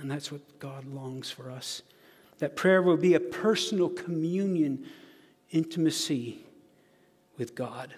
And 0.00 0.10
that's 0.10 0.32
what 0.32 0.58
God 0.58 0.84
longs 0.84 1.30
for 1.30 1.48
us. 1.48 1.82
That 2.38 2.56
prayer 2.56 2.82
will 2.82 2.96
be 2.96 3.14
a 3.14 3.20
personal 3.20 3.88
communion, 3.88 4.84
intimacy 5.50 6.44
with 7.36 7.54
God. 7.54 7.94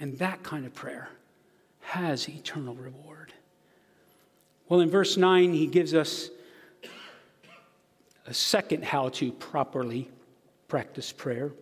And 0.00 0.18
that 0.18 0.42
kind 0.42 0.66
of 0.66 0.74
prayer 0.74 1.08
has 1.80 2.28
eternal 2.28 2.74
reward. 2.74 3.32
Well, 4.68 4.80
in 4.80 4.90
verse 4.90 5.16
9, 5.16 5.52
he 5.52 5.66
gives 5.66 5.94
us 5.94 6.30
a 8.26 8.34
second 8.34 8.84
how 8.84 9.08
to 9.10 9.30
properly 9.30 10.10
practice 10.68 11.12
prayer. 11.12 11.52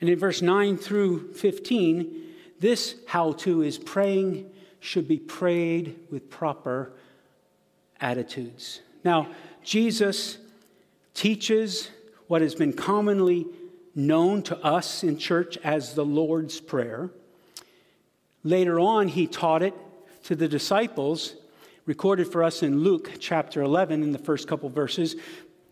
And 0.00 0.08
in 0.08 0.18
verse 0.18 0.42
9 0.42 0.76
through 0.76 1.32
15, 1.34 2.22
this 2.60 2.96
how 3.06 3.32
to 3.32 3.62
is 3.62 3.78
praying 3.78 4.50
should 4.80 5.08
be 5.08 5.18
prayed 5.18 5.98
with 6.10 6.30
proper 6.30 6.92
attitudes. 8.00 8.80
Now, 9.04 9.28
Jesus 9.66 10.38
teaches 11.12 11.90
what 12.28 12.40
has 12.40 12.54
been 12.54 12.72
commonly 12.72 13.48
known 13.96 14.42
to 14.42 14.56
us 14.64 15.02
in 15.02 15.18
church 15.18 15.58
as 15.64 15.94
the 15.94 16.04
Lord's 16.04 16.60
Prayer. 16.60 17.10
Later 18.44 18.78
on, 18.78 19.08
he 19.08 19.26
taught 19.26 19.64
it 19.64 19.74
to 20.22 20.36
the 20.36 20.46
disciples 20.46 21.34
recorded 21.84 22.30
for 22.30 22.44
us 22.44 22.62
in 22.62 22.78
Luke 22.80 23.10
chapter 23.18 23.60
11 23.60 24.04
in 24.04 24.12
the 24.12 24.18
first 24.18 24.46
couple 24.46 24.68
verses. 24.68 25.16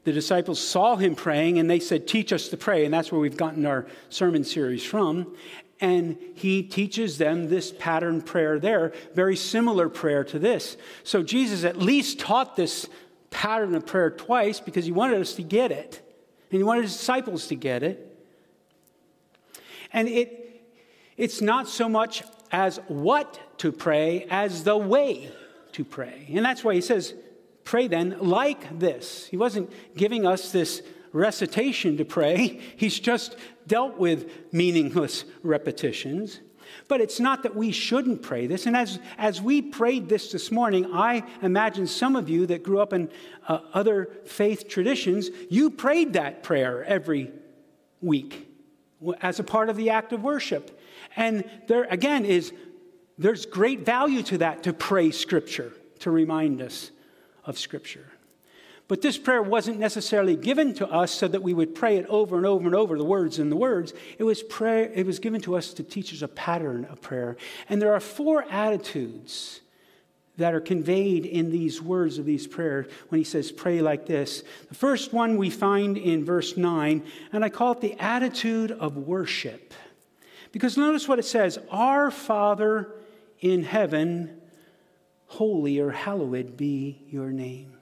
The 0.02 0.12
disciples 0.12 0.58
saw 0.58 0.96
him 0.96 1.14
praying 1.14 1.60
and 1.60 1.70
they 1.70 1.80
said, 1.80 2.08
Teach 2.08 2.32
us 2.32 2.48
to 2.48 2.56
pray. 2.56 2.84
And 2.84 2.92
that's 2.92 3.12
where 3.12 3.20
we've 3.20 3.36
gotten 3.36 3.64
our 3.64 3.86
sermon 4.08 4.42
series 4.42 4.84
from. 4.84 5.36
And 5.80 6.16
he 6.34 6.64
teaches 6.64 7.18
them 7.18 7.48
this 7.48 7.72
pattern 7.72 8.22
prayer 8.22 8.58
there, 8.58 8.92
very 9.14 9.36
similar 9.36 9.88
prayer 9.88 10.24
to 10.24 10.38
this. 10.38 10.76
So 11.04 11.22
Jesus 11.22 11.64
at 11.64 11.78
least 11.78 12.18
taught 12.18 12.56
this 12.56 12.88
pattern 13.34 13.74
of 13.74 13.84
prayer 13.84 14.10
twice 14.10 14.60
because 14.60 14.86
he 14.86 14.92
wanted 14.92 15.20
us 15.20 15.34
to 15.34 15.42
get 15.42 15.72
it. 15.72 16.00
And 16.50 16.58
he 16.58 16.62
wanted 16.62 16.82
his 16.82 16.96
disciples 16.96 17.48
to 17.48 17.56
get 17.56 17.82
it. 17.82 18.16
And 19.92 20.08
it, 20.08 20.62
it's 21.16 21.40
not 21.40 21.68
so 21.68 21.88
much 21.88 22.22
as 22.52 22.78
what 22.86 23.58
to 23.58 23.72
pray 23.72 24.26
as 24.30 24.62
the 24.62 24.76
way 24.76 25.30
to 25.72 25.84
pray. 25.84 26.26
And 26.32 26.44
that's 26.44 26.62
why 26.62 26.74
he 26.74 26.80
says, 26.80 27.14
pray 27.64 27.88
then 27.88 28.16
like 28.20 28.78
this. 28.78 29.26
He 29.26 29.36
wasn't 29.36 29.72
giving 29.96 30.26
us 30.26 30.52
this 30.52 30.82
recitation 31.12 31.96
to 31.96 32.04
pray, 32.04 32.60
he's 32.76 32.98
just 32.98 33.36
dealt 33.66 33.98
with 33.98 34.30
meaningless 34.52 35.24
repetitions. 35.42 36.40
But 36.88 37.00
it's 37.00 37.20
not 37.20 37.42
that 37.42 37.54
we 37.54 37.72
shouldn't 37.72 38.22
pray 38.22 38.46
this. 38.46 38.66
And 38.66 38.76
as, 38.76 38.98
as 39.18 39.40
we 39.40 39.62
prayed 39.62 40.08
this 40.08 40.32
this 40.32 40.50
morning, 40.50 40.86
I 40.92 41.24
imagine 41.42 41.86
some 41.86 42.16
of 42.16 42.28
you 42.28 42.46
that 42.46 42.62
grew 42.62 42.80
up 42.80 42.92
in 42.92 43.10
uh, 43.48 43.60
other 43.72 44.10
faith 44.26 44.68
traditions, 44.68 45.30
you 45.50 45.70
prayed 45.70 46.14
that 46.14 46.42
prayer 46.42 46.84
every 46.84 47.32
week 48.00 48.48
as 49.20 49.38
a 49.38 49.44
part 49.44 49.68
of 49.68 49.76
the 49.76 49.90
act 49.90 50.12
of 50.12 50.22
worship. 50.22 50.80
And 51.16 51.48
there, 51.66 51.84
again, 51.84 52.24
is 52.24 52.52
there's 53.18 53.46
great 53.46 53.84
value 53.84 54.22
to 54.24 54.38
that 54.38 54.64
to 54.64 54.72
pray 54.72 55.10
Scripture, 55.10 55.72
to 56.00 56.10
remind 56.10 56.60
us 56.60 56.90
of 57.44 57.58
Scripture. 57.58 58.06
But 58.86 59.00
this 59.00 59.16
prayer 59.16 59.42
wasn't 59.42 59.78
necessarily 59.78 60.36
given 60.36 60.74
to 60.74 60.86
us 60.86 61.10
so 61.10 61.26
that 61.28 61.42
we 61.42 61.54
would 61.54 61.74
pray 61.74 61.96
it 61.96 62.06
over 62.06 62.36
and 62.36 62.44
over 62.44 62.66
and 62.66 62.74
over, 62.74 62.98
the 62.98 63.04
words 63.04 63.38
and 63.38 63.50
the 63.50 63.56
words. 63.56 63.94
It 64.18 64.24
was, 64.24 64.42
prayer, 64.42 64.90
it 64.94 65.06
was 65.06 65.18
given 65.18 65.40
to 65.42 65.56
us 65.56 65.72
to 65.74 65.82
teach 65.82 66.12
us 66.12 66.20
a 66.20 66.28
pattern 66.28 66.84
of 66.86 67.00
prayer. 67.00 67.36
And 67.68 67.80
there 67.80 67.94
are 67.94 68.00
four 68.00 68.44
attitudes 68.50 69.60
that 70.36 70.52
are 70.52 70.60
conveyed 70.60 71.24
in 71.24 71.50
these 71.50 71.80
words 71.80 72.18
of 72.18 72.26
these 72.26 72.46
prayers 72.46 72.86
when 73.08 73.20
he 73.20 73.24
says, 73.24 73.52
pray 73.52 73.80
like 73.80 74.04
this. 74.04 74.42
The 74.68 74.74
first 74.74 75.12
one 75.12 75.38
we 75.38 75.48
find 75.48 75.96
in 75.96 76.24
verse 76.24 76.56
9, 76.56 77.02
and 77.32 77.44
I 77.44 77.48
call 77.48 77.72
it 77.72 77.80
the 77.80 77.94
attitude 77.98 78.72
of 78.72 78.96
worship. 78.96 79.72
Because 80.52 80.76
notice 80.76 81.08
what 81.08 81.18
it 81.18 81.24
says 81.24 81.58
Our 81.70 82.10
Father 82.10 82.92
in 83.40 83.62
heaven, 83.62 84.40
holy 85.26 85.78
or 85.80 85.90
hallowed 85.90 86.56
be 86.56 87.02
your 87.08 87.30
name. 87.30 87.73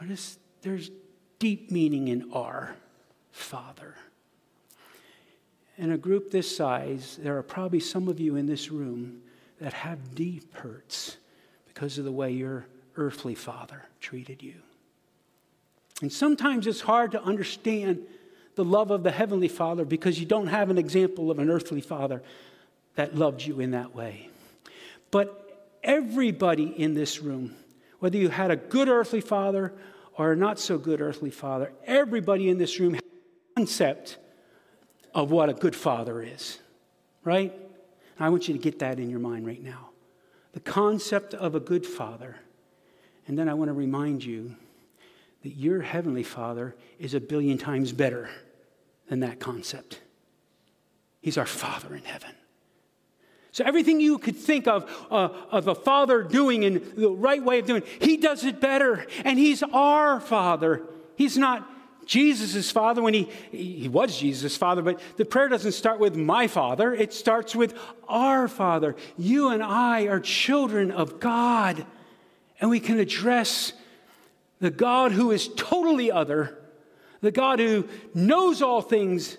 Notice 0.00 0.38
there's 0.62 0.90
deep 1.38 1.70
meaning 1.70 2.08
in 2.08 2.32
our 2.32 2.74
Father. 3.32 3.96
In 5.76 5.92
a 5.92 5.98
group 5.98 6.30
this 6.30 6.54
size, 6.54 7.18
there 7.22 7.36
are 7.38 7.42
probably 7.42 7.80
some 7.80 8.08
of 8.08 8.20
you 8.20 8.36
in 8.36 8.46
this 8.46 8.70
room 8.70 9.22
that 9.60 9.72
have 9.72 10.14
deep 10.14 10.54
hurts 10.54 11.16
because 11.66 11.98
of 11.98 12.04
the 12.04 12.12
way 12.12 12.30
your 12.30 12.66
earthly 12.96 13.34
father 13.34 13.84
treated 14.00 14.42
you. 14.42 14.54
And 16.02 16.12
sometimes 16.12 16.66
it's 16.66 16.80
hard 16.80 17.12
to 17.12 17.22
understand 17.22 18.00
the 18.56 18.64
love 18.64 18.90
of 18.90 19.02
the 19.02 19.10
Heavenly 19.10 19.48
Father 19.48 19.84
because 19.84 20.18
you 20.18 20.26
don't 20.26 20.48
have 20.48 20.70
an 20.70 20.78
example 20.78 21.30
of 21.30 21.38
an 21.38 21.50
earthly 21.50 21.80
father 21.80 22.22
that 22.94 23.14
loved 23.14 23.42
you 23.42 23.60
in 23.60 23.70
that 23.70 23.94
way. 23.94 24.28
But 25.10 25.78
everybody 25.82 26.66
in 26.66 26.94
this 26.94 27.20
room, 27.20 27.54
whether 28.00 28.18
you 28.18 28.28
had 28.28 28.50
a 28.50 28.56
good 28.56 28.88
earthly 28.88 29.20
father 29.20 29.72
or 30.14 30.32
a 30.32 30.36
not 30.36 30.58
so 30.58 30.76
good 30.76 31.00
earthly 31.00 31.30
father, 31.30 31.72
everybody 31.86 32.48
in 32.48 32.58
this 32.58 32.80
room 32.80 32.94
has 32.94 33.02
a 33.02 33.60
concept 33.60 34.18
of 35.14 35.30
what 35.30 35.48
a 35.48 35.54
good 35.54 35.76
father 35.76 36.20
is, 36.22 36.58
right? 37.24 37.54
I 38.18 38.28
want 38.28 38.48
you 38.48 38.54
to 38.54 38.60
get 38.60 38.80
that 38.80 38.98
in 38.98 39.08
your 39.08 39.18
mind 39.18 39.46
right 39.46 39.62
now. 39.62 39.90
The 40.52 40.60
concept 40.60 41.32
of 41.32 41.54
a 41.54 41.60
good 41.60 41.86
father. 41.86 42.36
And 43.26 43.38
then 43.38 43.48
I 43.48 43.54
want 43.54 43.68
to 43.68 43.72
remind 43.72 44.24
you 44.24 44.56
that 45.42 45.56
your 45.56 45.80
heavenly 45.80 46.22
father 46.22 46.76
is 46.98 47.14
a 47.14 47.20
billion 47.20 47.56
times 47.56 47.92
better 47.92 48.28
than 49.08 49.20
that 49.20 49.40
concept. 49.40 50.00
He's 51.22 51.38
our 51.38 51.46
father 51.46 51.94
in 51.94 52.04
heaven. 52.04 52.32
So 53.52 53.64
everything 53.64 54.00
you 54.00 54.18
could 54.18 54.36
think 54.36 54.68
of 54.68 54.88
uh, 55.10 55.28
of 55.50 55.66
a 55.66 55.74
father 55.74 56.22
doing 56.22 56.62
in 56.62 56.92
the 56.96 57.10
right 57.10 57.42
way 57.42 57.58
of 57.58 57.66
doing, 57.66 57.82
he 58.00 58.16
does 58.16 58.44
it 58.44 58.60
better, 58.60 59.06
and 59.24 59.38
he's 59.38 59.62
our 59.62 60.20
father. 60.20 60.82
He's 61.16 61.36
not 61.36 61.68
Jesus' 62.06 62.70
father 62.70 63.02
when 63.02 63.14
he 63.14 63.28
he 63.50 63.88
was 63.88 64.16
Jesus' 64.18 64.56
father, 64.56 64.82
but 64.82 65.00
the 65.16 65.24
prayer 65.24 65.48
doesn't 65.48 65.72
start 65.72 65.98
with 65.98 66.14
my 66.14 66.46
father. 66.46 66.94
It 66.94 67.12
starts 67.12 67.56
with 67.56 67.76
our 68.08 68.46
father. 68.46 68.94
You 69.18 69.48
and 69.48 69.62
I 69.62 70.02
are 70.02 70.20
children 70.20 70.92
of 70.92 71.18
God, 71.18 71.84
and 72.60 72.70
we 72.70 72.80
can 72.80 72.98
address 72.98 73.72
the 74.60 74.70
God 74.70 75.12
who 75.12 75.32
is 75.32 75.48
totally 75.56 76.12
other, 76.12 76.58
the 77.20 77.32
God 77.32 77.58
who 77.58 77.88
knows 78.14 78.62
all 78.62 78.82
things, 78.82 79.38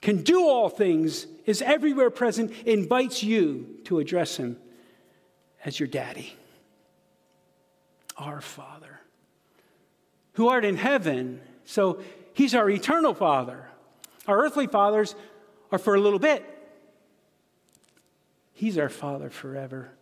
can 0.00 0.22
do 0.22 0.46
all 0.46 0.68
things, 0.68 1.26
is 1.46 1.62
everywhere 1.62 2.10
present, 2.10 2.52
invites 2.66 3.22
you 3.22 3.78
to 3.84 4.00
address 4.00 4.36
him 4.36 4.58
as 5.64 5.80
your 5.80 5.86
daddy, 5.86 6.34
our 8.16 8.40
Father, 8.40 9.00
who 10.32 10.48
art 10.48 10.64
in 10.64 10.76
heaven. 10.76 11.40
So 11.64 12.02
he's 12.34 12.54
our 12.54 12.68
eternal 12.68 13.14
Father. 13.14 13.68
Our 14.26 14.44
earthly 14.44 14.66
fathers 14.66 15.14
are 15.70 15.78
for 15.78 15.94
a 15.94 16.00
little 16.00 16.18
bit. 16.18 16.44
He's 18.52 18.76
our 18.76 18.88
Father 18.88 19.30
forever. 19.30 19.92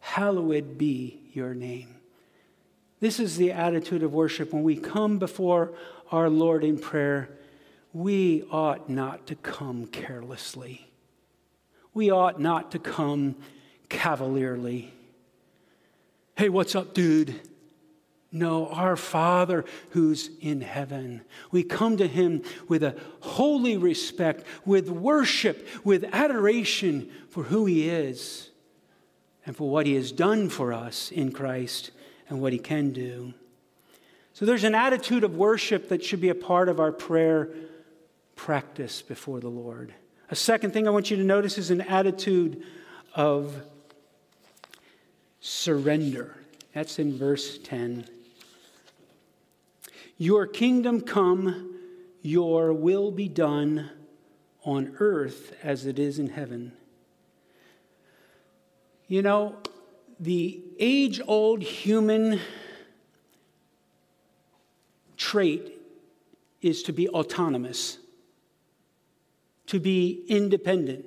Hallowed 0.00 0.78
be 0.78 1.20
your 1.32 1.54
name. 1.54 1.96
This 3.00 3.20
is 3.20 3.36
the 3.36 3.52
attitude 3.52 4.02
of 4.02 4.12
worship 4.12 4.52
when 4.52 4.62
we 4.62 4.76
come 4.76 5.18
before 5.18 5.74
our 6.10 6.28
Lord 6.28 6.64
in 6.64 6.78
prayer 6.78 7.37
we 7.92 8.44
ought 8.50 8.88
not 8.88 9.26
to 9.28 9.34
come 9.34 9.86
carelessly. 9.86 10.88
We 11.94 12.10
ought 12.10 12.40
not 12.40 12.70
to 12.72 12.78
come 12.78 13.36
cavalierly. 13.88 14.92
Hey, 16.36 16.48
what's 16.48 16.74
up, 16.74 16.94
dude? 16.94 17.40
No, 18.30 18.68
our 18.68 18.94
Father 18.96 19.64
who's 19.90 20.30
in 20.40 20.60
heaven. 20.60 21.22
We 21.50 21.62
come 21.62 21.96
to 21.96 22.06
Him 22.06 22.42
with 22.68 22.82
a 22.82 22.94
holy 23.20 23.78
respect, 23.78 24.44
with 24.66 24.90
worship, 24.90 25.66
with 25.82 26.04
adoration 26.12 27.10
for 27.30 27.44
who 27.44 27.64
He 27.64 27.88
is 27.88 28.50
and 29.46 29.56
for 29.56 29.70
what 29.70 29.86
He 29.86 29.94
has 29.94 30.12
done 30.12 30.50
for 30.50 30.74
us 30.74 31.10
in 31.10 31.32
Christ 31.32 31.90
and 32.28 32.40
what 32.40 32.52
He 32.52 32.58
can 32.58 32.92
do. 32.92 33.32
So 34.34 34.44
there's 34.44 34.64
an 34.64 34.74
attitude 34.74 35.24
of 35.24 35.34
worship 35.34 35.88
that 35.88 36.04
should 36.04 36.20
be 36.20 36.28
a 36.28 36.34
part 36.34 36.68
of 36.68 36.78
our 36.78 36.92
prayer 36.92 37.48
practice 38.38 39.02
before 39.02 39.40
the 39.40 39.48
Lord. 39.48 39.92
A 40.30 40.36
second 40.36 40.70
thing 40.72 40.86
I 40.86 40.90
want 40.90 41.10
you 41.10 41.16
to 41.16 41.24
notice 41.24 41.58
is 41.58 41.70
an 41.70 41.80
attitude 41.82 42.62
of 43.14 43.54
surrender. 45.40 46.36
That's 46.72 47.00
in 47.00 47.18
verse 47.18 47.58
10. 47.58 48.06
Your 50.16 50.46
kingdom 50.46 51.00
come, 51.00 51.80
your 52.22 52.72
will 52.72 53.10
be 53.10 53.28
done 53.28 53.90
on 54.64 54.94
earth 55.00 55.54
as 55.64 55.84
it 55.84 55.98
is 55.98 56.18
in 56.20 56.30
heaven. 56.30 56.72
You 59.08 59.22
know, 59.22 59.56
the 60.20 60.62
age 60.78 61.20
old 61.26 61.62
human 61.62 62.38
trait 65.16 65.72
is 66.62 66.84
to 66.84 66.92
be 66.92 67.08
autonomous 67.08 67.98
to 69.68 69.80
be 69.80 70.24
independent. 70.28 71.06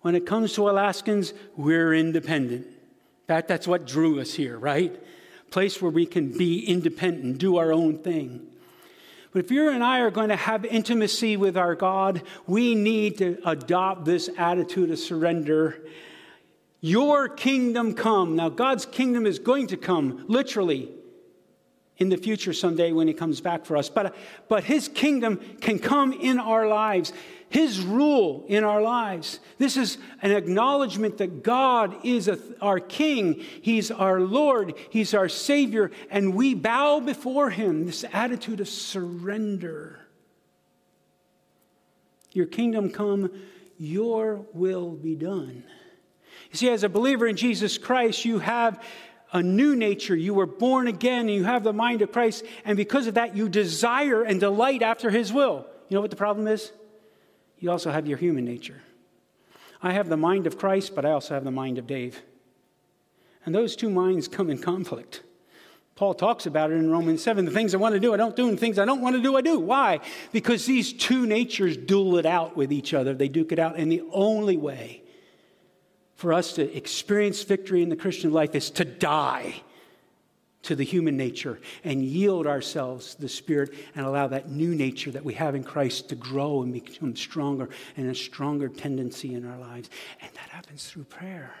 When 0.00 0.14
it 0.14 0.24
comes 0.24 0.54
to 0.54 0.70
Alaskans, 0.70 1.34
we're 1.56 1.92
independent. 1.92 2.66
In 2.66 3.26
fact, 3.26 3.48
that's 3.48 3.66
what 3.66 3.86
drew 3.86 4.20
us 4.20 4.32
here, 4.34 4.56
right? 4.56 5.02
Place 5.50 5.82
where 5.82 5.90
we 5.90 6.06
can 6.06 6.36
be 6.36 6.64
independent, 6.64 7.38
do 7.38 7.56
our 7.56 7.72
own 7.72 7.98
thing. 7.98 8.46
But 9.32 9.44
if 9.44 9.50
you 9.50 9.68
and 9.68 9.82
I 9.82 10.00
are 10.00 10.10
going 10.10 10.28
to 10.28 10.36
have 10.36 10.64
intimacy 10.64 11.36
with 11.36 11.56
our 11.56 11.74
God, 11.74 12.22
we 12.46 12.74
need 12.74 13.18
to 13.18 13.38
adopt 13.44 14.04
this 14.04 14.30
attitude 14.38 14.90
of 14.90 14.98
surrender. 14.98 15.82
Your 16.80 17.28
kingdom 17.28 17.94
come. 17.94 18.36
Now, 18.36 18.48
God's 18.48 18.86
kingdom 18.86 19.26
is 19.26 19.38
going 19.38 19.66
to 19.68 19.76
come, 19.76 20.24
literally, 20.28 20.90
in 21.98 22.08
the 22.08 22.16
future 22.16 22.52
someday 22.52 22.92
when 22.92 23.08
He 23.08 23.14
comes 23.14 23.40
back 23.40 23.64
for 23.64 23.76
us. 23.76 23.88
But, 23.88 24.14
but 24.48 24.64
His 24.64 24.88
kingdom 24.88 25.38
can 25.60 25.78
come 25.78 26.12
in 26.12 26.38
our 26.38 26.66
lives. 26.66 27.12
His 27.48 27.80
rule 27.80 28.44
in 28.48 28.64
our 28.64 28.82
lives. 28.82 29.38
This 29.58 29.76
is 29.76 29.98
an 30.20 30.32
acknowledgement 30.32 31.18
that 31.18 31.42
God 31.42 31.96
is 32.04 32.28
a, 32.28 32.38
our 32.60 32.80
King, 32.80 33.34
He's 33.62 33.90
our 33.90 34.20
Lord, 34.20 34.74
He's 34.90 35.14
our 35.14 35.28
Savior, 35.28 35.90
and 36.10 36.34
we 36.34 36.54
bow 36.54 37.00
before 37.00 37.50
Him. 37.50 37.86
This 37.86 38.04
attitude 38.12 38.60
of 38.60 38.68
surrender. 38.68 40.00
Your 42.32 42.46
kingdom 42.46 42.90
come, 42.90 43.30
your 43.78 44.44
will 44.52 44.90
be 44.90 45.14
done. 45.14 45.64
You 46.50 46.56
see, 46.56 46.68
as 46.68 46.84
a 46.84 46.88
believer 46.88 47.26
in 47.26 47.36
Jesus 47.36 47.78
Christ, 47.78 48.24
you 48.24 48.40
have 48.40 48.82
a 49.36 49.42
new 49.42 49.76
nature. 49.76 50.16
You 50.16 50.34
were 50.34 50.46
born 50.46 50.88
again 50.88 51.20
and 51.20 51.30
you 51.30 51.44
have 51.44 51.62
the 51.62 51.72
mind 51.72 52.02
of 52.02 52.10
Christ, 52.10 52.44
and 52.64 52.76
because 52.76 53.06
of 53.06 53.14
that, 53.14 53.36
you 53.36 53.48
desire 53.48 54.22
and 54.22 54.40
delight 54.40 54.82
after 54.82 55.10
His 55.10 55.32
will. 55.32 55.66
You 55.88 55.94
know 55.94 56.00
what 56.00 56.10
the 56.10 56.16
problem 56.16 56.48
is? 56.48 56.72
you 57.58 57.70
also 57.70 57.90
have 57.90 58.06
your 58.06 58.18
human 58.18 58.44
nature. 58.44 58.82
I 59.82 59.92
have 59.92 60.08
the 60.08 60.16
mind 60.16 60.46
of 60.46 60.58
Christ, 60.58 60.94
but 60.94 61.04
I 61.04 61.12
also 61.12 61.34
have 61.34 61.44
the 61.44 61.50
mind 61.50 61.78
of 61.78 61.86
Dave. 61.86 62.22
And 63.44 63.54
those 63.54 63.76
two 63.76 63.90
minds 63.90 64.28
come 64.28 64.50
in 64.50 64.58
conflict. 64.58 65.22
Paul 65.94 66.12
talks 66.12 66.44
about 66.44 66.70
it 66.70 66.74
in 66.74 66.90
Romans 66.90 67.22
7. 67.22 67.46
The 67.46 67.50
things 67.50 67.74
I 67.74 67.78
want 67.78 67.94
to 67.94 68.00
do, 68.00 68.12
I 68.12 68.18
don't 68.18 68.36
do, 68.36 68.48
and 68.48 68.60
things 68.60 68.78
I 68.78 68.84
don't 68.84 69.00
want 69.00 69.16
to 69.16 69.22
do, 69.22 69.36
I 69.36 69.40
do. 69.40 69.58
Why? 69.58 70.00
Because 70.32 70.66
these 70.66 70.92
two 70.92 71.26
natures 71.26 71.76
duel 71.76 72.18
it 72.18 72.26
out 72.26 72.56
with 72.56 72.72
each 72.72 72.92
other. 72.92 73.14
They 73.14 73.28
duke 73.28 73.52
it 73.52 73.58
out. 73.58 73.76
And 73.76 73.90
the 73.90 74.02
only 74.12 74.58
way 74.58 75.02
for 76.16 76.32
us 76.32 76.54
to 76.54 76.76
experience 76.76 77.42
victory 77.42 77.82
in 77.82 77.90
the 77.90 77.96
Christian 77.96 78.32
life 78.32 78.54
is 78.54 78.70
to 78.70 78.84
die 78.84 79.62
to 80.62 80.74
the 80.74 80.84
human 80.84 81.16
nature 81.16 81.60
and 81.84 82.02
yield 82.02 82.46
ourselves 82.46 83.14
to 83.14 83.20
the 83.20 83.28
Spirit 83.28 83.72
and 83.94 84.04
allow 84.04 84.26
that 84.26 84.50
new 84.50 84.74
nature 84.74 85.12
that 85.12 85.24
we 85.24 85.34
have 85.34 85.54
in 85.54 85.62
Christ 85.62 86.08
to 86.08 86.16
grow 86.16 86.62
and 86.62 86.72
become 86.72 87.14
stronger 87.14 87.68
and 87.96 88.10
a 88.10 88.14
stronger 88.14 88.68
tendency 88.68 89.34
in 89.34 89.46
our 89.46 89.58
lives. 89.58 89.88
And 90.20 90.30
that 90.34 90.48
happens 90.48 90.88
through 90.88 91.04
prayer. 91.04 91.54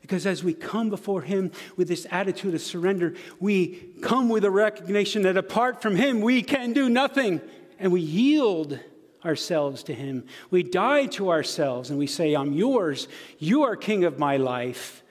Because 0.00 0.26
as 0.26 0.44
we 0.44 0.54
come 0.54 0.90
before 0.90 1.22
Him 1.22 1.50
with 1.76 1.88
this 1.88 2.06
attitude 2.10 2.54
of 2.54 2.60
surrender, 2.60 3.14
we 3.40 3.92
come 4.02 4.28
with 4.28 4.44
a 4.44 4.50
recognition 4.50 5.22
that 5.22 5.36
apart 5.36 5.82
from 5.82 5.96
Him, 5.96 6.20
we 6.20 6.42
can 6.42 6.72
do 6.72 6.88
nothing. 6.88 7.40
And 7.78 7.90
we 7.90 8.00
yield 8.00 8.78
ourselves 9.24 9.82
to 9.84 9.94
Him. 9.94 10.26
We 10.50 10.62
die 10.62 11.06
to 11.06 11.30
ourselves 11.30 11.90
and 11.90 11.98
we 11.98 12.06
say, 12.06 12.34
I'm 12.34 12.52
yours. 12.52 13.08
You 13.38 13.64
are 13.64 13.76
King 13.76 14.04
of 14.04 14.18
my 14.18 14.36
life. 14.36 15.02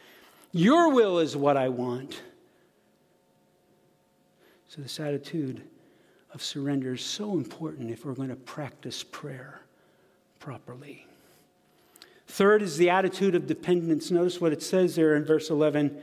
Your 0.52 0.91
will 0.91 1.20
is 1.20 1.36
what 1.36 1.58
I 1.58 1.70
want. 1.70 2.22
So, 4.70 4.82
this 4.82 5.00
attitude 5.00 5.62
of 6.34 6.44
surrender 6.44 6.94
is 6.94 7.02
so 7.02 7.34
important 7.34 7.91
if 7.91 8.06
we're 8.06 8.13
going 8.13 8.30
to 8.30 8.36
practice 8.36 9.04
prayer 9.04 9.62
properly. 10.39 11.08
Third 12.28 12.62
is 12.62 12.78
the 12.78 12.89
attitude 12.89 13.36
of 13.36 13.48
dependence. 13.48 14.12
Notice 14.12 14.41
what 14.41 14.52
it 14.52 14.62
says 14.62 14.96
there 14.96 15.15
in 15.15 15.24
verse 15.24 15.50
11 15.50 15.98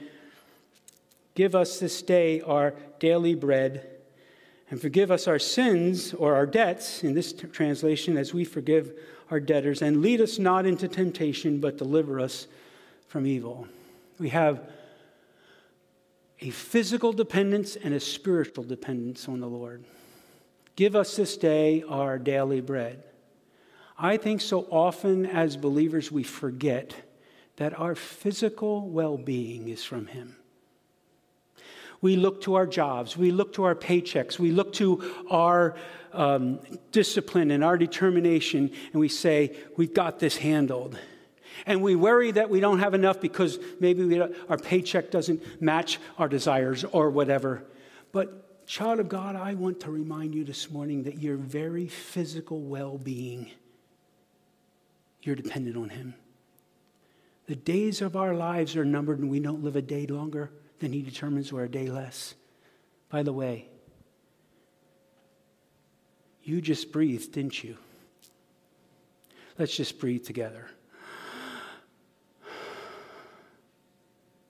Give 1.34 1.54
us 1.54 1.78
this 1.78 2.02
day 2.02 2.40
our 2.42 2.74
daily 2.98 3.34
bread, 3.34 3.88
and 4.72 4.80
forgive 4.80 5.10
us 5.10 5.28
our 5.28 5.38
sins 5.38 6.14
or 6.14 6.34
our 6.34 6.46
debts, 6.46 7.04
in 7.04 7.12
this 7.12 7.34
t- 7.34 7.46
translation, 7.48 8.16
as 8.16 8.32
we 8.32 8.42
forgive 8.42 8.98
our 9.30 9.38
debtors, 9.38 9.82
and 9.82 10.00
lead 10.00 10.18
us 10.18 10.38
not 10.38 10.64
into 10.64 10.88
temptation, 10.88 11.60
but 11.60 11.76
deliver 11.76 12.18
us 12.18 12.46
from 13.06 13.26
evil. 13.26 13.68
We 14.18 14.30
have 14.30 14.66
a 16.40 16.48
physical 16.48 17.12
dependence 17.12 17.76
and 17.76 17.92
a 17.92 18.00
spiritual 18.00 18.64
dependence 18.64 19.28
on 19.28 19.40
the 19.40 19.46
Lord. 19.46 19.84
Give 20.74 20.96
us 20.96 21.16
this 21.16 21.36
day 21.36 21.84
our 21.86 22.18
daily 22.18 22.62
bread. 22.62 23.04
I 23.98 24.16
think 24.16 24.40
so 24.40 24.66
often 24.70 25.26
as 25.26 25.54
believers 25.58 26.10
we 26.10 26.22
forget 26.22 26.94
that 27.56 27.78
our 27.78 27.94
physical 27.94 28.88
well 28.88 29.18
being 29.18 29.68
is 29.68 29.84
from 29.84 30.06
Him. 30.06 30.36
We 32.02 32.16
look 32.16 32.42
to 32.42 32.56
our 32.56 32.66
jobs, 32.66 33.16
we 33.16 33.30
look 33.30 33.54
to 33.54 33.62
our 33.62 33.76
paychecks, 33.76 34.36
we 34.38 34.50
look 34.50 34.72
to 34.74 35.24
our 35.30 35.76
um, 36.12 36.58
discipline 36.90 37.52
and 37.52 37.64
our 37.64 37.78
determination, 37.78 38.72
and 38.92 39.00
we 39.00 39.08
say, 39.08 39.56
We've 39.76 39.94
got 39.94 40.18
this 40.18 40.36
handled. 40.36 40.98
And 41.64 41.80
we 41.80 41.94
worry 41.94 42.32
that 42.32 42.50
we 42.50 42.58
don't 42.58 42.80
have 42.80 42.94
enough 42.94 43.20
because 43.20 43.58
maybe 43.78 44.20
our 44.48 44.56
paycheck 44.56 45.12
doesn't 45.12 45.62
match 45.62 46.00
our 46.18 46.28
desires 46.28 46.82
or 46.82 47.08
whatever. 47.08 47.62
But, 48.10 48.66
child 48.66 48.98
of 48.98 49.08
God, 49.08 49.36
I 49.36 49.54
want 49.54 49.78
to 49.80 49.90
remind 49.92 50.34
you 50.34 50.44
this 50.44 50.70
morning 50.70 51.04
that 51.04 51.22
your 51.22 51.36
very 51.36 51.86
physical 51.86 52.60
well 52.62 52.98
being, 52.98 53.48
you're 55.22 55.36
dependent 55.36 55.76
on 55.76 55.90
Him. 55.90 56.14
The 57.46 57.54
days 57.54 58.02
of 58.02 58.16
our 58.16 58.34
lives 58.34 58.76
are 58.76 58.84
numbered, 58.84 59.20
and 59.20 59.30
we 59.30 59.38
don't 59.38 59.62
live 59.62 59.76
a 59.76 59.82
day 59.82 60.06
longer 60.06 60.50
than 60.82 60.92
He 60.92 61.00
determines 61.00 61.52
or 61.52 61.62
a 61.62 61.68
day 61.68 61.86
less. 61.86 62.34
By 63.08 63.22
the 63.22 63.32
way, 63.32 63.68
you 66.42 66.60
just 66.60 66.90
breathed, 66.90 67.32
didn't 67.32 67.62
you? 67.62 67.76
Let's 69.58 69.76
just 69.76 70.00
breathe 70.00 70.24
together. 70.24 70.66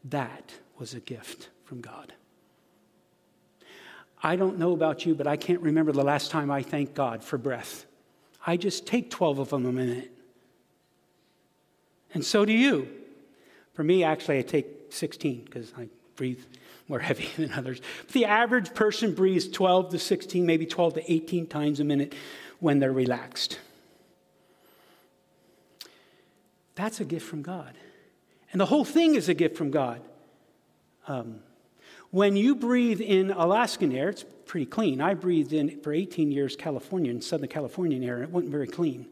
That 0.04 0.52
was 0.78 0.94
a 0.94 1.00
gift 1.00 1.50
from 1.64 1.82
God. 1.82 2.14
I 4.22 4.36
don't 4.36 4.58
know 4.58 4.72
about 4.72 5.04
you, 5.04 5.14
but 5.14 5.26
I 5.26 5.36
can't 5.36 5.60
remember 5.60 5.92
the 5.92 6.02
last 6.02 6.30
time 6.30 6.50
I 6.50 6.62
thanked 6.62 6.94
God 6.94 7.22
for 7.22 7.36
breath. 7.36 7.84
I 8.46 8.56
just 8.56 8.86
take 8.86 9.10
12 9.10 9.38
of 9.38 9.50
them 9.50 9.66
a 9.66 9.72
minute. 9.72 10.10
And 12.14 12.24
so 12.24 12.44
do 12.46 12.52
you. 12.52 12.88
For 13.74 13.84
me, 13.84 14.02
actually, 14.02 14.38
I 14.38 14.42
take 14.42 14.66
16 14.90 15.44
because 15.44 15.72
I 15.76 15.88
breathe 16.22 16.44
more 16.86 17.00
heavy 17.10 17.28
than 17.36 17.52
others. 17.52 17.80
But 18.06 18.12
the 18.12 18.26
average 18.26 18.74
person 18.74 19.12
breathes 19.12 19.48
12 19.48 19.90
to 19.90 19.98
16, 19.98 20.46
maybe 20.46 20.66
12 20.66 20.94
to 20.94 21.12
18 21.12 21.48
times 21.48 21.80
a 21.80 21.84
minute 21.84 22.14
when 22.60 22.78
they're 22.78 22.92
relaxed. 22.92 23.58
That's 26.76 27.00
a 27.00 27.04
gift 27.04 27.26
from 27.26 27.42
God. 27.42 27.74
And 28.52 28.60
the 28.60 28.66
whole 28.66 28.84
thing 28.84 29.16
is 29.16 29.28
a 29.28 29.34
gift 29.34 29.56
from 29.56 29.72
God. 29.72 30.00
Um, 31.08 31.40
when 32.12 32.36
you 32.36 32.54
breathe 32.54 33.00
in 33.00 33.32
Alaskan 33.32 33.90
air, 33.90 34.10
it's 34.10 34.24
pretty 34.46 34.66
clean. 34.66 35.00
I 35.00 35.14
breathed 35.14 35.52
in 35.52 35.80
for 35.80 35.92
18 35.92 36.30
years 36.30 36.54
California, 36.54 37.10
in 37.10 37.20
Southern 37.20 37.48
Californian 37.48 38.04
air, 38.04 38.14
and 38.14 38.22
it 38.22 38.30
wasn't 38.30 38.52
very 38.52 38.68
clean. 38.68 39.06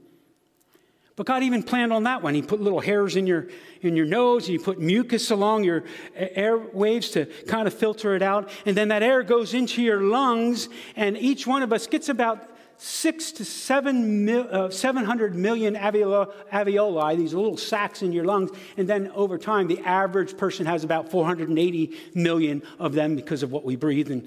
But 1.17 1.27
God 1.27 1.43
even 1.43 1.63
planned 1.63 1.93
on 1.93 2.05
that 2.05 2.23
one. 2.23 2.35
He 2.35 2.43
put 2.43 2.61
little 2.61 2.81
hairs 2.81 3.17
in 3.17 3.27
your, 3.27 3.49
in 3.83 3.97
your 3.97 4.07
nose, 4.07 4.49
and 4.49 4.59
He 4.59 4.65
put 4.65 4.79
mucus 4.79 5.31
along 5.31 5.65
your 5.65 5.85
airwaves 6.17 7.13
to 7.13 7.27
kind 7.47 7.67
of 7.67 7.75
filter 7.75 8.15
it 8.15 8.23
out. 8.23 8.51
And 8.65 8.77
then 8.77 8.89
that 8.89 9.03
air 9.03 9.23
goes 9.23 9.53
into 9.53 9.83
your 9.83 10.01
lungs, 10.01 10.69
and 10.97 11.17
each 11.17 11.47
one 11.47 11.63
of 11.63 11.73
us 11.73 11.87
gets 11.87 12.09
about 12.09 12.47
six 12.81 13.33
to 13.33 13.45
seven 13.45 14.25
mil, 14.25 14.49
uh, 14.51 14.71
700 14.71 15.35
million 15.35 15.75
alveoli, 15.75 16.33
alveoli, 16.51 17.17
these 17.17 17.35
little 17.35 17.59
sacs 17.59 18.01
in 18.01 18.11
your 18.13 18.25
lungs. 18.25 18.51
And 18.79 18.89
then 18.89 19.09
over 19.09 19.37
time, 19.37 19.69
the 19.69 19.81
average 19.81 20.39
person 20.39 20.65
has 20.65 20.83
about 20.83 21.11
480 21.11 21.95
million 22.15 22.63
of 22.79 22.95
them 22.95 23.17
because 23.17 23.43
of 23.43 23.53
what 23.53 23.65
we 23.65 23.77
breathe 23.77 24.11
and 24.11 24.27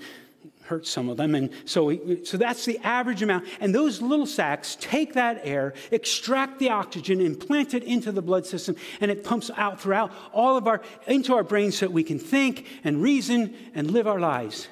hurt 0.65 0.87
some 0.87 1.09
of 1.09 1.17
them. 1.17 1.35
And 1.35 1.49
so, 1.65 1.85
we, 1.85 2.23
so 2.25 2.37
that's 2.37 2.65
the 2.65 2.79
average 2.79 3.21
amount. 3.21 3.45
And 3.59 3.73
those 3.73 4.01
little 4.01 4.25
sacs 4.25 4.77
take 4.79 5.13
that 5.13 5.41
air, 5.43 5.73
extract 5.91 6.59
the 6.59 6.69
oxygen, 6.69 7.21
implant 7.21 7.73
it 7.73 7.83
into 7.83 8.11
the 8.11 8.21
blood 8.21 8.45
system, 8.45 8.75
and 9.01 9.11
it 9.11 9.23
pumps 9.23 9.51
out 9.55 9.81
throughout 9.81 10.11
all 10.31 10.57
of 10.57 10.67
our, 10.67 10.81
into 11.07 11.33
our 11.33 11.43
brains 11.43 11.77
so 11.77 11.87
that 11.87 11.91
we 11.91 12.03
can 12.03 12.19
think 12.19 12.67
and 12.83 13.01
reason 13.01 13.55
and 13.75 13.91
live 13.91 14.07
our 14.07 14.19
lives. 14.19 14.67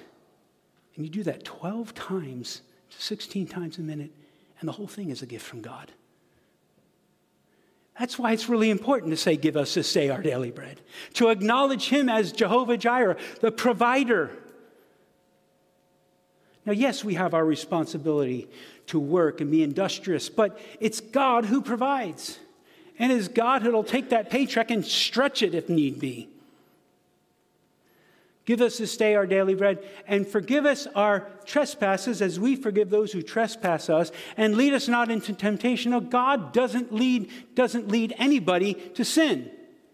And 0.96 1.06
you 1.06 1.12
do 1.12 1.24
that 1.24 1.44
12 1.44 1.94
times 1.94 2.62
to 2.92 3.02
16 3.02 3.48
times 3.48 3.78
a 3.78 3.82
minute, 3.82 4.12
and 4.60 4.68
the 4.68 4.74
whole 4.74 4.88
thing 4.88 5.10
is 5.10 5.22
a 5.22 5.26
gift 5.26 5.46
from 5.46 5.62
God. 5.62 5.92
That's 8.00 8.18
why 8.18 8.32
it's 8.32 8.50
really 8.50 8.70
important 8.70 9.12
to 9.12 9.18
say, 9.18 9.36
Give 9.36 9.58
us 9.58 9.74
this 9.74 9.92
day 9.92 10.10
our 10.10 10.22
daily 10.22 10.52
bread, 10.52 10.82
to 11.16 11.30
acknowledge 11.30 11.90
Him 11.90 12.10
as 12.10 12.32
Jehovah 12.32 12.78
Jireh, 12.78 13.18
the 13.42 13.52
provider. 13.52 14.32
Now, 16.66 16.74
yes, 16.74 17.04
we 17.04 17.16
have 17.16 17.34
our 17.34 17.46
responsibility 17.46 18.48
to 18.88 19.00
work 19.00 19.42
and 19.42 19.50
be 19.50 19.64
industrious, 19.64 20.30
but 20.30 20.60
it's 20.80 21.00
God 21.00 21.46
who 21.46 21.62
provides. 21.62 22.38
And 23.00 23.12
it's 23.12 23.28
God 23.28 23.64
who'll 23.64 23.84
take 23.84 24.10
that 24.10 24.30
paycheck 24.30 24.70
and 24.70 24.86
stretch 24.86 25.42
it 25.42 25.56
if 25.56 25.70
need 25.70 26.00
be. 26.00 26.30
Give 28.46 28.62
us 28.62 28.80
this 28.80 28.98
day 28.98 29.16
our 29.16 29.26
daily 29.26 29.56
bread, 29.56 29.84
and 30.08 30.28
forgive 30.28 30.66
us 30.66 30.88
our 30.96 31.28
trespasses 31.46 32.22
as 32.22 32.40
we 32.40 32.56
forgive 32.56 32.90
those 32.90 33.12
who 33.12 33.22
trespass 33.22 33.90
us, 33.90 34.12
and 34.36 34.56
lead 34.56 34.74
us 34.74 34.88
not 34.88 35.10
into 35.10 35.34
temptation. 35.34 35.92
No, 35.92 36.00
God 36.00 36.52
doesn't 36.52 36.94
lead, 36.94 37.30
doesn't 37.56 37.88
lead 37.88 38.14
anybody 38.18 38.74
to 38.74 39.06
sin. 39.06 39.50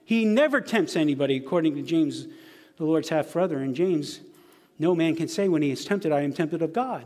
He 0.05 0.23
never 0.25 0.61
tempts 0.61 0.95
anybody, 0.95 1.35
according 1.35 1.75
to 1.75 1.81
James, 1.81 2.27
the 2.77 2.85
Lord's 2.85 3.09
half 3.09 3.33
brother. 3.33 3.61
In 3.61 3.75
James, 3.75 4.21
no 4.79 4.95
man 4.95 5.15
can 5.15 5.27
say 5.27 5.47
when 5.47 5.61
he 5.61 5.71
is 5.71 5.85
tempted, 5.85 6.11
I 6.11 6.21
am 6.21 6.33
tempted 6.33 6.61
of 6.61 6.73
God. 6.73 7.05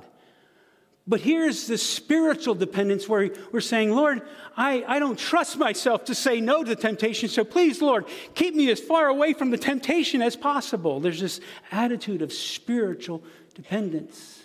But 1.08 1.22
here's 1.22 1.68
the 1.68 1.78
spiritual 1.78 2.54
dependence 2.54 3.10
where 3.10 3.32
we're 3.52 3.60
saying, 3.60 3.92
Lord, 3.92 4.22
I, 4.56 4.84
I 4.88 5.00
don't 5.00 5.18
trust 5.18 5.58
myself 5.58 6.06
to 6.06 6.16
say 6.16 6.40
no 6.40 6.64
to 6.64 6.70
the 6.70 6.76
temptation. 6.76 7.28
So 7.28 7.44
please, 7.44 7.82
Lord, 7.82 8.06
keep 8.36 8.54
me 8.54 8.70
as 8.70 8.80
far 8.80 9.08
away 9.08 9.34
from 9.34 9.50
the 9.50 9.58
temptation 9.58 10.22
as 10.22 10.36
possible. 10.36 11.00
There's 11.00 11.20
this 11.20 11.42
attitude 11.72 12.22
of 12.22 12.32
spiritual 12.32 13.24
dependence. 13.56 14.44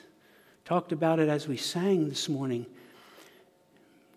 Talked 0.64 0.92
about 0.92 1.18
it 1.18 1.28
as 1.28 1.46
we 1.46 1.56
sang 1.56 2.08
this 2.08 2.28
morning. 2.28 2.66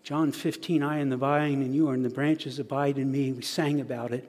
John 0.02 0.32
15, 0.32 0.82
I 0.82 0.98
am 0.98 1.10
the 1.10 1.16
vine 1.16 1.62
and 1.62 1.74
you 1.74 1.88
are 1.90 1.94
in 1.94 2.02
the 2.02 2.08
branches, 2.08 2.58
abide 2.58 2.96
in 2.96 3.12
me. 3.12 3.32
We 3.32 3.42
sang 3.42 3.80
about 3.80 4.12
it. 4.12 4.28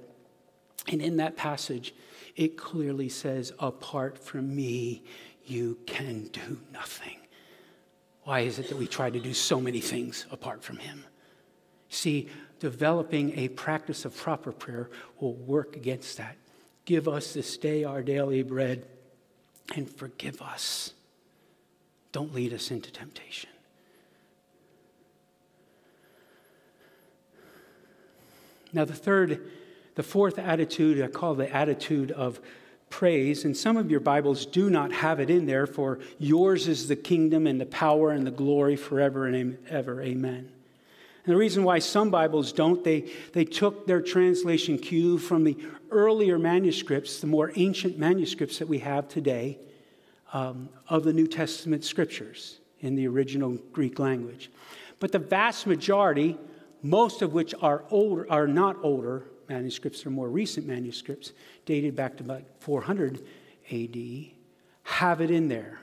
And 0.88 1.02
in 1.02 1.18
that 1.18 1.38
passage, 1.38 1.94
it 2.36 2.58
clearly 2.58 3.10
says, 3.10 3.52
apart 3.60 4.18
from 4.18 4.56
me, 4.56 5.04
you 5.46 5.78
can 5.86 6.28
do 6.28 6.60
nothing. 6.72 7.18
Why 8.24 8.42
is 8.42 8.60
it 8.60 8.70
that 8.70 8.78
we 8.78 8.88
try 8.88 9.10
to 9.10 9.20
do 9.20 9.34
so 9.34 9.60
many 9.60 9.82
things 9.82 10.26
apart 10.32 10.64
from 10.64 10.78
Him? 10.78 11.04
See, 11.90 12.30
developing 12.60 13.38
a 13.38 13.50
practice 13.50 14.06
of 14.06 14.16
proper 14.16 14.52
prayer 14.52 14.90
will 15.20 15.34
work 15.34 15.76
against 15.76 16.18
that. 16.18 16.38
Give 16.86 17.08
us 17.08 17.34
this 17.34 17.58
day 17.58 17.84
our 17.84 18.02
daily 18.02 18.44
bread 18.44 18.86
and 19.76 19.90
forgive 19.90 20.42
us. 20.42 20.94
Don't 22.12 22.34
lead 22.34 22.54
us 22.54 22.72
into 22.72 22.92
temptation. 22.92 23.50
Now, 28.74 28.86
the 28.86 28.94
third, 28.94 29.52
the 29.96 30.04
fourth 30.04 30.40
attitude, 30.40 31.02
I 31.02 31.08
call 31.08 31.36
the 31.36 31.54
attitude 31.54 32.12
of 32.12 32.40
praise, 32.90 33.46
and 33.46 33.56
some 33.56 33.78
of 33.78 33.90
your 33.90 34.00
Bibles 34.00 34.46
do 34.46 34.70
not 34.70 34.92
have 34.92 35.20
it 35.20 35.30
in 35.30 35.46
there, 35.46 35.66
for 35.66 36.00
yours 36.20 36.68
is 36.68 36.88
the 36.88 36.96
kingdom 36.96 37.48
and 37.48 37.60
the 37.60 37.66
power 37.66 38.12
and 38.12 38.28
the 38.28 38.32
glory 38.32 38.76
forever 38.76 39.26
and 39.26 39.58
ever. 39.68 40.02
Amen. 40.02 40.52
And 41.24 41.34
the 41.34 41.38
reason 41.38 41.64
why 41.64 41.80
some 41.80 42.10
Bibles 42.10 42.52
don't, 42.52 42.84
they, 42.84 43.12
they 43.34 43.46
took 43.46 43.88
their 43.88 44.02
translation 44.02 44.78
cue 44.78 45.18
from 45.18 45.44
the 45.44 45.58
earlier 45.92 46.40
manuscripts, 46.40 47.20
the 47.20 47.28
more 47.28 47.52
ancient 47.56 47.98
manuscripts 47.98 48.60
that 48.60 48.68
we 48.68 48.80
have 48.80 49.08
today 49.08 49.60
um, 50.34 50.70
of 50.88 51.04
the 51.04 51.14
New 51.14 51.28
Testament 51.28 51.84
scriptures 51.84 52.60
in 52.80 52.96
the 52.96 53.08
original 53.08 53.58
Greek 53.72 54.00
language. 54.00 54.50
But 55.00 55.12
the 55.12 55.20
vast 55.20 55.68
majority, 55.68 56.38
most 56.82 57.22
of 57.22 57.34
which 57.34 57.54
are 57.62 57.84
older, 57.90 58.30
are 58.32 58.48
not 58.48 58.78
older, 58.82 59.26
manuscripts 59.50 60.06
or 60.06 60.10
more 60.10 60.30
recent 60.30 60.68
manuscripts, 60.68 61.34
dated 61.66 61.96
back 61.96 62.18
to 62.18 62.24
about 62.24 62.44
400 62.60 63.22
AD, 63.72 63.98
have 64.84 65.22
it 65.22 65.32
in 65.32 65.48
there. 65.48 65.80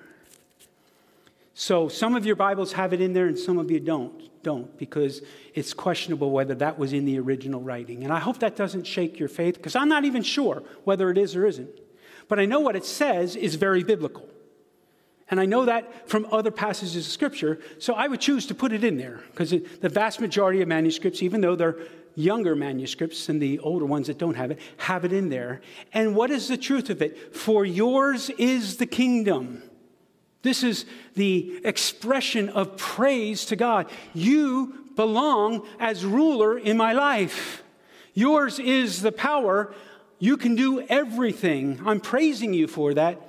So 1.55 1.89
some 1.89 2.15
of 2.15 2.25
your 2.25 2.37
Bibles 2.37 2.73
have 2.75 2.93
it 2.93 3.01
in 3.01 3.13
there 3.13 3.27
and 3.27 3.39
some 3.39 3.59
of 3.59 3.71
you 3.71 3.81
don't. 3.81 4.25
Don't, 4.45 4.79
because 4.79 5.23
it's 5.53 5.75
questionable 5.75 6.31
whether 6.31 6.55
that 6.55 6.79
was 6.79 6.93
in 6.93 7.05
the 7.05 7.19
original 7.19 7.61
writing. 7.61 8.05
And 8.05 8.13
I 8.13 8.21
hope 8.21 8.39
that 8.39 8.55
doesn't 8.55 8.87
shake 8.87 9.19
your 9.19 9.29
faith, 9.29 9.57
because 9.57 9.75
I'm 9.75 9.89
not 9.89 10.05
even 10.05 10.23
sure 10.23 10.63
whether 10.85 11.11
it 11.11 11.19
is 11.19 11.35
or 11.35 11.45
isn't. 11.45 11.69
But 12.29 12.39
I 12.39 12.45
know 12.45 12.61
what 12.61 12.77
it 12.77 12.85
says 12.85 13.35
is 13.35 13.57
very 13.57 13.83
biblical. 13.83 14.29
And 15.29 15.41
I 15.41 15.45
know 15.45 15.65
that 15.65 16.09
from 16.09 16.27
other 16.31 16.53
passages 16.53 17.05
of 17.05 17.13
Scripture, 17.13 17.59
so 17.81 17.95
I 17.95 18.07
would 18.07 18.21
choose 18.21 18.47
to 18.47 18.55
put 18.55 18.73
it 18.73 18.85
in 18.85 18.97
there, 18.97 19.21
because 19.33 19.51
the 19.51 19.89
vast 19.89 20.21
majority 20.21 20.63
of 20.63 20.69
manuscripts, 20.69 21.21
even 21.21 21.41
though 21.41 21.57
they're 21.57 21.77
younger 22.19 22.57
manuscripts 22.57 23.29
and 23.29 23.41
the 23.41 23.61
older 23.61 23.87
ones 23.87 24.09
that 24.09 24.19
don't 24.19 24.35
have 24.35 24.51
it 24.51 24.59
have 24.77 25.05
it 25.05 25.13
in 25.13 25.29
there. 25.29 25.61
And 25.93 26.17
what 26.17 26.31
is 26.31 26.49
the 26.49 26.57
truth 26.57 26.91
of 26.91 27.01
it? 27.01 27.35
For 27.35 27.65
yours 27.65 28.29
is 28.31 28.77
the 28.77 28.87
kingdom. 28.87 29.63
This 30.43 30.63
is 30.63 30.85
the 31.15 31.61
expression 31.65 32.49
of 32.49 32.77
praise 32.77 33.47
to 33.47 33.57
God. 33.57 33.91
You 34.15 34.91
belong 34.97 35.67
as 35.79 36.05
ruler 36.05 36.59
in 36.59 36.77
my 36.77 36.93
life. 36.93 37.63
Yours 38.15 38.59
is 38.59 39.01
the 39.01 39.13
power. 39.13 39.73
You 40.19 40.37
can 40.37 40.57
do 40.57 40.81
everything. 40.89 41.81
I'm 41.87 42.01
praising 42.01 42.53
you 42.53 42.67
for 42.67 42.95
that. 42.95 43.21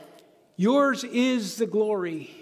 Yours 0.55 1.03
is 1.03 1.57
the 1.57 1.67
glory. 1.67 2.35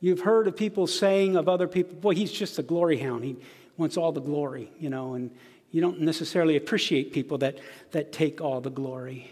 You've 0.00 0.20
heard 0.20 0.46
of 0.46 0.56
people 0.56 0.86
saying 0.86 1.36
of 1.36 1.48
other 1.48 1.68
people, 1.68 1.96
boy, 1.96 2.14
he's 2.14 2.32
just 2.32 2.58
a 2.58 2.62
glory 2.62 2.98
hound. 2.98 3.24
He 3.24 3.36
wants 3.76 3.96
all 3.96 4.12
the 4.12 4.20
glory, 4.20 4.70
you 4.78 4.90
know, 4.90 5.14
and 5.14 5.30
you 5.70 5.80
don't 5.80 6.00
necessarily 6.00 6.56
appreciate 6.56 7.12
people 7.12 7.38
that, 7.38 7.58
that 7.90 8.12
take 8.12 8.40
all 8.40 8.60
the 8.60 8.70
glory. 8.70 9.30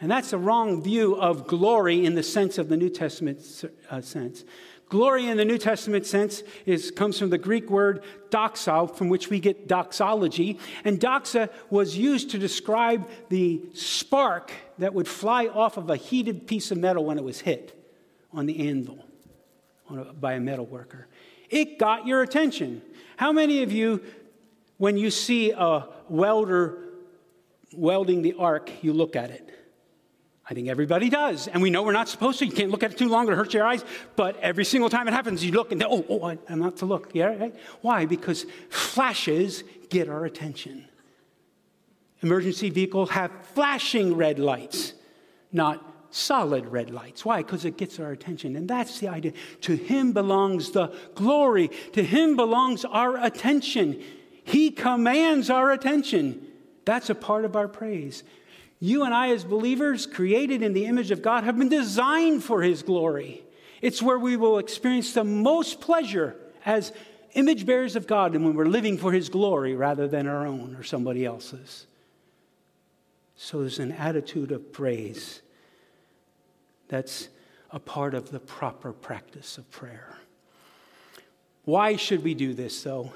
And 0.00 0.10
that's 0.10 0.32
a 0.32 0.38
wrong 0.38 0.82
view 0.82 1.16
of 1.16 1.46
glory 1.46 2.04
in 2.04 2.14
the 2.14 2.22
sense 2.22 2.58
of 2.58 2.68
the 2.68 2.76
New 2.76 2.90
Testament 2.90 3.64
uh, 3.90 4.00
sense. 4.00 4.44
Glory 4.88 5.26
in 5.26 5.36
the 5.36 5.44
New 5.44 5.58
Testament 5.58 6.06
sense 6.06 6.44
is, 6.64 6.92
comes 6.92 7.18
from 7.18 7.30
the 7.30 7.38
Greek 7.38 7.70
word 7.70 8.04
doxa, 8.30 8.94
from 8.94 9.08
which 9.08 9.30
we 9.30 9.40
get 9.40 9.66
doxology. 9.66 10.60
And 10.84 11.00
doxa 11.00 11.50
was 11.70 11.96
used 11.96 12.30
to 12.30 12.38
describe 12.38 13.08
the 13.28 13.62
spark 13.74 14.52
that 14.78 14.94
would 14.94 15.08
fly 15.08 15.46
off 15.46 15.76
of 15.76 15.90
a 15.90 15.96
heated 15.96 16.46
piece 16.46 16.70
of 16.70 16.78
metal 16.78 17.04
when 17.04 17.18
it 17.18 17.24
was 17.24 17.40
hit 17.40 17.72
on 18.32 18.46
the 18.46 18.68
anvil 18.68 19.04
by 20.20 20.34
a 20.34 20.40
metal 20.40 20.66
worker. 20.66 21.08
It 21.50 21.78
got 21.78 22.06
your 22.06 22.22
attention. 22.22 22.82
How 23.16 23.32
many 23.32 23.62
of 23.62 23.72
you, 23.72 24.02
when 24.78 24.96
you 24.96 25.10
see 25.10 25.52
a 25.52 25.86
welder 26.08 26.78
welding 27.72 28.22
the 28.22 28.34
arc, 28.38 28.70
you 28.82 28.92
look 28.92 29.16
at 29.16 29.30
it? 29.30 29.42
I 30.48 30.54
think 30.54 30.68
everybody 30.68 31.08
does. 31.08 31.48
And 31.48 31.60
we 31.60 31.70
know 31.70 31.82
we're 31.82 31.92
not 31.92 32.08
supposed 32.08 32.38
to. 32.38 32.46
You 32.46 32.52
can't 32.52 32.70
look 32.70 32.84
at 32.84 32.92
it 32.92 32.98
too 32.98 33.08
long, 33.08 33.28
it 33.28 33.34
hurts 33.34 33.52
your 33.52 33.66
eyes. 33.66 33.84
But 34.14 34.38
every 34.40 34.64
single 34.64 34.88
time 34.88 35.08
it 35.08 35.12
happens, 35.12 35.44
you 35.44 35.52
look 35.52 35.72
and, 35.72 35.82
oh, 35.82 36.04
oh, 36.08 36.38
I'm 36.48 36.60
not 36.60 36.76
to 36.78 36.86
look. 36.86 37.10
Yeah, 37.14 37.36
right? 37.36 37.54
Why? 37.80 38.06
Because 38.06 38.46
flashes 38.70 39.64
get 39.90 40.08
our 40.08 40.24
attention. 40.24 40.84
Emergency 42.22 42.70
vehicles 42.70 43.10
have 43.10 43.30
flashing 43.54 44.16
red 44.16 44.38
lights, 44.38 44.94
not 45.52 45.95
solid 46.10 46.66
red 46.66 46.90
lights. 46.90 47.24
Why? 47.24 47.38
Because 47.42 47.64
it 47.64 47.76
gets 47.76 47.98
our 48.00 48.12
attention. 48.12 48.56
And 48.56 48.68
that's 48.68 49.00
the 49.00 49.08
idea. 49.08 49.32
To 49.62 49.76
Him 49.76 50.12
belongs 50.12 50.70
the 50.70 50.94
glory, 51.14 51.70
to 51.92 52.02
Him 52.02 52.36
belongs 52.36 52.84
our 52.84 53.22
attention. 53.22 54.02
He 54.44 54.70
commands 54.70 55.50
our 55.50 55.72
attention. 55.72 56.46
That's 56.84 57.10
a 57.10 57.14
part 57.14 57.44
of 57.44 57.56
our 57.56 57.68
praise. 57.68 58.22
You 58.78 59.04
and 59.04 59.14
I, 59.14 59.30
as 59.30 59.44
believers, 59.44 60.06
created 60.06 60.62
in 60.62 60.72
the 60.72 60.86
image 60.86 61.10
of 61.10 61.22
God, 61.22 61.44
have 61.44 61.58
been 61.58 61.68
designed 61.68 62.44
for 62.44 62.62
His 62.62 62.82
glory. 62.82 63.42
It's 63.82 64.02
where 64.02 64.18
we 64.18 64.36
will 64.36 64.58
experience 64.58 65.12
the 65.12 65.24
most 65.24 65.80
pleasure 65.80 66.36
as 66.64 66.92
image 67.34 67.66
bearers 67.66 67.96
of 67.96 68.06
God 68.06 68.34
and 68.34 68.44
when 68.44 68.54
we're 68.54 68.66
living 68.66 68.98
for 68.98 69.12
His 69.12 69.28
glory 69.28 69.74
rather 69.74 70.06
than 70.08 70.26
our 70.26 70.46
own 70.46 70.76
or 70.76 70.82
somebody 70.82 71.24
else's. 71.24 71.86
So 73.36 73.60
there's 73.60 73.78
an 73.78 73.92
attitude 73.92 74.52
of 74.52 74.72
praise 74.72 75.42
that's 76.88 77.28
a 77.70 77.78
part 77.78 78.14
of 78.14 78.30
the 78.30 78.40
proper 78.40 78.92
practice 78.92 79.58
of 79.58 79.70
prayer. 79.70 80.16
Why 81.64 81.96
should 81.96 82.22
we 82.22 82.34
do 82.34 82.54
this, 82.54 82.82
though? 82.82 83.12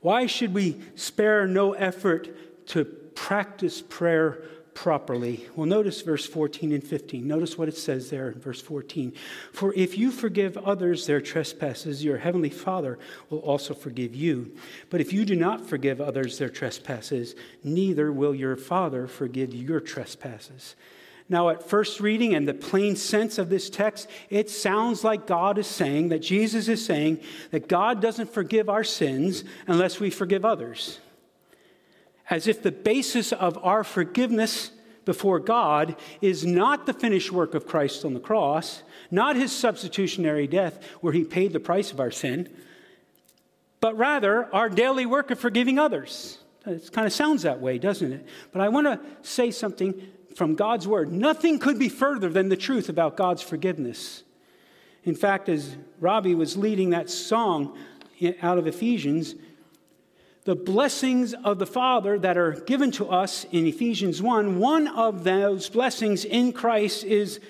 Why 0.00 0.26
should 0.26 0.54
we 0.54 0.80
spare 0.94 1.46
no 1.46 1.72
effort 1.72 2.28
to 2.68 2.84
practice 2.84 3.82
prayer 3.82 4.42
properly. 4.74 5.46
Well, 5.56 5.66
notice 5.66 6.00
verse 6.00 6.24
14 6.26 6.72
and 6.72 6.82
15. 6.82 7.26
Notice 7.26 7.58
what 7.58 7.68
it 7.68 7.76
says 7.76 8.08
there 8.08 8.30
in 8.30 8.40
verse 8.40 8.62
14. 8.62 9.12
For 9.52 9.74
if 9.74 9.98
you 9.98 10.10
forgive 10.10 10.56
others 10.56 11.06
their 11.06 11.20
trespasses, 11.20 12.04
your 12.04 12.18
heavenly 12.18 12.48
Father 12.48 12.98
will 13.28 13.40
also 13.40 13.74
forgive 13.74 14.14
you. 14.14 14.56
But 14.88 15.00
if 15.00 15.12
you 15.12 15.24
do 15.24 15.36
not 15.36 15.66
forgive 15.66 16.00
others 16.00 16.38
their 16.38 16.48
trespasses, 16.48 17.34
neither 17.62 18.10
will 18.10 18.34
your 18.34 18.56
Father 18.56 19.06
forgive 19.06 19.54
your 19.54 19.80
trespasses. 19.80 20.76
Now, 21.30 21.48
at 21.48 21.66
first 21.66 22.00
reading 22.00 22.34
and 22.34 22.46
the 22.46 22.52
plain 22.52 22.96
sense 22.96 23.38
of 23.38 23.48
this 23.48 23.70
text, 23.70 24.10
it 24.28 24.50
sounds 24.50 25.02
like 25.02 25.26
God 25.26 25.56
is 25.56 25.66
saying, 25.66 26.10
that 26.10 26.18
Jesus 26.18 26.68
is 26.68 26.84
saying, 26.84 27.20
that 27.52 27.68
God 27.68 28.02
doesn't 28.02 28.34
forgive 28.34 28.68
our 28.68 28.84
sins 28.84 29.44
unless 29.66 29.98
we 29.98 30.10
forgive 30.10 30.44
others 30.44 30.98
as 32.30 32.46
if 32.46 32.62
the 32.62 32.72
basis 32.72 33.32
of 33.32 33.58
our 33.62 33.82
forgiveness 33.82 34.70
before 35.04 35.40
God 35.40 35.96
is 36.20 36.46
not 36.46 36.86
the 36.86 36.92
finished 36.92 37.32
work 37.32 37.54
of 37.54 37.66
Christ 37.66 38.04
on 38.04 38.14
the 38.14 38.20
cross, 38.20 38.82
not 39.10 39.34
his 39.34 39.50
substitutionary 39.50 40.46
death 40.46 40.82
where 41.00 41.12
he 41.12 41.24
paid 41.24 41.52
the 41.52 41.60
price 41.60 41.90
of 41.90 41.98
our 41.98 42.12
sin, 42.12 42.48
but 43.80 43.96
rather 43.96 44.44
our 44.54 44.68
daily 44.68 45.06
work 45.06 45.32
of 45.32 45.40
forgiving 45.40 45.78
others. 45.78 46.38
It 46.64 46.92
kind 46.92 47.06
of 47.06 47.12
sounds 47.12 47.42
that 47.42 47.60
way, 47.60 47.78
doesn't 47.78 48.12
it? 48.12 48.26
But 48.52 48.62
I 48.62 48.68
want 48.68 48.86
to 48.86 49.00
say 49.28 49.50
something 49.50 50.00
from 50.34 50.54
God's 50.54 50.86
word. 50.86 51.12
Nothing 51.12 51.58
could 51.58 51.78
be 51.78 51.88
further 51.88 52.28
than 52.28 52.48
the 52.48 52.56
truth 52.56 52.88
about 52.88 53.16
God's 53.16 53.42
forgiveness. 53.42 54.22
In 55.04 55.14
fact, 55.14 55.48
as 55.48 55.76
Robbie 55.98 56.34
was 56.34 56.56
leading 56.56 56.90
that 56.90 57.10
song 57.10 57.76
out 58.42 58.58
of 58.58 58.66
Ephesians, 58.66 59.34
the 60.44 60.56
blessings 60.56 61.34
of 61.34 61.58
the 61.58 61.66
Father 61.66 62.18
that 62.18 62.36
are 62.36 62.52
given 62.52 62.90
to 62.92 63.08
us 63.08 63.44
in 63.50 63.66
Ephesians 63.66 64.22
1, 64.22 64.58
one 64.58 64.88
of 64.88 65.24
those 65.24 65.68
blessings 65.68 66.24
in 66.24 66.52
Christ 66.52 67.04
is 67.04 67.40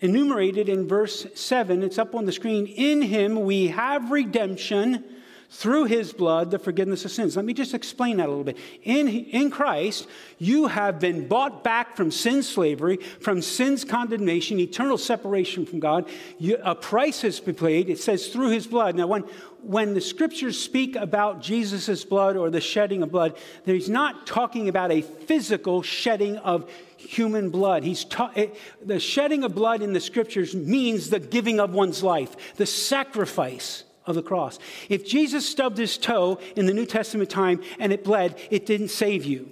enumerated 0.00 0.68
in 0.68 0.86
verse 0.86 1.26
7. 1.34 1.82
It's 1.82 1.98
up 1.98 2.14
on 2.14 2.24
the 2.24 2.32
screen. 2.32 2.66
In 2.66 3.02
him 3.02 3.42
we 3.42 3.68
have 3.68 4.10
redemption 4.10 5.04
through 5.50 5.84
his 5.84 6.12
blood, 6.12 6.50
the 6.50 6.58
forgiveness 6.58 7.04
of 7.04 7.10
sins. 7.10 7.36
Let 7.36 7.44
me 7.44 7.54
just 7.54 7.74
explain 7.74 8.16
that 8.18 8.26
a 8.26 8.28
little 8.28 8.44
bit. 8.44 8.58
In, 8.82 9.08
in 9.08 9.50
Christ, 9.50 10.06
you 10.38 10.66
have 10.66 10.98
been 10.98 11.28
bought 11.28 11.62
back 11.62 11.96
from 11.96 12.10
sin 12.10 12.42
slavery, 12.42 12.96
from 13.20 13.40
sin's 13.40 13.84
condemnation, 13.84 14.58
eternal 14.58 14.98
separation 14.98 15.64
from 15.64 15.80
God. 15.80 16.08
You, 16.38 16.58
a 16.62 16.74
price 16.74 17.22
has 17.22 17.40
been 17.40 17.54
paid. 17.54 17.88
It 17.88 17.98
says 17.98 18.28
through 18.28 18.50
his 18.50 18.66
blood. 18.66 18.96
Now, 18.96 19.06
when, 19.06 19.22
when 19.62 19.94
the 19.94 20.00
scriptures 20.00 20.58
speak 20.58 20.96
about 20.96 21.40
Jesus' 21.40 22.04
blood 22.04 22.36
or 22.36 22.50
the 22.50 22.60
shedding 22.60 23.02
of 23.02 23.10
blood, 23.10 23.36
he's 23.64 23.88
not 23.88 24.26
talking 24.26 24.68
about 24.68 24.90
a 24.90 25.00
physical 25.00 25.82
shedding 25.82 26.38
of 26.38 26.70
human 26.96 27.50
blood. 27.50 27.82
He's 27.84 28.04
ta- 28.04 28.32
it, 28.34 28.56
the 28.84 29.00
shedding 29.00 29.44
of 29.44 29.54
blood 29.54 29.80
in 29.80 29.92
the 29.92 30.00
scriptures 30.00 30.54
means 30.54 31.10
the 31.10 31.20
giving 31.20 31.60
of 31.60 31.72
one's 31.72 32.02
life, 32.02 32.54
the 32.56 32.66
sacrifice 32.66 33.84
of 34.06 34.14
the 34.14 34.22
cross. 34.22 34.58
If 34.88 35.06
Jesus 35.06 35.48
stubbed 35.48 35.78
his 35.78 35.98
toe 35.98 36.38
in 36.54 36.66
the 36.66 36.74
New 36.74 36.86
Testament 36.86 37.30
time 37.30 37.62
and 37.78 37.92
it 37.92 38.04
bled, 38.04 38.38
it 38.50 38.66
didn't 38.66 38.88
save 38.88 39.24
you. 39.24 39.50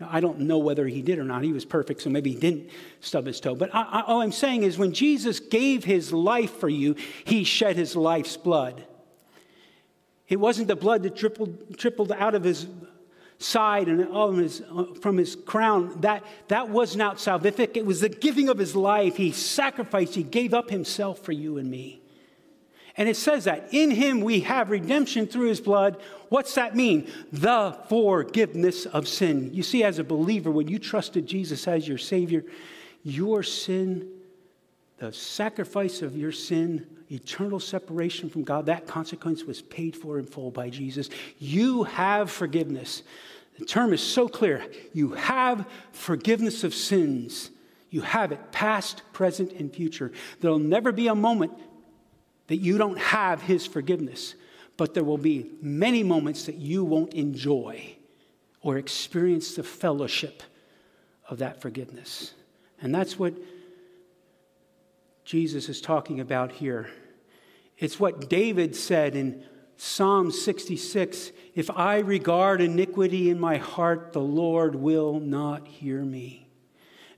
Now, 0.00 0.08
I 0.10 0.20
don't 0.20 0.40
know 0.40 0.58
whether 0.58 0.86
he 0.88 1.00
did 1.00 1.18
or 1.18 1.24
not. 1.24 1.44
He 1.44 1.52
was 1.52 1.64
perfect, 1.64 2.02
so 2.02 2.10
maybe 2.10 2.32
he 2.32 2.40
didn't 2.40 2.70
stub 3.00 3.26
his 3.26 3.38
toe. 3.38 3.54
But 3.54 3.74
I, 3.74 3.82
I, 3.82 4.00
all 4.02 4.20
I'm 4.20 4.32
saying 4.32 4.64
is 4.64 4.76
when 4.76 4.92
Jesus 4.92 5.38
gave 5.38 5.84
his 5.84 6.12
life 6.12 6.58
for 6.58 6.68
you, 6.68 6.96
he 7.24 7.44
shed 7.44 7.76
his 7.76 7.94
life's 7.94 8.36
blood. 8.36 8.84
It 10.28 10.40
wasn't 10.40 10.68
the 10.68 10.76
blood 10.76 11.04
that 11.04 11.14
trickled, 11.14 11.78
trickled 11.78 12.10
out 12.10 12.34
of 12.34 12.42
his 12.42 12.66
side 13.38 13.88
and 13.88 14.08
all 14.08 14.32
his, 14.32 14.62
from 15.00 15.18
his 15.18 15.36
crown. 15.36 16.00
That, 16.00 16.24
that 16.48 16.68
was 16.68 16.96
not 16.96 17.18
salvific. 17.18 17.76
It 17.76 17.86
was 17.86 18.00
the 18.00 18.08
giving 18.08 18.48
of 18.48 18.58
his 18.58 18.74
life. 18.74 19.16
He 19.16 19.30
sacrificed, 19.30 20.14
he 20.14 20.22
gave 20.22 20.54
up 20.54 20.70
himself 20.70 21.20
for 21.20 21.32
you 21.32 21.58
and 21.58 21.70
me. 21.70 22.01
And 22.96 23.08
it 23.08 23.16
says 23.16 23.44
that 23.44 23.72
in 23.72 23.90
him 23.90 24.20
we 24.20 24.40
have 24.40 24.70
redemption 24.70 25.26
through 25.26 25.48
his 25.48 25.60
blood. 25.60 26.00
What's 26.28 26.54
that 26.54 26.76
mean? 26.76 27.10
The 27.32 27.76
forgiveness 27.88 28.86
of 28.86 29.08
sin. 29.08 29.50
You 29.52 29.62
see, 29.62 29.82
as 29.82 29.98
a 29.98 30.04
believer, 30.04 30.50
when 30.50 30.68
you 30.68 30.78
trusted 30.78 31.26
Jesus 31.26 31.66
as 31.66 31.88
your 31.88 31.98
Savior, 31.98 32.44
your 33.02 33.42
sin, 33.42 34.08
the 34.98 35.12
sacrifice 35.12 36.02
of 36.02 36.16
your 36.16 36.32
sin, 36.32 36.86
eternal 37.10 37.60
separation 37.60 38.30
from 38.30 38.44
God, 38.44 38.66
that 38.66 38.86
consequence 38.86 39.44
was 39.44 39.62
paid 39.62 39.96
for 39.96 40.18
in 40.18 40.26
full 40.26 40.50
by 40.50 40.70
Jesus. 40.70 41.08
You 41.38 41.84
have 41.84 42.30
forgiveness. 42.30 43.02
The 43.58 43.64
term 43.64 43.92
is 43.92 44.02
so 44.02 44.28
clear. 44.28 44.64
You 44.92 45.12
have 45.12 45.66
forgiveness 45.92 46.62
of 46.62 46.74
sins. 46.74 47.50
You 47.90 48.00
have 48.02 48.32
it 48.32 48.52
past, 48.52 49.02
present, 49.12 49.52
and 49.52 49.72
future. 49.72 50.12
There'll 50.40 50.58
never 50.58 50.92
be 50.92 51.08
a 51.08 51.14
moment 51.14 51.52
that 52.52 52.60
you 52.60 52.76
don't 52.76 52.98
have 52.98 53.40
His 53.40 53.66
forgiveness, 53.66 54.34
but 54.76 54.92
there 54.92 55.04
will 55.04 55.16
be 55.16 55.46
many 55.62 56.02
moments 56.02 56.44
that 56.44 56.56
you 56.56 56.84
won't 56.84 57.14
enjoy 57.14 57.96
or 58.60 58.76
experience 58.76 59.54
the 59.54 59.62
fellowship 59.62 60.42
of 61.30 61.38
that 61.38 61.62
forgiveness. 61.62 62.34
And 62.82 62.94
that's 62.94 63.18
what 63.18 63.32
Jesus 65.24 65.70
is 65.70 65.80
talking 65.80 66.20
about 66.20 66.52
here. 66.52 66.90
It's 67.78 67.98
what 67.98 68.28
David 68.28 68.76
said 68.76 69.16
in 69.16 69.44
Psalm 69.78 70.30
66 70.30 71.32
If 71.54 71.70
I 71.70 72.00
regard 72.00 72.60
iniquity 72.60 73.30
in 73.30 73.40
my 73.40 73.56
heart, 73.56 74.12
the 74.12 74.20
Lord 74.20 74.74
will 74.74 75.20
not 75.20 75.66
hear 75.66 76.02
me. 76.02 76.41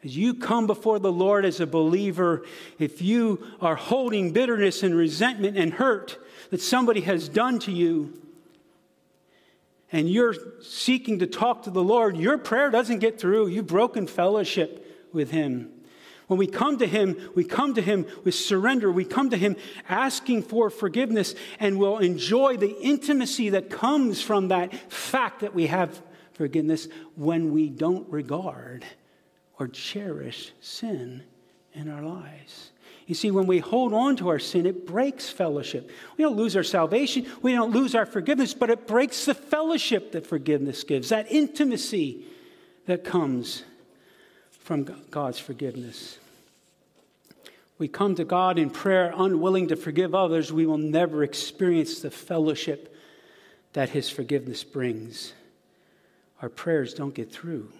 As 0.04 0.14
you 0.14 0.34
come 0.34 0.66
before 0.66 0.98
the 0.98 1.12
Lord 1.12 1.46
as 1.46 1.60
a 1.60 1.66
believer, 1.66 2.44
if 2.78 3.00
you 3.00 3.42
are 3.60 3.74
holding 3.74 4.32
bitterness 4.32 4.82
and 4.82 4.94
resentment 4.94 5.56
and 5.56 5.72
hurt 5.72 6.18
that 6.50 6.60
somebody 6.60 7.00
has 7.02 7.28
done 7.28 7.58
to 7.60 7.72
you, 7.72 8.20
and 9.90 10.10
you're 10.10 10.34
seeking 10.60 11.20
to 11.20 11.26
talk 11.26 11.62
to 11.62 11.70
the 11.70 11.82
Lord, 11.82 12.18
your 12.18 12.36
prayer 12.36 12.70
doesn't 12.70 12.98
get 12.98 13.18
through. 13.18 13.46
You've 13.46 13.66
broken 13.66 14.06
fellowship 14.06 15.08
with 15.12 15.30
Him. 15.30 15.70
When 16.26 16.38
we 16.38 16.48
come 16.48 16.78
to 16.78 16.86
Him, 16.86 17.30
we 17.34 17.44
come 17.44 17.74
to 17.74 17.82
Him 17.82 18.04
with 18.24 18.34
surrender. 18.34 18.90
We 18.90 19.04
come 19.04 19.30
to 19.30 19.36
Him 19.38 19.56
asking 19.88 20.42
for 20.42 20.68
forgiveness, 20.68 21.34
and 21.58 21.78
we'll 21.78 21.98
enjoy 21.98 22.58
the 22.58 22.76
intimacy 22.80 23.50
that 23.50 23.70
comes 23.70 24.20
from 24.20 24.48
that 24.48 24.74
fact 24.92 25.40
that 25.40 25.54
we 25.54 25.68
have 25.68 26.02
forgiveness 26.32 26.88
when 27.14 27.52
we 27.52 27.70
don't 27.70 28.10
regard 28.10 28.84
or 29.58 29.68
cherish 29.68 30.52
sin 30.60 31.22
in 31.72 31.90
our 31.90 32.02
lives. 32.02 32.70
You 33.06 33.14
see, 33.14 33.30
when 33.30 33.46
we 33.46 33.58
hold 33.58 33.92
on 33.92 34.16
to 34.16 34.28
our 34.28 34.38
sin, 34.38 34.64
it 34.64 34.86
breaks 34.86 35.28
fellowship. 35.28 35.90
We 36.16 36.24
don't 36.24 36.36
lose 36.36 36.56
our 36.56 36.62
salvation, 36.62 37.26
we 37.42 37.52
don't 37.52 37.72
lose 37.72 37.94
our 37.94 38.06
forgiveness, 38.06 38.54
but 38.54 38.70
it 38.70 38.86
breaks 38.86 39.26
the 39.26 39.34
fellowship 39.34 40.12
that 40.12 40.26
forgiveness 40.26 40.84
gives, 40.84 41.10
that 41.10 41.30
intimacy 41.30 42.24
that 42.86 43.04
comes 43.04 43.64
from 44.50 44.84
God's 45.10 45.38
forgiveness. 45.38 46.18
We 47.76 47.88
come 47.88 48.14
to 48.14 48.24
God 48.24 48.58
in 48.58 48.70
prayer 48.70 49.12
unwilling 49.14 49.68
to 49.68 49.76
forgive 49.76 50.14
others, 50.14 50.52
we 50.52 50.64
will 50.64 50.78
never 50.78 51.22
experience 51.22 52.00
the 52.00 52.10
fellowship 52.10 52.96
that 53.74 53.90
His 53.90 54.08
forgiveness 54.08 54.64
brings. 54.64 55.34
Our 56.40 56.48
prayers 56.48 56.94
don't 56.94 57.14
get 57.14 57.30
through. 57.30 57.70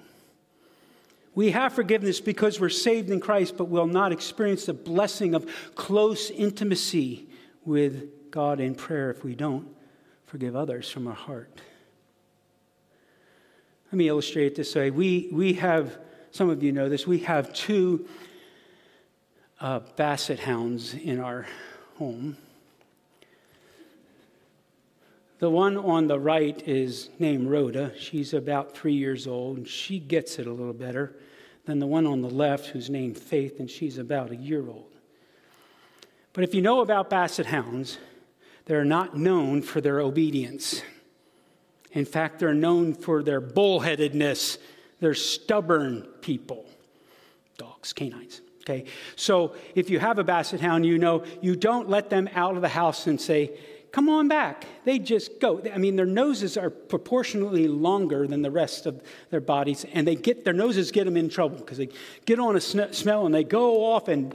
We 1.35 1.51
have 1.51 1.73
forgiveness 1.73 2.21
because 2.21 2.61
we're 2.61 2.69
saved 2.69 3.11
in 3.11 3.21
Christ, 3.21 3.57
but 3.57 3.65
we'll 3.65 3.87
not 3.87 4.13
experience 4.13 4.67
the 4.67 4.75
blessing 4.75 5.35
of 5.35 5.51
close 5.75 6.31
intimacy 6.31 7.29
with 7.65 8.31
God 8.31 8.61
in 8.61 8.75
prayer 8.75 9.11
if 9.11 9.25
we 9.25 9.35
don't 9.35 9.69
forgive 10.27 10.55
others 10.55 10.91
from 10.91 11.07
our 11.07 11.15
heart. 11.15 11.51
Let 13.87 13.99
me 13.99 14.09
illustrate 14.09 14.47
it 14.47 14.55
this 14.57 14.75
way. 14.75 14.91
We, 14.91 15.29
we 15.33 15.55
have, 15.55 15.99
some 16.31 16.51
of 16.51 16.63
you 16.63 16.73
know 16.73 16.89
this, 16.89 17.07
we 17.07 17.21
have 17.21 17.53
two 17.53 18.09
uh, 19.61 19.81
basset 19.97 20.41
hounds 20.41 20.95
in 20.95 21.21
our 21.21 21.47
home. 21.97 22.37
The 25.45 25.51
one 25.51 25.77
on 25.77 26.07
the 26.07 26.19
right 26.19 26.67
is 26.67 27.11
named 27.19 27.51
Rhoda. 27.51 27.93
She's 27.99 28.33
about 28.33 28.75
three 28.75 28.95
years 28.95 29.27
old, 29.27 29.59
and 29.59 29.69
she 29.69 29.99
gets 29.99 30.39
it 30.39 30.47
a 30.47 30.51
little 30.51 30.73
better 30.73 31.17
than 31.67 31.81
the 31.81 31.87
one 31.87 32.07
on 32.07 32.23
the 32.23 32.31
left, 32.31 32.69
who's 32.69 32.89
named 32.89 33.19
Faith, 33.19 33.61
and 33.61 33.71
she's 33.71 33.99
about 33.99 34.31
a 34.31 34.37
year 34.37 34.67
old. 34.67 34.91
But 36.33 36.45
if 36.45 36.55
you 36.55 36.63
know 36.63 36.81
about 36.81 37.11
basset 37.11 37.45
hounds, 37.45 37.99
they're 38.65 38.87
not 38.87 39.19
known 39.19 39.61
for 39.61 39.83
their 39.83 40.01
obedience. 40.01 40.81
In 41.93 42.07
fact, 42.07 42.39
they're 42.39 42.55
known 42.55 42.95
for 42.95 43.23
their 43.23 43.43
bullheadedness. 43.43 44.57
They're 45.01 45.13
stubborn 45.13 46.09
people, 46.23 46.65
dogs, 47.59 47.93
canines. 47.93 48.41
Okay, 48.63 48.87
so 49.15 49.55
if 49.75 49.91
you 49.91 49.99
have 49.99 50.19
a 50.19 50.25
basset 50.25 50.63
hound, 50.63 50.87
you 50.87 50.97
know 50.97 51.23
you 51.43 51.55
don't 51.55 51.91
let 51.91 52.09
them 52.09 52.31
out 52.35 52.57
of 52.57 52.63
the 52.63 52.69
house 52.69 53.07
and 53.07 53.21
say, 53.21 53.59
come 53.95 54.09
on 54.09 54.27
back. 54.27 54.67
They 54.85 54.99
just 54.99 55.39
go. 55.39 55.63
I 55.73 55.79
mean, 55.79 55.95
their 55.95 56.05
noses 56.05 56.57
are 56.57 56.69
proportionally 56.69 57.69
longer 57.69 58.27
than 58.27 58.43
the 58.43 58.51
rest 58.51 58.87
of 58.87 59.01
their 59.31 59.41
bodies, 59.41 59.87
and 59.93 60.05
they 60.05 60.17
get 60.17 60.45
their 60.45 60.53
noses 60.53 60.91
get 60.91 61.05
them 61.05 61.17
in 61.17 61.29
trouble 61.29 61.59
because 61.59 61.79
they 61.79 61.89
get 62.27 62.41
on 62.41 62.57
a 62.57 62.61
sn- 62.61 62.93
smell 62.93 63.25
and 63.25 63.33
they 63.33 63.45
go 63.45 63.85
off 63.85 64.09
and 64.09 64.35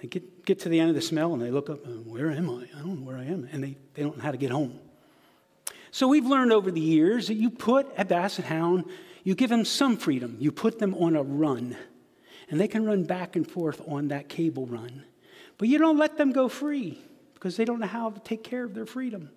they 0.00 0.06
get, 0.06 0.46
get 0.46 0.60
to 0.60 0.68
the 0.68 0.78
end 0.78 0.90
of 0.90 0.94
the 0.94 1.02
smell 1.02 1.32
and 1.32 1.42
they 1.42 1.50
look 1.50 1.68
up, 1.68 1.84
uh, 1.84 1.90
where 1.90 2.30
am 2.30 2.48
I? 2.48 2.68
I 2.78 2.78
don't 2.78 3.00
know 3.00 3.06
where 3.06 3.16
I 3.16 3.24
am. 3.24 3.48
And 3.50 3.64
they, 3.64 3.76
they 3.94 4.02
don't 4.04 4.16
know 4.16 4.22
how 4.22 4.30
to 4.30 4.38
get 4.38 4.52
home. 4.52 4.78
So 5.90 6.06
we've 6.06 6.24
learned 6.24 6.52
over 6.52 6.70
the 6.70 6.80
years 6.80 7.26
that 7.26 7.34
you 7.34 7.50
put 7.50 7.88
a 7.98 8.04
basset 8.04 8.44
hound, 8.44 8.84
you 9.24 9.34
give 9.34 9.50
them 9.50 9.64
some 9.64 9.96
freedom. 9.96 10.36
You 10.38 10.52
put 10.52 10.78
them 10.78 10.94
on 10.94 11.16
a 11.16 11.22
run, 11.24 11.76
and 12.48 12.60
they 12.60 12.68
can 12.68 12.84
run 12.86 13.02
back 13.02 13.34
and 13.34 13.50
forth 13.50 13.82
on 13.88 14.08
that 14.08 14.28
cable 14.28 14.66
run. 14.66 15.02
But 15.58 15.66
you 15.66 15.78
don't 15.78 15.98
let 15.98 16.16
them 16.16 16.30
go 16.30 16.48
free 16.48 17.02
because 17.40 17.56
they 17.56 17.64
don't 17.64 17.80
know 17.80 17.86
how 17.86 18.10
to 18.10 18.20
take 18.20 18.44
care 18.44 18.64
of 18.64 18.74
their 18.74 18.84
freedom. 18.84 19.30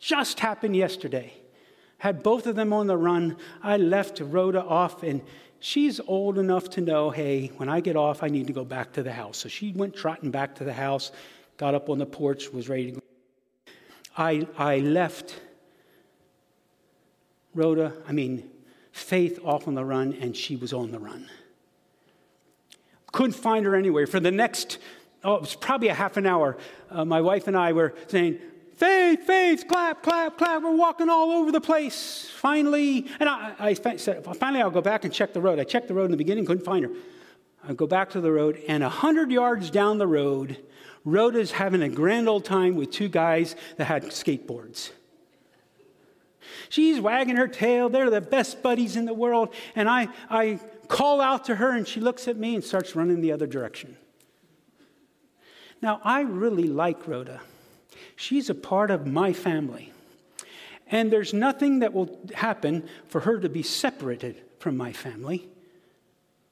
Just 0.00 0.40
happened 0.40 0.74
yesterday. 0.74 1.32
Had 1.98 2.24
both 2.24 2.46
of 2.46 2.56
them 2.56 2.72
on 2.72 2.88
the 2.88 2.96
run. 2.96 3.36
I 3.62 3.76
left 3.76 4.20
Rhoda 4.20 4.62
off, 4.62 5.04
and 5.04 5.22
she's 5.60 6.00
old 6.00 6.38
enough 6.38 6.68
to 6.70 6.80
know 6.80 7.10
hey, 7.10 7.52
when 7.56 7.68
I 7.68 7.78
get 7.78 7.94
off, 7.94 8.24
I 8.24 8.28
need 8.28 8.48
to 8.48 8.52
go 8.52 8.64
back 8.64 8.92
to 8.94 9.04
the 9.04 9.12
house. 9.12 9.38
So 9.38 9.48
she 9.48 9.72
went 9.72 9.94
trotting 9.94 10.32
back 10.32 10.56
to 10.56 10.64
the 10.64 10.72
house, 10.72 11.12
got 11.56 11.74
up 11.74 11.88
on 11.88 11.98
the 11.98 12.06
porch, 12.06 12.52
was 12.52 12.68
ready 12.68 12.86
to 12.86 12.92
go. 12.92 13.02
I, 14.16 14.46
I 14.58 14.78
left 14.78 15.40
Rhoda, 17.54 17.92
I 18.08 18.12
mean, 18.12 18.50
Faith 18.98 19.38
off 19.44 19.68
on 19.68 19.74
the 19.74 19.84
run, 19.84 20.12
and 20.20 20.36
she 20.36 20.56
was 20.56 20.72
on 20.72 20.90
the 20.90 20.98
run. 20.98 21.30
Couldn't 23.12 23.34
find 23.34 23.64
her 23.64 23.76
anywhere. 23.76 24.08
For 24.08 24.18
the 24.18 24.32
next 24.32 24.78
oh, 25.28 25.34
it 25.34 25.40
was 25.42 25.54
probably 25.54 25.88
a 25.88 25.94
half 25.94 26.16
an 26.16 26.26
hour. 26.26 26.56
Uh, 26.90 27.04
my 27.04 27.20
wife 27.20 27.46
and 27.46 27.56
I 27.56 27.72
were 27.72 27.94
saying, 28.08 28.38
Faith, 28.76 29.24
faith, 29.26 29.64
clap, 29.66 30.04
clap, 30.04 30.38
clap. 30.38 30.62
We're 30.62 30.76
walking 30.76 31.08
all 31.08 31.32
over 31.32 31.50
the 31.50 31.60
place. 31.60 32.30
Finally, 32.32 33.08
and 33.18 33.28
I, 33.28 33.52
I 33.58 33.74
said, 33.74 34.24
finally, 34.36 34.62
I'll 34.62 34.70
go 34.70 34.80
back 34.80 35.04
and 35.04 35.12
check 35.12 35.32
the 35.32 35.40
road. 35.40 35.58
I 35.58 35.64
checked 35.64 35.88
the 35.88 35.94
road 35.94 36.04
in 36.04 36.10
the 36.12 36.16
beginning, 36.16 36.46
couldn't 36.46 36.64
find 36.64 36.84
her. 36.84 36.92
I 37.68 37.72
go 37.72 37.88
back 37.88 38.10
to 38.10 38.20
the 38.20 38.30
road, 38.30 38.62
and 38.68 38.84
a 38.84 38.88
hundred 38.88 39.32
yards 39.32 39.70
down 39.70 39.98
the 39.98 40.06
road, 40.06 40.64
Rhoda's 41.04 41.50
having 41.50 41.82
a 41.82 41.88
grand 41.88 42.28
old 42.28 42.44
time 42.44 42.76
with 42.76 42.92
two 42.92 43.08
guys 43.08 43.56
that 43.78 43.86
had 43.86 44.04
skateboards. 44.04 44.92
She's 46.68 47.00
wagging 47.00 47.34
her 47.34 47.48
tail. 47.48 47.88
They're 47.88 48.10
the 48.10 48.20
best 48.20 48.62
buddies 48.62 48.94
in 48.94 49.06
the 49.06 49.14
world. 49.14 49.52
And 49.74 49.88
I, 49.88 50.06
I 50.30 50.60
call 50.86 51.20
out 51.20 51.46
to 51.46 51.56
her, 51.56 51.72
and 51.72 51.86
she 51.86 51.98
looks 51.98 52.28
at 52.28 52.36
me 52.36 52.54
and 52.54 52.62
starts 52.62 52.94
running 52.94 53.22
the 53.22 53.32
other 53.32 53.48
direction. 53.48 53.96
Now, 55.80 56.00
I 56.04 56.22
really 56.22 56.68
like 56.68 57.06
Rhoda. 57.06 57.40
She's 58.16 58.50
a 58.50 58.54
part 58.54 58.90
of 58.90 59.06
my 59.06 59.32
family. 59.32 59.92
And 60.90 61.12
there's 61.12 61.34
nothing 61.34 61.80
that 61.80 61.92
will 61.92 62.18
happen 62.34 62.88
for 63.08 63.20
her 63.20 63.38
to 63.38 63.48
be 63.48 63.62
separated 63.62 64.42
from 64.58 64.76
my 64.76 64.92
family 64.92 65.48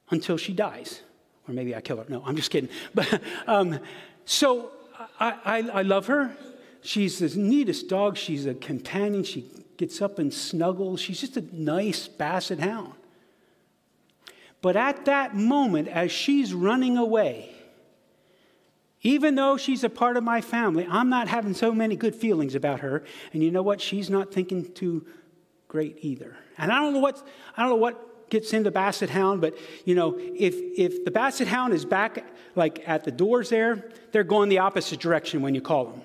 until 0.09 0.37
she 0.37 0.53
dies. 0.53 1.01
Or 1.47 1.53
maybe 1.53 1.75
I 1.75 1.81
kill 1.81 1.97
her. 1.97 2.05
No, 2.07 2.23
I'm 2.25 2.35
just 2.35 2.51
kidding. 2.51 2.69
But, 2.93 3.21
um, 3.47 3.79
so 4.25 4.71
I, 5.19 5.35
I, 5.43 5.57
I 5.69 5.81
love 5.81 6.07
her. 6.07 6.35
She's 6.81 7.19
the 7.19 7.39
neatest 7.39 7.89
dog. 7.89 8.15
She's 8.17 8.45
a 8.45 8.53
companion. 8.53 9.23
She 9.23 9.49
gets 9.77 10.01
up 10.01 10.19
and 10.19 10.33
snuggles. 10.33 11.01
She's 11.01 11.19
just 11.19 11.37
a 11.37 11.43
nice 11.51 12.07
basset 12.07 12.59
hound. 12.59 12.93
But 14.61 14.75
at 14.75 15.05
that 15.05 15.35
moment, 15.35 15.87
as 15.87 16.11
she's 16.11 16.53
running 16.53 16.97
away, 16.97 17.56
even 19.01 19.35
though 19.35 19.57
she's 19.57 19.83
a 19.83 19.89
part 19.89 20.17
of 20.17 20.23
my 20.23 20.41
family, 20.41 20.87
I'm 20.89 21.09
not 21.09 21.27
having 21.27 21.53
so 21.53 21.71
many 21.71 21.95
good 21.95 22.15
feelings 22.15 22.55
about 22.55 22.79
her. 22.79 23.03
And 23.33 23.43
you 23.43 23.51
know 23.51 23.61
what? 23.61 23.79
She's 23.79 24.09
not 24.09 24.33
thinking 24.33 24.71
too 24.73 25.05
great 25.67 25.97
either. 26.01 26.35
And 26.57 26.71
I 26.71 26.79
don't 26.79 26.93
know 26.93 26.99
what 26.99 27.25
I 27.55 27.61
don't 27.61 27.69
know 27.69 27.75
what 27.75 28.29
gets 28.29 28.53
into 28.53 28.71
Basset 28.71 29.09
Hound, 29.09 29.41
but 29.41 29.57
you 29.85 29.95
know, 29.95 30.17
if 30.17 30.55
if 30.77 31.05
the 31.05 31.11
Basset 31.11 31.47
Hound 31.47 31.73
is 31.73 31.85
back 31.85 32.25
like 32.55 32.87
at 32.87 33.03
the 33.03 33.11
doors 33.11 33.49
there, 33.49 33.91
they're 34.11 34.23
going 34.23 34.49
the 34.49 34.59
opposite 34.59 34.99
direction 34.99 35.41
when 35.41 35.53
you 35.53 35.61
call 35.61 35.85
them. 35.85 36.01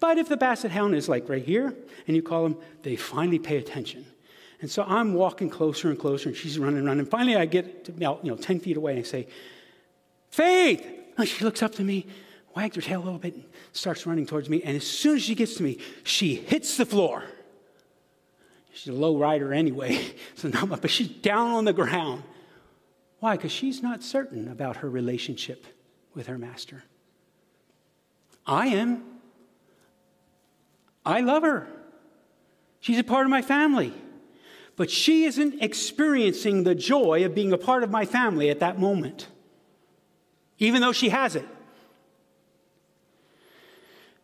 But 0.00 0.18
if 0.18 0.28
the 0.28 0.36
Basset 0.36 0.70
Hound 0.70 0.94
is 0.94 1.08
like 1.08 1.28
right 1.28 1.44
here 1.44 1.74
and 2.06 2.16
you 2.16 2.22
call 2.22 2.44
them, 2.44 2.56
they 2.82 2.96
finally 2.96 3.38
pay 3.38 3.56
attention. 3.56 4.06
And 4.60 4.70
so 4.70 4.82
I'm 4.82 5.14
walking 5.14 5.50
closer 5.50 5.88
and 5.88 5.98
closer, 5.98 6.28
and 6.28 6.36
she's 6.36 6.58
running, 6.58 6.84
running. 6.84 7.06
Finally, 7.06 7.36
I 7.36 7.46
get 7.46 7.84
to, 7.84 7.92
you 7.92 8.30
know, 8.30 8.36
10 8.36 8.58
feet 8.58 8.76
away 8.76 8.92
and 8.92 9.00
I 9.00 9.04
say, 9.04 9.28
Faith, 10.30 10.84
and 11.18 11.28
she 11.28 11.44
looks 11.44 11.62
up 11.62 11.74
to 11.76 11.84
me, 11.84 12.06
wags 12.54 12.76
her 12.76 12.82
tail 12.82 13.02
a 13.02 13.04
little 13.04 13.18
bit, 13.18 13.34
and 13.34 13.44
starts 13.72 14.06
running 14.06 14.26
towards 14.26 14.48
me. 14.48 14.62
And 14.62 14.76
as 14.76 14.86
soon 14.86 15.16
as 15.16 15.22
she 15.22 15.34
gets 15.34 15.54
to 15.56 15.62
me, 15.62 15.78
she 16.04 16.34
hits 16.34 16.76
the 16.76 16.86
floor. 16.86 17.24
She's 18.72 18.88
a 18.88 18.96
low 18.96 19.16
rider 19.16 19.52
anyway, 19.52 20.00
so 20.36 20.48
not 20.48 20.68
much, 20.68 20.80
but 20.80 20.90
she's 20.90 21.08
down 21.08 21.50
on 21.50 21.64
the 21.64 21.72
ground. 21.72 22.22
Why? 23.20 23.36
Because 23.36 23.52
she's 23.52 23.82
not 23.82 24.02
certain 24.02 24.48
about 24.48 24.76
her 24.76 24.88
relationship 24.88 25.66
with 26.14 26.28
her 26.28 26.38
master. 26.38 26.84
I 28.46 28.68
am. 28.68 29.02
I 31.04 31.20
love 31.20 31.42
her. 31.42 31.66
She's 32.80 32.98
a 32.98 33.04
part 33.04 33.26
of 33.26 33.30
my 33.30 33.42
family. 33.42 33.92
But 34.76 34.90
she 34.90 35.24
isn't 35.24 35.60
experiencing 35.60 36.62
the 36.62 36.76
joy 36.76 37.24
of 37.24 37.34
being 37.34 37.52
a 37.52 37.58
part 37.58 37.82
of 37.82 37.90
my 37.90 38.04
family 38.04 38.48
at 38.48 38.60
that 38.60 38.78
moment 38.78 39.26
even 40.58 40.80
though 40.80 40.92
she 40.92 41.08
has 41.08 41.36
it. 41.36 41.46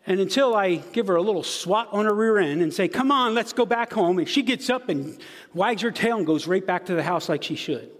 And 0.06 0.20
until 0.20 0.54
I 0.54 0.76
give 0.76 1.06
her 1.06 1.16
a 1.16 1.22
little 1.22 1.42
swat 1.42 1.88
on 1.90 2.04
her 2.04 2.14
rear 2.14 2.38
end 2.38 2.60
and 2.60 2.72
say, 2.72 2.88
Come 2.88 3.10
on, 3.10 3.34
let's 3.34 3.54
go 3.54 3.64
back 3.64 3.92
home, 3.92 4.18
and 4.18 4.28
she 4.28 4.42
gets 4.42 4.68
up 4.68 4.88
and 4.90 5.18
wags 5.54 5.80
her 5.82 5.90
tail 5.90 6.18
and 6.18 6.26
goes 6.26 6.46
right 6.46 6.64
back 6.64 6.86
to 6.86 6.94
the 6.94 7.02
house 7.02 7.28
like 7.28 7.42
she 7.42 7.56
should. 7.56 7.90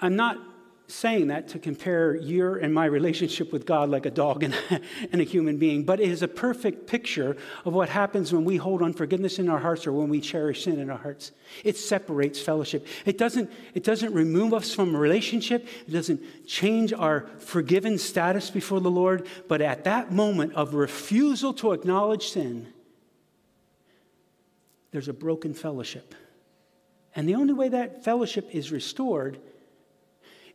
I'm 0.00 0.16
not 0.16 0.38
saying 0.90 1.28
that 1.28 1.48
to 1.48 1.58
compare 1.58 2.16
your 2.16 2.56
and 2.56 2.72
my 2.72 2.86
relationship 2.86 3.52
with 3.52 3.66
God 3.66 3.90
like 3.90 4.06
a 4.06 4.10
dog 4.10 4.42
and, 4.42 4.54
and, 5.12 5.20
a 5.20 5.24
human 5.24 5.58
being, 5.58 5.84
but 5.84 6.00
it 6.00 6.08
is 6.08 6.22
a 6.22 6.28
perfect 6.28 6.86
picture 6.86 7.36
of 7.66 7.74
what 7.74 7.90
happens 7.90 8.32
when 8.32 8.44
we 8.44 8.56
hold 8.56 8.82
unforgiveness 8.82 9.38
in 9.38 9.50
our 9.50 9.58
hearts 9.58 9.86
or 9.86 9.92
when 9.92 10.08
we 10.08 10.18
cherish 10.18 10.64
sin 10.64 10.80
in 10.80 10.88
our 10.88 10.96
hearts. 10.96 11.32
It 11.62 11.76
separates 11.76 12.40
fellowship. 12.40 12.86
It 13.04 13.18
doesn't, 13.18 13.50
it 13.74 13.84
doesn't 13.84 14.14
remove 14.14 14.54
us 14.54 14.74
from 14.74 14.94
a 14.94 14.98
relationship, 14.98 15.68
it 15.86 15.92
doesn't 15.92 16.46
change 16.46 16.94
our 16.94 17.26
forgiven 17.38 17.98
status 17.98 18.48
before 18.48 18.80
the 18.80 18.90
Lord, 18.90 19.26
but 19.46 19.60
at 19.60 19.84
that 19.84 20.10
moment 20.10 20.54
of 20.54 20.72
refusal 20.72 21.52
to 21.54 21.72
acknowledge 21.72 22.28
sin, 22.28 22.66
there's 24.90 25.08
a 25.08 25.12
broken 25.12 25.52
fellowship. 25.52 26.14
And 27.14 27.28
the 27.28 27.34
only 27.34 27.52
way 27.52 27.68
that 27.68 28.04
fellowship 28.04 28.48
is 28.54 28.72
restored 28.72 29.38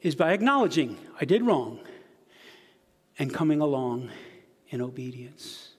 is 0.03 0.15
by 0.15 0.33
acknowledging 0.33 0.97
I 1.19 1.25
did 1.25 1.41
wrong 1.41 1.79
and 3.17 3.33
coming 3.33 3.61
along 3.61 4.11
in 4.69 4.81
obedience. 4.81 5.69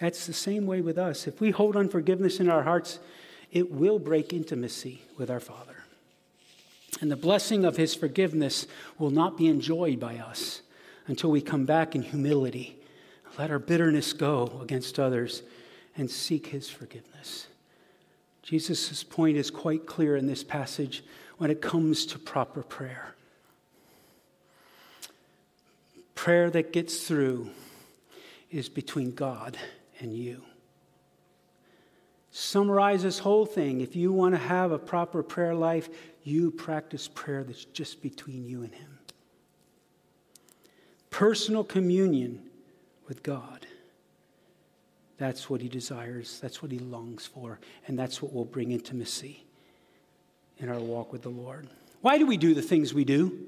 That's 0.00 0.26
the 0.26 0.32
same 0.32 0.66
way 0.66 0.80
with 0.80 0.96
us. 0.96 1.26
If 1.26 1.40
we 1.40 1.50
hold 1.50 1.76
unforgiveness 1.76 2.40
in 2.40 2.48
our 2.48 2.62
hearts, 2.62 2.98
it 3.52 3.70
will 3.70 3.98
break 3.98 4.32
intimacy 4.32 5.02
with 5.16 5.30
our 5.30 5.40
Father. 5.40 5.84
And 7.00 7.10
the 7.10 7.16
blessing 7.16 7.64
of 7.64 7.76
His 7.76 7.94
forgiveness 7.94 8.66
will 8.98 9.10
not 9.10 9.36
be 9.36 9.46
enjoyed 9.46 10.00
by 10.00 10.16
us 10.16 10.62
until 11.06 11.30
we 11.30 11.40
come 11.40 11.64
back 11.64 11.94
in 11.94 12.02
humility, 12.02 12.76
let 13.38 13.50
our 13.50 13.58
bitterness 13.58 14.12
go 14.12 14.58
against 14.62 14.98
others, 14.98 15.42
and 15.96 16.10
seek 16.10 16.48
His 16.48 16.70
forgiveness. 16.70 17.48
Jesus' 18.42 19.02
point 19.02 19.36
is 19.36 19.50
quite 19.50 19.84
clear 19.84 20.16
in 20.16 20.26
this 20.26 20.44
passage 20.44 21.02
when 21.38 21.50
it 21.50 21.62
comes 21.62 22.04
to 22.06 22.18
proper 22.18 22.62
prayer. 22.62 23.14
Prayer 26.14 26.50
that 26.50 26.72
gets 26.72 27.06
through 27.06 27.50
is 28.50 28.68
between 28.68 29.12
God 29.12 29.56
and 30.00 30.12
you. 30.12 30.42
Summarize 32.32 33.04
this 33.04 33.20
whole 33.20 33.46
thing. 33.46 33.80
If 33.80 33.96
you 33.96 34.12
want 34.12 34.34
to 34.34 34.40
have 34.40 34.72
a 34.72 34.78
proper 34.78 35.22
prayer 35.22 35.54
life, 35.54 35.88
you 36.24 36.50
practice 36.50 37.08
prayer 37.08 37.44
that's 37.44 37.64
just 37.64 38.02
between 38.02 38.44
you 38.44 38.62
and 38.62 38.74
Him. 38.74 38.98
Personal 41.10 41.64
communion 41.64 42.42
with 43.06 43.22
God. 43.22 43.66
That's 45.18 45.48
what 45.48 45.60
He 45.60 45.68
desires, 45.68 46.38
that's 46.40 46.62
what 46.62 46.70
He 46.70 46.78
longs 46.78 47.26
for, 47.26 47.58
and 47.86 47.98
that's 47.98 48.20
what 48.20 48.32
will 48.32 48.44
bring 48.44 48.72
intimacy 48.72 49.44
in 50.58 50.68
our 50.68 50.78
walk 50.78 51.12
with 51.12 51.22
the 51.22 51.28
Lord. 51.28 51.68
Why 52.00 52.18
do 52.18 52.26
we 52.26 52.36
do 52.36 52.54
the 52.54 52.62
things 52.62 52.92
we 52.94 53.04
do? 53.04 53.46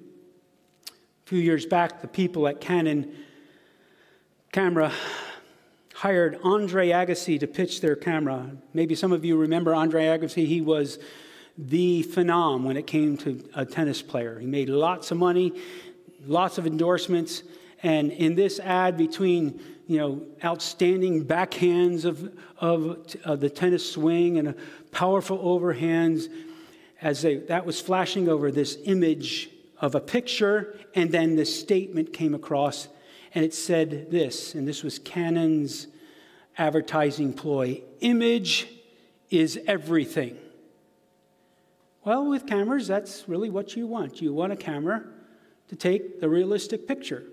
A 0.89 1.29
few 1.29 1.39
years 1.39 1.67
back, 1.67 2.01
the 2.03 2.09
people 2.09 2.49
at 2.49 2.61
Canon 2.61 3.15
Camera 4.53 4.93
hired 5.95 6.39
Andre 6.43 6.89
Agassi 6.89 7.39
to 7.39 7.47
pitch 7.47 7.81
their 7.81 7.95
camera. 7.95 8.51
Maybe 8.73 8.95
some 8.95 9.13
of 9.13 9.25
you 9.25 9.37
remember 9.37 9.75
Andre 9.75 10.05
Agassi. 10.05 10.47
He 10.47 10.61
was 10.61 10.99
the 11.59 12.05
phenom 12.05 12.65
when 12.65 12.77
it 12.77 12.87
came 12.87 13.17
to 13.19 13.45
a 13.55 13.65
tennis 13.65 14.03
player. 14.03 14.39
He 14.39 14.47
made 14.47 14.69
lots 14.69 15.11
of 15.11 15.19
money, 15.19 15.53
lots 16.27 16.59
of 16.59 16.67
endorsements, 16.67 17.43
and 17.83 18.11
in 18.13 18.35
this 18.35 18.59
ad 18.61 18.97
between 18.97 19.61
you 19.87 19.99
know 19.99 20.23
outstanding 20.45 21.25
backhands 21.25 22.05
of, 22.05 22.33
of, 22.59 23.15
of 23.25 23.41
the 23.41 23.51
tennis 23.51 23.93
swing 23.93 24.39
and 24.39 24.55
powerful 24.93 25.39
overhands, 25.39 26.29
as 27.03 27.23
they, 27.23 27.37
that 27.37 27.65
was 27.67 27.81
flashing 27.81 28.29
over 28.29 28.51
this 28.51 28.79
image 28.85 29.51
of 29.81 29.95
a 29.95 30.01
picture, 30.01 30.77
and 30.95 31.11
then 31.11 31.37
the 31.37 31.47
statement 31.47 32.13
came 32.13 32.35
across, 32.35 32.89
and 33.35 33.45
it 33.45 33.55
said 33.55 34.11
this, 34.11 34.55
and 34.55 34.69
this 34.69 34.83
was 34.83 34.99
Canon's 34.99 35.87
advertising 36.59 37.33
ploy 37.33 37.81
image 38.01 38.69
is 39.31 39.59
everything. 39.67 40.37
Well, 42.05 42.29
with 42.29 42.47
cameras, 42.47 42.87
that's 42.87 43.29
really 43.29 43.51
what 43.51 43.77
you 43.77 43.87
want. 43.87 44.21
You 44.21 44.33
want 44.33 44.53
a 44.53 44.57
camera 44.57 45.05
to 45.69 45.77
take 45.77 46.21
the 46.21 46.29
realistic 46.29 46.89
picture. 46.89 47.25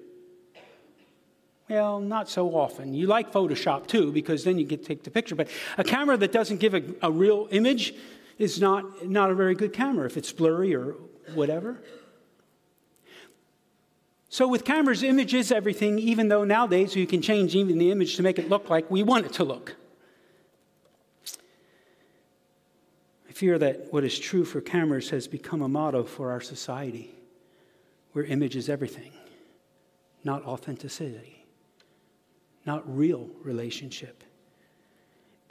Well, 1.69 1.99
not 1.99 2.29
so 2.29 2.55
often. 2.55 2.93
You 2.93 3.07
like 3.07 3.33
Photoshop 3.33 3.87
too, 3.87 4.11
because 4.11 4.43
then 4.43 4.57
you 4.57 4.65
get 4.65 4.83
to 4.83 4.87
take 4.87 5.03
the 5.03 5.11
picture. 5.11 5.35
But 5.35 5.49
a 5.77 5.83
camera 5.83 6.15
that 6.17 6.31
doesn't 6.31 6.57
give 6.57 6.73
a, 6.73 6.83
a 7.01 7.11
real 7.11 7.47
image 7.51 7.93
is 8.37 8.59
not, 8.59 9.07
not 9.07 9.31
a 9.31 9.35
very 9.35 9.55
good 9.55 9.73
camera 9.73 10.05
if 10.05 10.17
it's 10.17 10.31
blurry 10.31 10.75
or 10.75 10.95
whatever. 11.33 11.81
So, 14.29 14.47
with 14.47 14.65
cameras, 14.65 15.03
image 15.03 15.33
is 15.33 15.51
everything, 15.51 15.97
even 15.99 16.27
though 16.27 16.43
nowadays 16.43 16.95
you 16.95 17.07
can 17.07 17.21
change 17.21 17.55
even 17.55 17.77
the 17.77 17.91
image 17.91 18.17
to 18.17 18.21
make 18.21 18.37
it 18.37 18.49
look 18.49 18.69
like 18.69 18.91
we 18.91 19.01
want 19.01 19.25
it 19.25 19.33
to 19.33 19.43
look. 19.43 19.75
I 23.27 23.31
fear 23.31 23.57
that 23.57 23.91
what 23.91 24.03
is 24.03 24.19
true 24.19 24.43
for 24.43 24.61
cameras 24.61 25.09
has 25.11 25.27
become 25.27 25.61
a 25.61 25.67
motto 25.69 26.03
for 26.03 26.31
our 26.31 26.41
society, 26.41 27.15
where 28.11 28.25
image 28.25 28.55
is 28.55 28.67
everything, 28.67 29.11
not 30.23 30.43
authenticity, 30.43 31.45
not 32.65 32.83
real 32.85 33.29
relationship. 33.43 34.23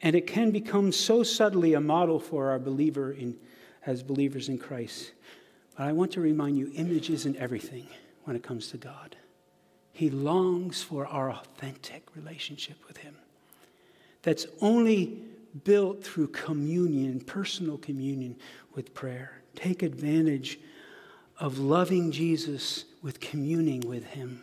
And 0.00 0.14
it 0.14 0.26
can 0.26 0.50
become 0.50 0.92
so 0.92 1.22
subtly 1.22 1.74
a 1.74 1.80
model 1.80 2.20
for 2.20 2.50
our 2.50 2.58
believer 2.58 3.12
in, 3.12 3.36
as 3.86 4.02
believers 4.02 4.48
in 4.48 4.58
Christ. 4.58 5.12
But 5.76 5.84
I 5.84 5.92
want 5.92 6.12
to 6.12 6.20
remind 6.20 6.58
you 6.58 6.70
image 6.74 7.10
isn't 7.10 7.36
everything 7.36 7.86
when 8.24 8.36
it 8.36 8.42
comes 8.42 8.68
to 8.70 8.76
God. 8.76 9.16
He 9.92 10.10
longs 10.10 10.82
for 10.82 11.06
our 11.06 11.30
authentic 11.30 12.14
relationship 12.14 12.76
with 12.86 12.98
Him 12.98 13.16
that's 14.22 14.46
only 14.60 15.22
built 15.64 16.04
through 16.04 16.28
communion, 16.28 17.20
personal 17.20 17.78
communion 17.78 18.36
with 18.74 18.92
prayer. 18.92 19.40
Take 19.54 19.82
advantage 19.82 20.58
of 21.38 21.58
loving 21.58 22.10
Jesus 22.10 22.84
with 23.02 23.20
communing 23.20 23.80
with 23.80 24.04
Him 24.04 24.42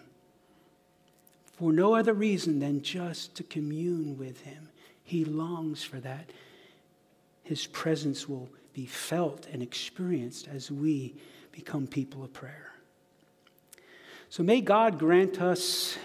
for 1.53 1.71
no 1.71 1.95
other 1.95 2.13
reason 2.13 2.59
than 2.59 2.81
just 2.81 3.35
to 3.35 3.43
commune 3.43 4.17
with 4.17 4.41
Him 4.41 4.69
he 5.03 5.25
longs 5.25 5.83
for 5.83 5.99
that. 5.99 6.29
His 7.43 7.67
presence 7.67 8.27
will 8.27 8.49
be 8.73 8.85
felt 8.85 9.47
and 9.51 9.61
experienced 9.61 10.47
as 10.47 10.71
we 10.71 11.15
become 11.51 11.87
people 11.87 12.23
of 12.23 12.33
prayer. 12.33 12.71
So 14.29 14.41
may 14.41 14.61
God 14.61 14.97
grant 14.97 15.41
us 15.41 15.97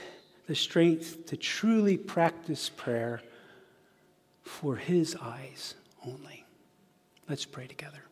the 0.46 0.55
strength 0.55 1.26
to 1.26 1.36
truly 1.36 1.96
practice 1.96 2.68
prayer 2.68 3.22
for 4.42 4.76
His 4.76 5.16
eyes 5.20 5.74
only. 6.07 6.44
Let's 7.28 7.44
pray 7.44 7.66
together. 7.66 8.03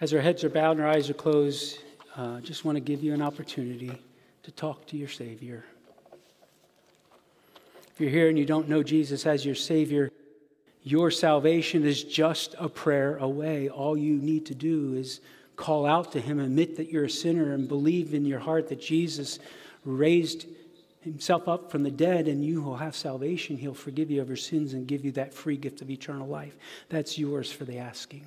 As 0.00 0.12
our 0.12 0.20
heads 0.20 0.44
are 0.44 0.50
bowed 0.50 0.72
and 0.72 0.80
our 0.80 0.88
eyes 0.88 1.08
are 1.08 1.14
closed, 1.14 1.78
I 2.16 2.22
uh, 2.22 2.40
just 2.40 2.64
want 2.64 2.76
to 2.76 2.80
give 2.80 3.02
you 3.02 3.14
an 3.14 3.22
opportunity 3.22 3.92
to 4.42 4.50
talk 4.50 4.86
to 4.88 4.96
your 4.96 5.08
Savior. 5.08 5.64
If 7.94 8.00
you're 8.00 8.10
here 8.10 8.28
and 8.28 8.36
you 8.36 8.44
don't 8.44 8.68
know 8.68 8.82
Jesus 8.82 9.24
as 9.24 9.44
your 9.44 9.54
Savior, 9.54 10.10
your 10.82 11.12
salvation 11.12 11.84
is 11.84 12.02
just 12.02 12.56
a 12.58 12.68
prayer 12.68 13.16
away. 13.18 13.68
All 13.68 13.96
you 13.96 14.16
need 14.16 14.46
to 14.46 14.54
do 14.54 14.94
is 14.94 15.20
call 15.54 15.86
out 15.86 16.10
to 16.12 16.20
Him, 16.20 16.40
admit 16.40 16.76
that 16.76 16.90
you're 16.90 17.04
a 17.04 17.10
sinner, 17.10 17.52
and 17.52 17.68
believe 17.68 18.12
in 18.12 18.26
your 18.26 18.40
heart 18.40 18.68
that 18.70 18.80
Jesus 18.80 19.38
raised 19.84 20.46
Himself 21.02 21.46
up 21.46 21.70
from 21.70 21.84
the 21.84 21.90
dead, 21.90 22.26
and 22.26 22.44
you 22.44 22.62
will 22.62 22.78
have 22.78 22.96
salvation. 22.96 23.56
He'll 23.56 23.74
forgive 23.74 24.10
you 24.10 24.20
of 24.20 24.26
your 24.26 24.36
sins 24.36 24.74
and 24.74 24.88
give 24.88 25.04
you 25.04 25.12
that 25.12 25.32
free 25.32 25.56
gift 25.56 25.80
of 25.80 25.88
eternal 25.88 26.26
life. 26.26 26.56
That's 26.88 27.16
yours 27.16 27.52
for 27.52 27.64
the 27.64 27.78
asking. 27.78 28.26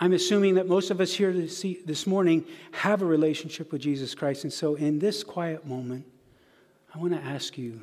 I'm 0.00 0.12
assuming 0.12 0.54
that 0.54 0.68
most 0.68 0.92
of 0.92 1.00
us 1.00 1.12
here 1.12 1.32
this 1.32 2.06
morning 2.06 2.46
have 2.70 3.02
a 3.02 3.06
relationship 3.06 3.72
with 3.72 3.82
Jesus 3.82 4.14
Christ. 4.14 4.44
And 4.44 4.52
so, 4.52 4.76
in 4.76 5.00
this 5.00 5.24
quiet 5.24 5.66
moment, 5.66 6.06
I 6.94 6.98
want 6.98 7.12
to 7.12 7.20
ask 7.20 7.58
you 7.58 7.80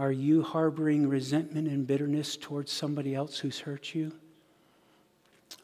are 0.00 0.10
you 0.10 0.42
harboring 0.42 1.06
resentment 1.06 1.68
and 1.68 1.86
bitterness 1.86 2.34
towards 2.34 2.72
somebody 2.72 3.14
else 3.14 3.38
who's 3.38 3.60
hurt 3.60 3.94
you? 3.94 4.10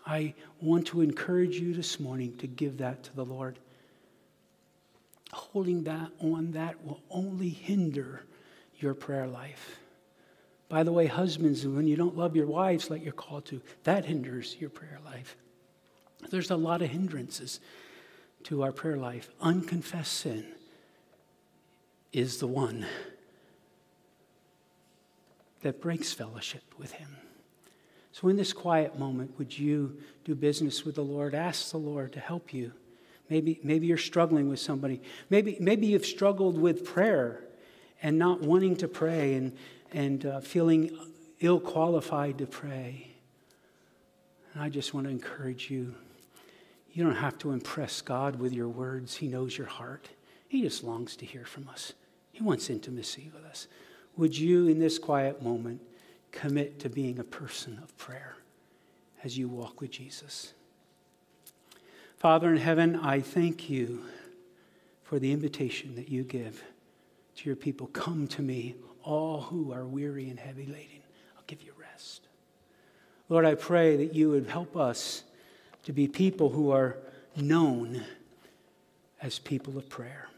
I 0.07 0.34
want 0.61 0.87
to 0.89 1.01
encourage 1.01 1.57
you 1.57 1.72
this 1.72 1.99
morning 1.99 2.37
to 2.37 2.47
give 2.47 2.76
that 2.76 3.03
to 3.05 3.16
the 3.16 3.24
Lord. 3.24 3.59
Holding 5.32 5.84
that 5.84 6.11
on 6.20 6.53
that 6.53 6.84
will 6.84 7.01
only 7.11 7.49
hinder 7.49 8.24
your 8.78 8.93
prayer 8.93 9.26
life. 9.26 9.78
By 10.68 10.82
the 10.82 10.93
way, 10.93 11.07
husbands, 11.07 11.66
when 11.66 11.87
you 11.87 11.97
don't 11.97 12.18
love 12.18 12.37
your 12.37 12.47
wives 12.47 12.91
like 12.91 13.03
you're 13.03 13.14
called 13.14 13.47
to, 13.47 13.62
that 13.84 14.05
hinders 14.05 14.55
your 14.61 14.68
prayer 14.68 15.01
life. 15.03 15.34
There's 16.28 16.51
a 16.51 16.57
lot 16.57 16.82
of 16.82 16.91
hindrances 16.91 17.59
to 18.45 18.64
our 18.64 18.72
prayer 18.72 18.99
life. 18.99 19.30
Unconfessed 19.41 20.12
sin 20.12 20.45
is 22.12 22.37
the 22.37 22.47
one 22.47 22.84
that 25.66 25.80
breaks 25.80 26.12
fellowship 26.12 26.62
with 26.78 26.92
Him. 26.92 27.16
So, 28.12 28.28
in 28.28 28.36
this 28.36 28.52
quiet 28.52 28.98
moment, 28.98 29.36
would 29.36 29.58
you 29.58 29.98
do 30.24 30.36
business 30.36 30.84
with 30.84 30.94
the 30.94 31.02
Lord? 31.02 31.34
Ask 31.34 31.72
the 31.72 31.76
Lord 31.76 32.12
to 32.12 32.20
help 32.20 32.54
you. 32.54 32.70
Maybe, 33.28 33.58
maybe 33.64 33.88
you're 33.88 33.98
struggling 33.98 34.48
with 34.48 34.60
somebody. 34.60 35.02
Maybe, 35.28 35.56
maybe 35.60 35.88
you've 35.88 36.06
struggled 36.06 36.56
with 36.56 36.84
prayer 36.84 37.42
and 38.00 38.16
not 38.16 38.42
wanting 38.42 38.76
to 38.76 38.86
pray 38.86 39.34
and, 39.34 39.52
and 39.90 40.24
uh, 40.24 40.40
feeling 40.40 40.96
ill 41.40 41.58
qualified 41.58 42.38
to 42.38 42.46
pray. 42.46 43.08
And 44.54 44.62
I 44.62 44.68
just 44.68 44.94
want 44.94 45.06
to 45.06 45.10
encourage 45.10 45.68
you 45.68 45.96
you 46.92 47.04
don't 47.04 47.16
have 47.16 47.36
to 47.40 47.50
impress 47.50 48.00
God 48.00 48.36
with 48.36 48.54
your 48.54 48.68
words, 48.68 49.16
He 49.16 49.26
knows 49.26 49.58
your 49.58 49.66
heart. 49.66 50.08
He 50.48 50.62
just 50.62 50.84
longs 50.84 51.16
to 51.16 51.26
hear 51.26 51.44
from 51.44 51.68
us, 51.68 51.92
He 52.30 52.42
wants 52.44 52.70
intimacy 52.70 53.32
with 53.34 53.44
us. 53.44 53.66
Would 54.16 54.36
you, 54.36 54.68
in 54.68 54.78
this 54.78 54.98
quiet 54.98 55.42
moment, 55.42 55.82
commit 56.32 56.78
to 56.80 56.88
being 56.88 57.18
a 57.18 57.24
person 57.24 57.78
of 57.82 57.96
prayer 57.98 58.36
as 59.22 59.36
you 59.36 59.48
walk 59.48 59.80
with 59.80 59.90
Jesus? 59.90 60.54
Father 62.16 62.50
in 62.50 62.56
heaven, 62.56 62.96
I 62.96 63.20
thank 63.20 63.68
you 63.68 64.02
for 65.02 65.18
the 65.18 65.32
invitation 65.32 65.94
that 65.96 66.08
you 66.08 66.24
give 66.24 66.64
to 67.36 67.46
your 67.46 67.56
people. 67.56 67.88
Come 67.88 68.26
to 68.28 68.42
me, 68.42 68.74
all 69.02 69.42
who 69.42 69.72
are 69.72 69.84
weary 69.84 70.30
and 70.30 70.40
heavy 70.40 70.64
laden. 70.64 71.02
I'll 71.36 71.44
give 71.46 71.62
you 71.62 71.72
rest. 71.78 72.22
Lord, 73.28 73.44
I 73.44 73.54
pray 73.54 73.96
that 73.96 74.14
you 74.14 74.30
would 74.30 74.46
help 74.48 74.76
us 74.76 75.24
to 75.84 75.92
be 75.92 76.08
people 76.08 76.48
who 76.48 76.70
are 76.70 76.96
known 77.36 78.02
as 79.20 79.38
people 79.38 79.76
of 79.76 79.88
prayer. 79.88 80.28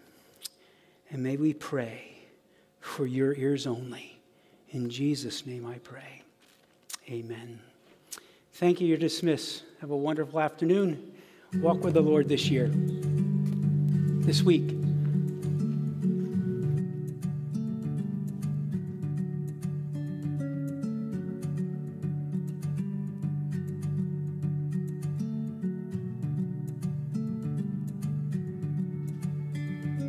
And 1.11 1.23
may 1.23 1.37
we 1.37 1.55
pray 1.55 2.18
for 2.89 3.07
your 3.07 3.35
ears 3.35 3.67
only. 3.67 4.19
In 4.71 4.91
Jesus' 4.91 5.47
name 5.47 5.67
I 5.67 5.79
pray. 5.79 6.23
Amen. 7.09 7.61
Thank 8.55 8.81
you. 8.81 8.89
You're 8.89 8.99
dismissed. 8.99 9.63
Have 9.81 9.91
a 9.91 9.97
wonderful 9.97 10.41
afternoon. 10.41 11.13
Walk 11.57 11.83
with 11.85 11.95
the 11.95 12.01
Lord 12.01 12.29
this 12.29 12.51
year, 12.51 12.71
this 14.25 14.43
week. 14.43 14.88